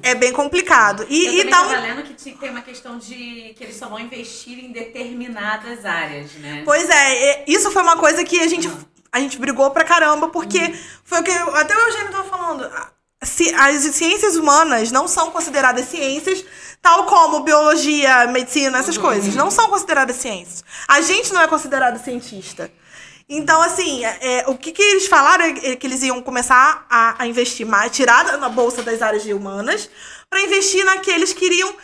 É 0.04 0.14
bem 0.16 0.32
complicado. 0.32 1.04
Eu 1.04 1.08
E, 1.10 1.28
e 1.28 1.46
também 1.46 1.50
tá 1.50 1.62
um. 1.64 1.82
lendo 1.82 2.04
que 2.04 2.14
tem 2.32 2.50
uma 2.50 2.62
questão 2.62 2.98
de 2.98 3.54
que 3.58 3.64
eles 3.64 3.76
só 3.76 3.88
vão 3.90 4.00
investir 4.00 4.58
em 4.64 4.72
determinadas 4.72 5.84
áreas, 5.86 6.32
né? 6.34 6.62
Pois 6.64 6.90
é, 6.90 7.44
e- 7.50 7.54
isso 7.54 7.72
foi 7.72 7.82
uma 7.82 7.98
coisa 7.98 8.24
que 8.24 8.40
a 8.40 8.48
gente, 8.48 8.72
a 9.12 9.20
gente 9.20 9.38
brigou 9.38 9.72
pra 9.72 9.84
caramba, 9.84 10.30
porque 10.30 10.74
foi 11.04 11.20
o 11.20 11.24
que 11.24 11.32
eu- 11.32 11.56
até 11.56 11.76
o 11.76 11.80
Eugênio 11.80 12.12
tava 12.12 12.24
falando. 12.30 12.70
As 13.20 13.30
ciências 13.30 14.36
humanas 14.36 14.92
não 14.92 15.08
são 15.08 15.32
consideradas 15.32 15.86
ciências, 15.88 16.46
tal 16.82 17.06
como 17.06 17.42
biologia, 17.42 18.28
medicina, 18.28 18.78
essas 18.78 18.98
coisas. 18.98 19.36
Não 19.36 19.50
são 19.50 19.70
consideradas 19.70 20.18
ciências. 20.18 20.64
A 20.88 21.02
gente 21.02 21.34
não 21.34 21.42
é 21.42 21.48
considerado 21.48 22.04
cientista. 22.04 22.72
Então, 23.30 23.62
assim, 23.62 24.06
é, 24.06 24.18
é, 24.22 24.48
o 24.48 24.58
que, 24.58 24.72
que 24.72 24.82
eles 24.82 25.08
falaram 25.08 25.46
é 25.46 25.76
que 25.76 25.86
eles 25.86 26.02
iam 26.02 26.22
começar 26.22 26.86
a, 26.90 27.22
a 27.22 27.28
investir 27.28 27.66
mais, 27.66 27.92
tirar 27.92 28.38
na 28.38 28.48
bolsa 28.48 28.82
das 28.82 29.02
áreas 29.02 29.26
humanas, 29.26 29.90
para 30.30 30.42
investir 30.42 30.86
naqueles 30.86 31.34
que 31.34 31.46
iriam 31.46 31.76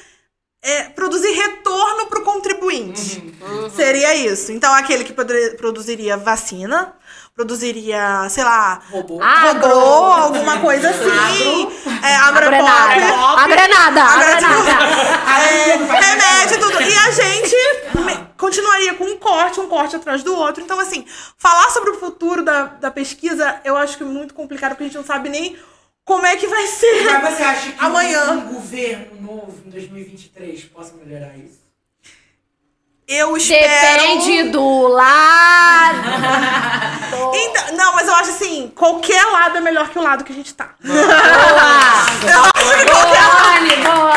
é, 0.62 0.84
produzir 0.84 1.32
retorno 1.32 2.08
para 2.08 2.20
o 2.20 2.24
contribuinte. 2.24 3.36
Seria 3.76 4.16
isso. 4.16 4.54
Então, 4.54 4.74
aquele 4.74 5.04
que 5.04 5.14
produziria 5.58 6.16
vacina, 6.16 6.96
produziria, 7.34 8.28
sei 8.30 8.44
lá, 8.44 8.82
Robô. 8.92 9.20
Agro. 9.22 9.68
robô, 9.68 10.12
alguma 10.14 10.60
coisa 10.60 10.90
assim. 10.90 11.68
É, 12.04 12.16
Agrenada. 12.16 12.62
agropop. 12.62 13.42
Agrenada. 13.42 14.02
Agrenada. 14.04 15.24
É, 15.34 15.76
remédio, 15.76 16.60
tudo. 16.60 16.82
E 16.82 16.96
a 16.98 17.12
gente 17.12 17.56
me- 18.06 18.28
continuaria 18.38 18.94
com 18.94 19.04
um 19.06 19.18
corte, 19.18 19.60
um 19.60 19.68
corte 19.68 19.96
atrás 19.96 20.22
do 20.24 20.34
outro. 20.36 20.64
Então, 20.64 20.80
assim, 20.80 21.06
falar 21.38 21.70
sobre 21.72 21.92
o 21.92 22.00
futuro 22.00 22.44
da, 22.44 22.66
da 22.66 22.92
pesquisa, 22.92 23.60
eu 23.66 23.76
acho 23.76 23.98
que 23.98 24.04
é 24.04 24.06
muito 24.06 24.34
complicado, 24.34 24.72
porque 24.72 24.84
a 24.84 24.88
gente 24.88 24.96
não 24.98 25.04
sabe 25.06 25.30
nem 25.30 25.58
como 26.06 26.26
é 26.26 26.36
que 26.36 26.48
vai 26.48 26.68
ser. 26.68 27.04
Mas 27.22 27.36
você 27.36 27.44
acha 27.44 27.72
que 27.72 27.84
Amanhã. 27.84 28.32
um 28.32 28.54
governo 28.54 29.22
novo 29.22 29.56
em 29.66 29.70
2023 29.70 30.64
possa 30.66 30.94
melhorar 30.94 31.36
isso? 31.38 31.63
Eu 33.16 33.38
espero. 33.38 34.02
Depende 34.02 34.50
do 34.50 34.88
lado. 34.88 36.00
Então, 37.36 37.76
não, 37.76 37.96
mas 37.96 38.08
eu 38.08 38.14
acho 38.16 38.30
assim, 38.32 38.72
qualquer 38.76 39.24
lado 39.26 39.58
é 39.58 39.62
melhor 39.62 39.90
que 39.90 39.98
o 39.98 40.02
lado 40.02 40.24
que 40.24 40.32
a 40.32 40.36
gente 40.36 40.54
tá. 40.54 40.76
Boa. 40.84 40.98
Eu 41.00 42.44
acho 42.44 42.78
que 42.78 42.92
qualquer 42.92 43.24
Boa, 43.24 43.58
Anne, 43.58 43.76
boa. 43.78 44.14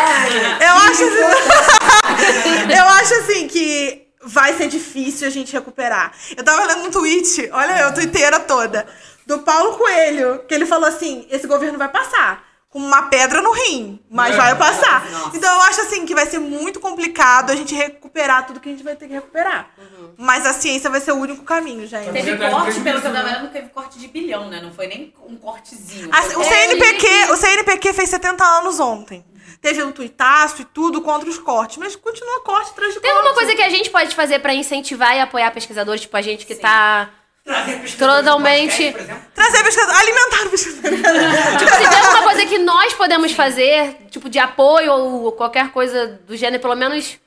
Eu 0.61 0.75
acho 0.75 1.05
assim. 1.05 2.73
eu 2.77 2.85
acho 2.85 3.15
assim 3.15 3.49
que 3.49 4.07
vai 4.23 4.55
ser 4.55 4.69
difícil 4.69 5.27
a 5.27 5.31
gente 5.31 5.53
recuperar. 5.53 6.13
Eu 6.37 6.45
tava 6.45 6.67
lendo 6.67 6.89
um 6.89 6.91
tweet, 6.91 7.49
olha 7.53 7.81
eu, 7.81 7.95
twitteira 7.95 8.41
toda, 8.41 8.87
do 9.27 9.39
Paulo 9.41 9.77
Coelho, 9.77 10.45
que 10.47 10.55
ele 10.55 10.67
falou 10.67 10.89
assim: 10.89 11.27
esse 11.31 11.47
governo 11.47 11.79
vai 11.79 11.89
passar. 11.89 12.46
Uma 12.77 13.05
pedra 13.05 13.41
no 13.41 13.53
rim, 13.53 13.99
mas 14.11 14.37
vai 14.37 14.55
passar. 14.55 15.03
Então 15.35 15.51
eu 15.51 15.63
acho 15.63 15.81
assim 15.81 16.05
que 16.05 16.15
vai 16.15 16.27
ser 16.27 16.39
muito 16.39 16.79
complicado 16.79 17.51
a 17.51 17.57
gente 17.57 17.75
recuperar 17.75 18.47
tudo 18.47 18.61
que 18.61 18.69
a 18.69 18.73
gente 18.73 18.85
vai 18.85 18.95
ter 18.95 19.07
que 19.09 19.15
recuperar. 19.15 19.71
Mas 20.19 20.45
a 20.45 20.53
ciência 20.53 20.91
vai 20.91 21.01
ser 21.01 21.13
o 21.13 21.17
único 21.17 21.43
caminho, 21.43 21.87
gente. 21.87 22.11
Teve 22.13 22.33
Verdade, 22.33 22.55
corte, 22.55 22.81
pelo 22.81 23.01
que 23.01 23.07
eu 23.07 23.13
tava 23.15 23.29
vendo, 23.29 23.49
teve 23.51 23.69
corte 23.71 23.99
de 23.99 24.09
bilhão, 24.09 24.49
né? 24.51 24.61
Não 24.61 24.73
foi 24.73 24.87
nem 24.89 25.15
um 25.27 25.37
cortezinho. 25.37 26.11
A- 26.13 26.39
o, 26.39 26.45
CNPq, 26.45 27.07
o 27.33 27.37
CNPq 27.37 27.93
fez 27.95 28.11
70 28.11 28.45
anos 28.45 28.79
ontem. 28.79 29.25
Teve 29.63 29.83
um 29.83 29.91
tuitaço 29.91 30.61
e 30.61 30.65
tudo 30.67 31.01
contra 31.01 31.29
os 31.31 31.39
cortes, 31.39 31.79
mas 31.79 31.97
continua 31.97 32.41
corte 32.43 32.71
atrás 32.73 32.93
de 32.93 33.01
Tem 33.01 33.11
corte. 33.11 33.27
alguma 33.27 33.35
coisa 33.43 33.57
que 33.57 33.63
a 33.63 33.71
gente 33.71 33.89
pode 33.89 34.15
fazer 34.15 34.39
pra 34.41 34.55
incentivar 34.55 35.17
e 35.17 35.21
apoiar 35.21 35.51
pesquisadores, 35.51 36.03
tipo 36.03 36.17
a 36.17 36.21
gente 36.23 36.45
que 36.45 36.55
tá. 36.55 37.09
Trazer 37.47 37.97
Totalmente. 37.97 38.71
podcast, 38.71 38.93
por 38.93 39.01
exemplo? 39.01 39.23
Trazer 39.33 39.63
pesquisador, 39.63 39.97
alimentar 39.97 40.51
pesquisador. 40.51 40.91
Tipo, 41.59 41.71
se 41.71 41.89
tem 41.89 41.99
alguma 41.99 42.23
coisa 42.25 42.47
que 42.47 42.59
nós 42.59 42.93
podemos 42.95 43.33
fazer, 43.33 43.97
tipo, 44.11 44.29
de 44.29 44.39
apoio 44.41 44.93
ou 44.93 45.33
qualquer 45.33 45.71
coisa 45.71 46.19
do 46.27 46.37
gênero, 46.37 46.61
pelo 46.61 46.75
menos 46.75 47.19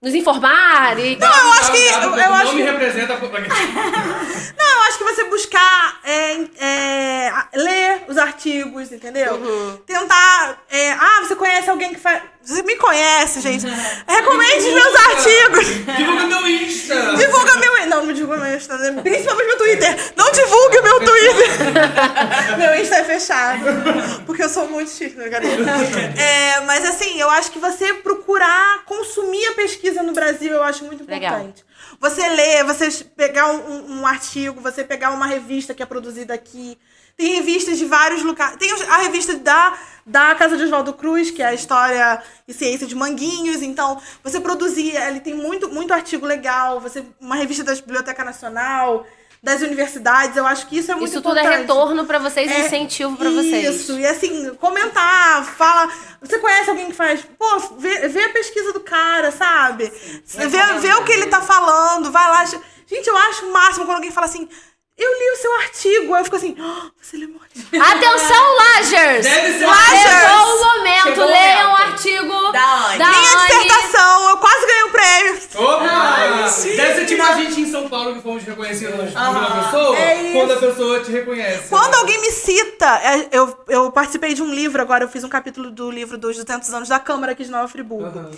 nos 0.00 0.14
informar 0.14 0.98
e. 1.00 1.16
Não, 1.16 1.26
eu 1.26 1.52
acho 1.54 1.72
que. 1.72 1.78
Eu, 1.78 2.12
que 2.12 2.20
eu 2.20 2.28
não 2.28 2.34
acho 2.34 2.52
me 2.52 2.62
que 2.62 2.70
representa. 2.70 3.18
não, 4.56 4.66
eu 4.66 4.82
acho 4.94 4.98
que 4.98 5.04
você 5.04 5.24
buscar 5.24 6.00
é, 6.04 6.40
é, 6.64 7.32
ler 7.54 8.02
os 8.06 8.16
artigos, 8.16 8.92
entendeu? 8.92 9.82
Tentar. 9.86 10.62
é, 10.70 10.92
ah, 10.92 11.20
você 11.22 11.34
conhece 11.34 11.68
alguém 11.68 11.92
que 11.92 12.00
faz. 12.00 12.22
Você 12.42 12.62
me 12.62 12.76
conhece, 12.76 13.40
gente. 13.40 13.66
Recomende 14.06 14.70
meus 14.70 14.94
artigos. 14.94 15.96
Divulga 15.96 16.26
meu 16.26 16.46
Insta. 16.46 17.16
Divulga 17.16 17.56
meu. 17.56 17.86
Não, 17.86 18.06
não 18.06 18.12
divulga 18.12 18.44
meu 18.44 18.56
Insta. 18.56 18.76
né? 18.76 19.00
Principalmente 19.02 19.46
meu 19.46 19.58
Twitter. 19.58 20.12
Não 20.14 20.30
divulgue 20.30 20.80
meu 20.82 21.00
Twitter. 21.00 21.48
meu 22.58 22.80
Insta 22.80 22.96
é 22.96 23.04
fechado. 23.04 23.64
Porque 24.26 24.42
eu 24.42 24.48
sou 24.48 24.68
muito 24.68 24.90
chique, 24.90 25.16
né, 25.16 25.28
galera? 25.28 25.64
É, 26.18 26.60
mas 26.60 26.84
assim, 26.84 27.18
eu 27.18 27.30
acho 27.30 27.50
que 27.50 27.58
você 27.58 27.94
procurar 27.94 28.84
consumir 28.84 29.46
a 29.46 29.52
pesquisa 29.52 30.02
no 30.02 30.12
Brasil, 30.12 30.52
eu 30.52 30.62
acho 30.62 30.84
muito 30.84 31.08
Legal. 31.08 31.52
Você 32.00 32.28
ler, 32.28 32.64
você 32.64 33.04
pegar 33.16 33.50
um, 33.52 34.00
um- 34.00 34.06
artigo, 34.06 34.60
você 34.60 34.84
pegar 34.84 35.10
uma 35.12 35.26
revista 35.26 35.74
que 35.74 35.82
é 35.82 35.86
produzida 35.86 36.34
aqui. 36.34 36.78
Tem 37.16 37.34
revistas 37.36 37.78
de 37.78 37.84
vários 37.84 38.22
lugares. 38.22 38.56
Tem 38.58 38.70
a 38.88 38.96
revista 38.98 39.36
da, 39.36 39.78
da 40.04 40.34
Casa 40.34 40.56
de 40.56 40.64
Oswaldo 40.64 40.92
Cruz, 40.94 41.30
que 41.30 41.42
é 41.42 41.46
a 41.46 41.54
História 41.54 42.20
e 42.46 42.52
Ciência 42.52 42.86
de 42.86 42.94
Manguinhos. 42.94 43.62
Então, 43.62 44.00
você 44.22 44.40
produzir, 44.40 44.96
ele 44.96 45.20
tem 45.20 45.32
muito, 45.34 45.68
muito 45.68 45.94
artigo 45.94 46.26
legal. 46.26 46.80
Você, 46.80 47.04
uma 47.20 47.36
revista 47.36 47.62
da 47.62 47.72
Biblioteca 47.74 48.24
Nacional, 48.24 49.06
das 49.44 49.60
universidades. 49.60 50.36
Eu 50.36 50.46
acho 50.46 50.66
que 50.66 50.78
isso 50.78 50.90
é 50.90 50.94
muito 50.94 51.08
Isso 51.10 51.20
tudo 51.20 51.36
é 51.38 51.42
importante. 51.42 51.60
retorno 51.60 52.06
pra 52.06 52.18
vocês, 52.18 52.50
É, 52.50 52.66
incentivo 52.66 53.14
pra 53.16 53.28
vocês. 53.30 53.76
Isso, 53.76 53.98
e 53.98 54.06
assim, 54.06 54.54
comentar, 54.54 55.44
fala. 55.44 55.92
Você 56.22 56.38
conhece 56.38 56.70
alguém 56.70 56.86
que 56.86 56.94
faz? 56.94 57.20
Pô, 57.38 57.58
vê, 57.78 58.08
vê 58.08 58.24
a 58.24 58.30
pesquisa 58.30 58.72
do 58.72 58.80
cara, 58.80 59.30
sabe? 59.30 59.92
Vê, 60.24 60.48
vê 60.48 60.92
o 60.94 61.04
que 61.04 61.12
ele 61.12 61.26
tá 61.26 61.42
falando, 61.42 62.10
vai 62.10 62.26
lá. 62.28 62.44
Gente, 62.86 63.06
eu 63.06 63.16
acho 63.16 63.46
o 63.46 63.52
máximo 63.52 63.84
quando 63.84 63.96
alguém 63.96 64.10
fala 64.10 64.26
assim. 64.26 64.48
Eu 64.96 65.10
li 65.12 65.30
o 65.32 65.36
seu 65.36 65.54
artigo, 65.56 66.14
aí 66.14 66.20
eu 66.20 66.24
fico 66.24 66.36
assim, 66.36 66.56
"Ah, 66.58 66.88
você 67.02 67.16
leu 67.16 67.28
meu 67.28 67.40
artigo. 67.42 67.66
Atenção, 67.82 68.56
Lagers! 68.56 69.24
Deve 69.26 69.58
ser 69.58 69.66
Lagers! 69.66 70.00
Chegou 70.00 70.54
o 70.54 70.64
momento, 70.64 71.02
Chegou 71.02 71.24
o 71.24 71.28
leiam 71.28 71.68
o 71.68 71.72
momento. 71.72 71.90
artigo 71.92 72.52
Da 72.52 72.86
Anne. 72.86 72.98
da 72.98 73.08
Minha 73.08 73.38
Anne. 73.38 73.48
dissertação, 73.64 74.28
eu 74.30 74.36
quase 74.38 74.66
ganhei 74.66 74.84
um 74.84 74.90
prêmio. 74.92 75.34
Opa! 75.56 76.16
Deve 76.76 76.94
ser 76.94 77.06
tipo 77.06 77.22
a 77.24 77.34
gente 77.34 77.60
em 77.60 77.70
São 77.70 77.88
Paulo 77.88 78.14
que 78.14 78.20
fomos 78.22 78.44
reconhecidos 78.44 78.94
por 78.94 79.20
uma 79.20 79.64
pessoa, 79.64 79.96
é 79.98 80.22
isso. 80.22 80.32
quando 80.32 80.52
a 80.52 80.56
pessoa 80.56 81.00
te 81.00 81.10
reconhece. 81.10 81.68
Quando 81.68 81.90
né? 81.92 81.98
alguém 81.98 82.20
me 82.20 82.30
cita, 82.30 82.86
é, 83.02 83.28
eu, 83.32 83.64
eu 83.68 83.90
participei 83.90 84.32
de 84.34 84.42
um 84.44 84.52
livro, 84.54 84.80
agora 84.80 85.04
eu 85.04 85.08
fiz 85.08 85.24
um 85.24 85.28
capítulo 85.28 85.70
do 85.72 85.90
livro 85.90 86.16
dos 86.16 86.36
200 86.36 86.72
anos 86.72 86.88
da 86.88 87.00
Câmara 87.00 87.32
aqui 87.32 87.42
de 87.44 87.50
Nova 87.50 87.66
Friburgo. 87.66 88.16
Aham. 88.20 88.30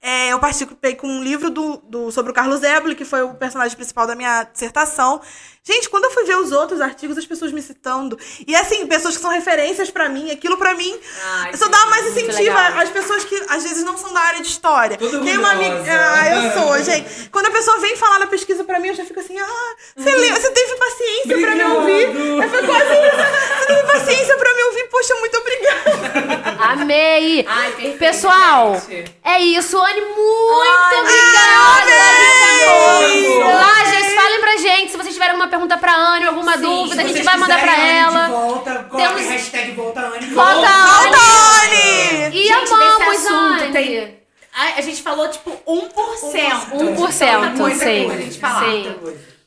É, 0.00 0.28
eu 0.32 0.38
participei 0.38 0.94
com 0.94 1.08
um 1.08 1.22
livro 1.24 1.50
do, 1.50 1.78
do- 1.78 2.12
sobre 2.12 2.30
o 2.30 2.34
Carlos 2.34 2.62
Eboli, 2.62 2.94
que 2.94 3.04
foi 3.04 3.22
o 3.22 3.34
personagem 3.34 3.76
principal 3.76 4.06
da 4.06 4.14
minha 4.14 4.44
dissertação. 4.44 5.20
Gente, 5.66 5.88
quando 5.88 6.03
eu 6.04 6.10
fui 6.10 6.24
ver 6.24 6.36
os 6.36 6.52
outros 6.52 6.80
artigos, 6.80 7.16
as 7.18 7.26
pessoas 7.26 7.52
me 7.52 7.60
citando. 7.62 8.18
E 8.46 8.54
assim, 8.54 8.86
pessoas 8.86 9.16
que 9.16 9.22
são 9.22 9.30
referências 9.30 9.90
pra 9.90 10.08
mim, 10.08 10.30
aquilo 10.30 10.56
pra 10.56 10.74
mim 10.74 10.98
Ai, 11.24 11.56
só 11.56 11.68
dá 11.68 11.86
mais 11.86 12.06
incentivo 12.06 12.56
às 12.56 12.88
pessoas 12.90 13.24
que 13.24 13.34
às 13.48 13.62
vezes 13.62 13.84
não 13.84 13.96
são 13.96 14.12
da 14.12 14.20
área 14.20 14.40
de 14.42 14.48
história. 14.48 14.96
Toda 14.96 15.20
Tem 15.20 15.36
uma 15.38 15.52
amiga. 15.52 15.84
Ah, 15.88 16.28
eu 16.36 16.52
sou, 16.62 16.82
gente. 16.82 17.28
Quando 17.30 17.46
a 17.46 17.50
pessoa 17.50 17.78
vem 17.80 17.96
falar 17.96 18.18
na 18.20 18.26
pesquisa 18.26 18.64
pra 18.64 18.78
mim, 18.80 18.88
eu 18.88 18.94
já 18.94 19.04
fico 19.04 19.20
assim, 19.20 19.38
ah, 19.38 19.74
você, 19.96 20.10
leu, 20.14 20.34
você 20.34 20.50
teve 20.50 20.74
paciência 20.76 21.38
pra 21.38 21.54
me 21.54 21.64
ouvir. 21.64 22.02
Eu 22.02 22.66
quase 22.66 22.94
isso. 22.94 23.58
Você 23.58 23.66
teve 23.66 23.82
paciência 23.92 24.36
pra 24.36 24.54
me 24.54 24.62
ouvir, 24.64 24.84
poxa, 24.90 25.14
muito 25.16 25.36
obrigada. 25.38 26.54
Amei! 26.64 27.44
Ai, 27.48 27.70
perfeito, 27.72 27.98
Pessoal, 27.98 28.80
gente. 28.88 29.14
é 29.24 29.38
isso. 29.40 29.78
Anne, 29.78 30.00
muito 30.00 30.62
Ai, 30.62 31.00
obrigada! 31.00 31.92
amei! 31.92 32.43
Lajes, 32.64 34.14
falem 34.14 34.40
pra 34.40 34.56
gente 34.56 34.90
se 34.92 34.96
vocês 34.96 35.12
tiverem 35.14 35.32
alguma 35.32 35.48
pergunta 35.48 35.76
pra 35.76 35.94
Anne, 35.94 36.26
alguma 36.26 36.56
dúvida, 36.56 37.02
a 37.02 37.06
gente 37.06 37.22
vai 37.22 37.36
mandar 37.36 37.60
pra 37.60 37.78
ela. 37.78 38.24
De 38.26 38.30
volta, 38.32 38.86
coloque 38.90 39.14
Temos- 39.14 39.30
hashtag 39.30 39.70
volta 39.72 40.00
Anne. 40.00 40.26
Volta, 40.34 40.52
Volta, 40.54 41.18
Anne! 41.64 42.28
E 42.36 42.46
Gente, 42.48 42.72
amamos, 42.72 43.26
Anne. 43.26 43.72
tem- 43.72 44.18
A, 44.56 44.78
a 44.78 44.80
gente 44.80 45.02
falou 45.02 45.28
tipo 45.28 45.50
1%. 45.66 46.70
1%, 46.72 47.56
Muita 47.56 47.76
sim. 47.78 48.04
coisa 48.04 48.12
a 48.12 48.16
gente 48.22 48.38
falar. 48.38 48.60
Sim. 48.64 48.96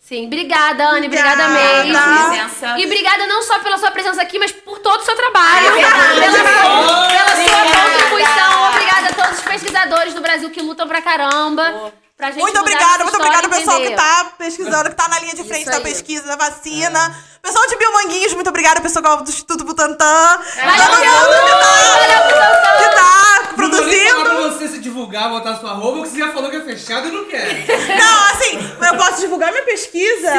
Sim, 0.02 0.26
obrigada, 0.28 0.88
Anne. 0.88 1.08
Obrigada, 1.08 1.46
Obrigada. 1.48 1.84
mesmo. 1.86 2.30
Presença. 2.30 2.78
E 2.80 2.86
obrigada 2.86 3.28
não 3.28 3.42
só 3.44 3.60
pela 3.60 3.78
sua 3.78 3.92
presença 3.92 4.22
aqui, 4.22 4.40
mas 4.40 4.52
por 4.54 4.80
todo 4.80 5.02
o 5.02 5.04
seu 5.06 5.16
trabalho. 5.16 5.68
É 5.68 5.72
verdade. 5.72 6.20
pela 6.20 6.32
sua, 6.32 7.08
pela 7.08 7.36
sua 7.36 7.62
Obrigada. 7.62 7.92
contribuição. 7.92 8.70
Obrigada 8.70 9.08
a 9.08 9.14
todos 9.26 9.40
os 9.40 9.46
pesquisadores 9.46 10.14
do 10.14 10.22
Brasil 10.22 10.50
que 10.50 10.62
lutam 10.62 10.88
pra 10.88 11.02
caramba. 11.02 11.92
Pra 12.18 12.32
gente 12.32 12.42
Muito 12.42 12.60
obrigada, 12.60 13.04
muito 13.04 13.16
obrigada 13.16 13.46
ao 13.46 13.52
pessoal 13.54 13.80
que 13.80 13.92
tá 13.92 14.32
pesquisando, 14.40 14.90
que 14.90 14.96
tá 14.96 15.08
na 15.08 15.20
linha 15.20 15.36
de 15.36 15.44
frente 15.44 15.66
da 15.70 15.80
pesquisa, 15.80 16.24
da 16.26 16.36
vacina. 16.36 17.16
Pessoal 17.44 17.68
de 17.68 17.76
Biomanguinhos, 17.78 18.34
muito 18.34 18.50
obrigada. 18.50 18.82
Pessoal 18.82 19.18
do 19.18 19.30
Instituto 19.30 19.64
Butantan. 19.64 19.96
Valeu, 19.96 20.88
Todo 20.88 20.98
mundo 20.98 21.64
Valeu, 21.64 22.28
que 22.28 22.34
tá, 22.34 22.78
que 22.78 22.84
tá 22.84 23.04
falar 23.04 23.40
pra 23.44 23.54
produzindo. 23.56 24.42
você 24.52 24.68
se 24.68 24.80
divulgar, 24.80 25.30
botar 25.30 25.56
sua 25.58 25.74
roupa, 25.74 25.98
porque 26.00 26.10
você 26.10 26.18
já 26.18 26.34
falou 26.34 26.50
que 26.50 26.56
é 26.58 26.62
fechado 26.62 27.08
e 27.08 27.12
não 27.12 27.26
quer. 27.26 27.66
Não, 27.98 28.26
assim, 28.32 28.76
eu 28.88 28.98
posso 28.98 29.22
divulgar 29.22 29.52
minha 29.52 29.64
pesquisa? 29.64 30.32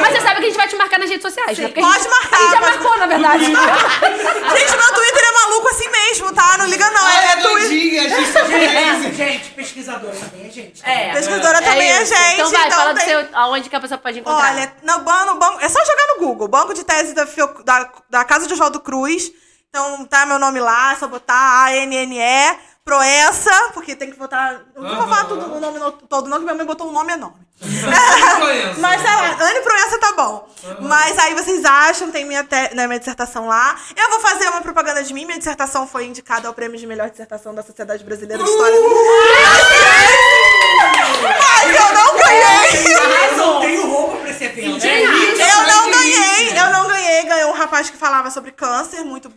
Mas 0.00 0.12
você 0.12 0.20
sabe 0.22 0.40
que 0.40 0.46
a 0.46 0.48
gente 0.48 0.56
vai 0.56 0.68
te 0.68 0.76
marcar 0.76 0.98
nas 0.98 1.08
redes 1.08 1.22
sociais, 1.22 1.56
né? 1.56 1.68
Porque 1.68 1.80
a 1.80 1.82
Pode 1.84 1.98
gente- 2.00 2.10
marcar, 2.10 2.36
A 2.36 2.40
gente 2.40 2.50
já 2.50 2.58
pode- 2.60 2.72
marcou, 2.78 2.98
na 2.98 3.06
verdade. 3.06 3.44
Gente, 3.44 4.76
meu 4.76 4.92
Twitter 4.94 5.13
é 5.13 5.13
maluco 5.48 5.68
assim 5.68 5.88
mesmo, 5.90 6.32
tá? 6.32 6.58
Não 6.58 6.66
liga 6.66 6.90
não, 6.90 7.08
é, 7.08 7.26
é 7.26 7.32
é 7.32 7.36
doidinha, 7.36 8.02
a 8.02 8.08
gente 8.08 8.32
só 8.32 8.44
Gente, 8.44 8.50
conhece. 8.50 9.12
gente, 9.14 9.50
pesquisadora 9.50 10.14
também 10.16 10.46
é 10.46 10.50
gente. 10.50 10.82
tá? 10.82 10.90
É. 10.90 11.12
Pesquisadora 11.12 11.62
também 11.62 11.90
é, 11.90 12.04
gente. 12.04 12.34
Então 12.34 12.50
vai, 12.50 12.70
fala 12.70 12.92
do 12.94 12.98
tem- 13.00 13.08
seu, 13.08 13.28
aonde 13.32 13.68
que 13.70 13.76
a 13.76 13.80
pessoa 13.80 13.98
pode 13.98 14.18
encontrar. 14.20 14.52
Olha, 14.54 14.72
no 14.82 14.98
banco, 15.00 15.24
no 15.26 15.34
banco, 15.38 15.58
é 15.60 15.68
só 15.68 15.78
jogar 15.84 16.06
no 16.14 16.26
Google, 16.26 16.48
Banco 16.48 16.74
de 16.74 16.84
Tese 16.84 17.14
da, 17.14 17.26
Fio- 17.26 17.62
da, 17.64 17.90
da 18.10 18.24
Casa 18.24 18.46
de 18.46 18.52
Oswaldo 18.52 18.80
Cruz. 18.80 19.30
Então 19.68 20.04
tá 20.06 20.24
meu 20.26 20.38
nome 20.38 20.60
lá, 20.60 20.92
é 20.92 20.96
só 20.96 21.08
botar 21.08 21.64
A-N-N-E, 21.64 22.56
Proessa, 22.84 23.70
porque 23.72 23.96
tem 23.96 24.10
que 24.10 24.18
botar. 24.18 24.60
Não 24.76 24.82
vou 24.96 25.08
falar 25.08 25.24
tudo, 25.24 25.54
o 25.54 25.58
nome 25.58 25.78
no- 25.78 25.90
todo, 25.92 26.28
não, 26.28 26.36
que 26.36 26.44
minha 26.44 26.54
mãe 26.54 26.66
botou 26.66 26.86
um 26.86 26.92
nome 26.92 27.14
enorme. 27.14 27.38
Proença. 27.58 28.74
Mas 28.78 29.00
sei 29.00 29.10
lá, 29.10 29.36
Anne 29.40 29.60
Proença 29.62 29.98
tá 29.98 30.12
bom. 30.12 30.46
Mas 30.82 31.18
aí 31.18 31.32
vocês 31.34 31.64
acham, 31.64 32.10
tem 32.10 32.26
minha, 32.26 32.44
te- 32.44 32.74
né, 32.74 32.86
minha 32.86 32.98
dissertação 32.98 33.46
lá. 33.48 33.74
Eu 33.96 34.10
vou 34.10 34.20
fazer 34.20 34.48
uma 34.50 34.60
propaganda 34.60 35.02
de 35.02 35.14
mim. 35.14 35.24
Minha 35.24 35.38
dissertação 35.38 35.86
foi 35.88 36.04
indicada 36.04 36.46
ao 36.46 36.52
prêmio 36.52 36.78
de 36.78 36.86
melhor 36.86 37.08
dissertação 37.08 37.54
da 37.54 37.62
Sociedade 37.62 38.04
Brasileira 38.04 38.44
de 38.44 38.50
História. 38.50 38.76
Mas 41.22 41.74
eu 41.74 41.92
não 41.94 42.18
ganhei! 42.18 42.94
Eu 42.94 43.36
não 43.38 43.60
tenho 43.62 43.86
roupa 43.90 44.16
pra 44.18 44.30
esse 44.30 44.44
evento. 44.44 44.86
Eu 44.86 45.66
não 45.66 45.90
ganhei, 45.90 46.50
eu 46.60 46.70
não 46.70 46.86
ganhei. 46.86 47.22
Ganhou 47.22 47.50
um 47.50 47.54
rapaz 47.54 47.88
que 47.88 47.96
falava 47.96 48.30
sobre 48.30 48.52
câncer, 48.52 49.02
muito, 49.04 49.32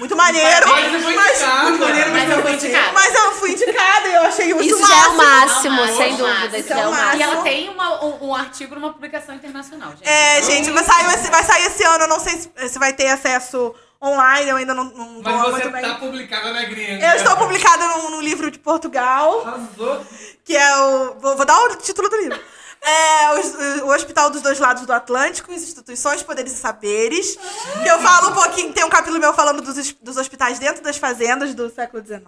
muito 0.00 0.16
maneiro. 0.16 0.66
Mas 0.68 1.40
maneiro, 1.78 2.32
eu 2.32 2.42
vou 2.42 2.50
indicada. 2.50 2.92
Mas 2.92 3.14
eu 3.14 3.32
fui 3.32 3.52
indicada 3.52 4.08
e 4.08 4.14
eu 4.14 4.22
achei 4.22 4.46
isso, 4.50 4.60
Isso 4.62 4.86
já 4.88 5.04
é 5.04 5.08
o 5.08 5.16
máximo. 5.16 5.86
sem 5.96 6.16
dúvida. 6.16 6.58
Isso 6.58 6.72
é 6.72 6.80
é 6.80 6.86
o 6.88 6.90
máximo. 6.90 7.16
E 7.16 7.22
ela 7.22 7.42
tem 7.42 7.68
uma- 7.68 8.04
um, 8.04 8.28
um 8.28 8.34
artigo 8.34 8.74
numa 8.74 8.92
publicação 8.92 9.34
internacional, 9.34 9.90
gente. 9.90 10.08
É, 10.08 10.42
gente, 10.42 10.70
vai 10.70 10.82
sair, 10.82 11.06
esse, 11.14 11.30
vai 11.30 11.44
sair 11.44 11.66
esse 11.66 11.84
ano. 11.84 12.04
Eu 12.04 12.08
não 12.08 12.18
sei 12.20 12.32
se, 12.38 12.68
se 12.68 12.78
vai 12.78 12.92
ter 12.92 13.08
acesso 13.08 13.72
online, 14.02 14.48
eu 14.50 14.56
ainda 14.56 14.72
não, 14.74 14.84
não 14.84 15.20
Mas 15.22 15.34
você 15.42 15.50
muito 15.50 15.70
bem. 15.70 15.82
tá 15.82 15.94
publicada 15.96 16.52
na 16.52 16.62
gringa. 16.64 17.06
Eu 17.06 17.16
estou 17.16 17.36
publicada 17.36 17.86
num, 17.86 18.10
num 18.12 18.20
livro 18.22 18.50
de 18.50 18.58
Portugal, 18.58 19.46
Arrasou. 19.46 20.06
que 20.44 20.56
é 20.56 20.76
o. 20.78 21.14
Vou, 21.20 21.36
vou 21.36 21.44
dar 21.44 21.58
o 21.60 21.76
título 21.76 22.08
do 22.08 22.16
livro. 22.16 22.40
É 22.82 23.82
o, 23.82 23.86
o 23.86 23.94
Hospital 23.94 24.30
dos 24.30 24.40
Dois 24.40 24.58
Lados 24.58 24.86
do 24.86 24.92
Atlântico, 24.92 25.52
instituições, 25.52 26.22
poderes 26.22 26.52
e 26.52 26.56
saberes. 26.56 27.36
Que 27.82 27.88
eu 27.88 27.98
falo 28.00 28.30
um 28.30 28.32
pouquinho, 28.32 28.72
tem 28.72 28.82
um 28.84 28.88
capítulo 28.88 29.20
meu 29.20 29.34
falando 29.34 29.60
dos, 29.60 29.92
dos 29.92 30.16
hospitais 30.16 30.58
dentro 30.58 30.82
das 30.82 30.96
fazendas 30.96 31.54
do 31.54 31.68
século 31.70 32.02
XIX. 32.04 32.22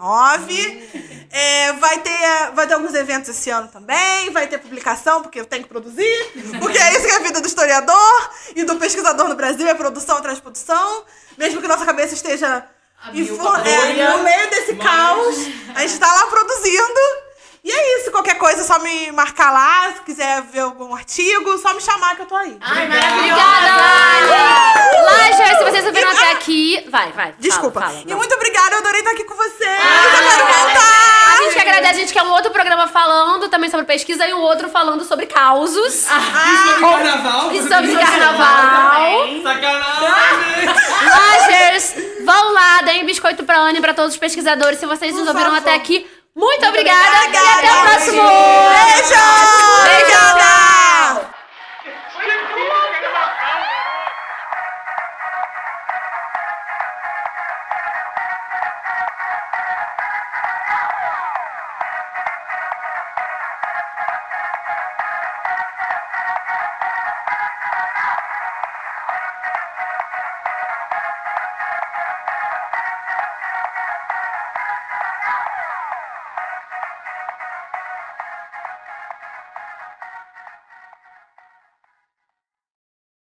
É, 1.31 1.73
vai, 1.73 1.99
ter, 2.01 2.51
vai 2.55 2.67
ter 2.67 2.75
alguns 2.75 2.93
eventos 2.95 3.31
esse 3.31 3.49
ano 3.49 3.69
também, 3.69 4.31
vai 4.31 4.47
ter 4.47 4.59
publicação, 4.59 5.23
porque 5.23 5.41
eu 5.41 5.47
tenho 5.47 5.63
que 5.63 5.69
produzir. 5.71 6.33
Porque 6.61 6.77
é 6.77 6.93
isso 6.97 7.07
que 7.07 7.13
é 7.13 7.17
a 7.17 7.21
vida 7.21 7.41
do 7.41 7.47
historiador 7.47 8.31
e 8.55 8.63
do 8.65 8.77
pesquisador 8.77 9.29
no 9.29 9.35
Brasil, 9.35 9.67
é 9.67 9.75
produção 9.75 10.19
atrás 10.19 10.37
de 10.37 10.43
produção. 10.43 11.05
Mesmo 11.39 11.63
que 11.63 11.69
nossa 11.69 11.87
cabeça 11.87 12.13
esteja 12.13 12.67
é, 13.67 14.17
no 14.17 14.23
meio 14.23 14.51
desse 14.51 14.75
Mas- 14.75 14.87
caos, 14.87 15.37
a 15.75 15.81
gente 15.81 15.99
tá 15.99 16.13
lá 16.13 16.27
produzindo. 16.27 17.32
E 17.65 17.71
é 17.71 18.01
isso, 18.01 18.11
qualquer 18.11 18.35
coisa 18.39 18.63
é 18.63 18.65
só 18.65 18.81
me 18.81 19.13
marcar 19.13 19.53
lá, 19.53 19.93
se 19.95 20.03
quiser 20.03 20.43
ver 20.43 20.61
algum 20.61 20.93
artigo, 20.97 21.57
só 21.59 21.73
me 21.73 21.81
chamar 21.81 22.17
que 22.17 22.23
eu 22.23 22.27
tô 22.27 22.35
aí. 22.35 22.57
Ai, 22.61 22.87
Obrigada, 22.87 23.73
Anne! 23.73 25.03
Lajas, 25.05 25.59
se 25.59 25.65
vocês 25.65 25.87
ouviram 25.87 26.11
até 26.11 26.33
aqui... 26.33 26.85
Vai, 26.91 27.13
vai. 27.13 27.27
fala, 27.27 27.35
Desculpa. 27.39 27.81
fala, 27.81 28.01
e 28.05 28.09
não. 28.11 28.17
muito 28.17 28.35
obrigada, 28.35 28.75
eu 28.75 28.79
adorei 28.81 28.99
estar 28.99 29.13
aqui 29.13 29.23
com 29.23 29.37
vocês. 29.37 29.81
Ah, 29.81 30.05
eu 30.05 30.11
quero 30.11 30.43
A 30.43 30.65
voltar. 30.67 31.37
gente 31.45 31.55
que 31.55 31.61
agradece, 31.61 31.91
a 31.95 31.99
gente 31.99 32.13
quer 32.13 32.23
um 32.25 32.31
outro 32.33 32.51
programa 32.51 32.89
falando 32.89 33.49
também 33.49 33.71
sobre 33.71 33.87
pesquisa 33.87 34.27
e 34.27 34.35
um 34.35 34.41
outro 34.41 34.69
falando 34.69 35.05
sobre 35.05 35.27
causos. 35.27 35.95
Isso 35.95 36.09
sobre 36.09 36.81
carnaval. 36.81 37.53
E 37.53 37.63
sobre 37.63 37.97
carnaval. 37.97 39.43
Sacanagem. 39.45 40.67
Lagers, 41.07 41.95
vão 42.25 42.53
lá, 42.55 42.83
deem 42.83 43.07
biscoito 43.07 43.45
pra 43.45 43.57
Anne 43.61 43.79
e 43.79 43.81
pra 43.81 43.95
todos 43.95 44.15
os 44.15 44.19
pesquisadores. 44.19 44.81
Se 44.81 44.87
vocês 44.87 45.15
nos 45.15 45.29
ouviram 45.29 45.55
até 45.55 45.75
aqui, 45.77 46.05
muito 46.35 46.67
obrigada, 46.67 47.17
e 47.17 47.27
até 47.29 47.41
o 47.41 47.53
obrigada. 47.53 47.91
próximo! 47.91 48.23
Beijo! 48.23 50.07
Beijo! 50.07 50.22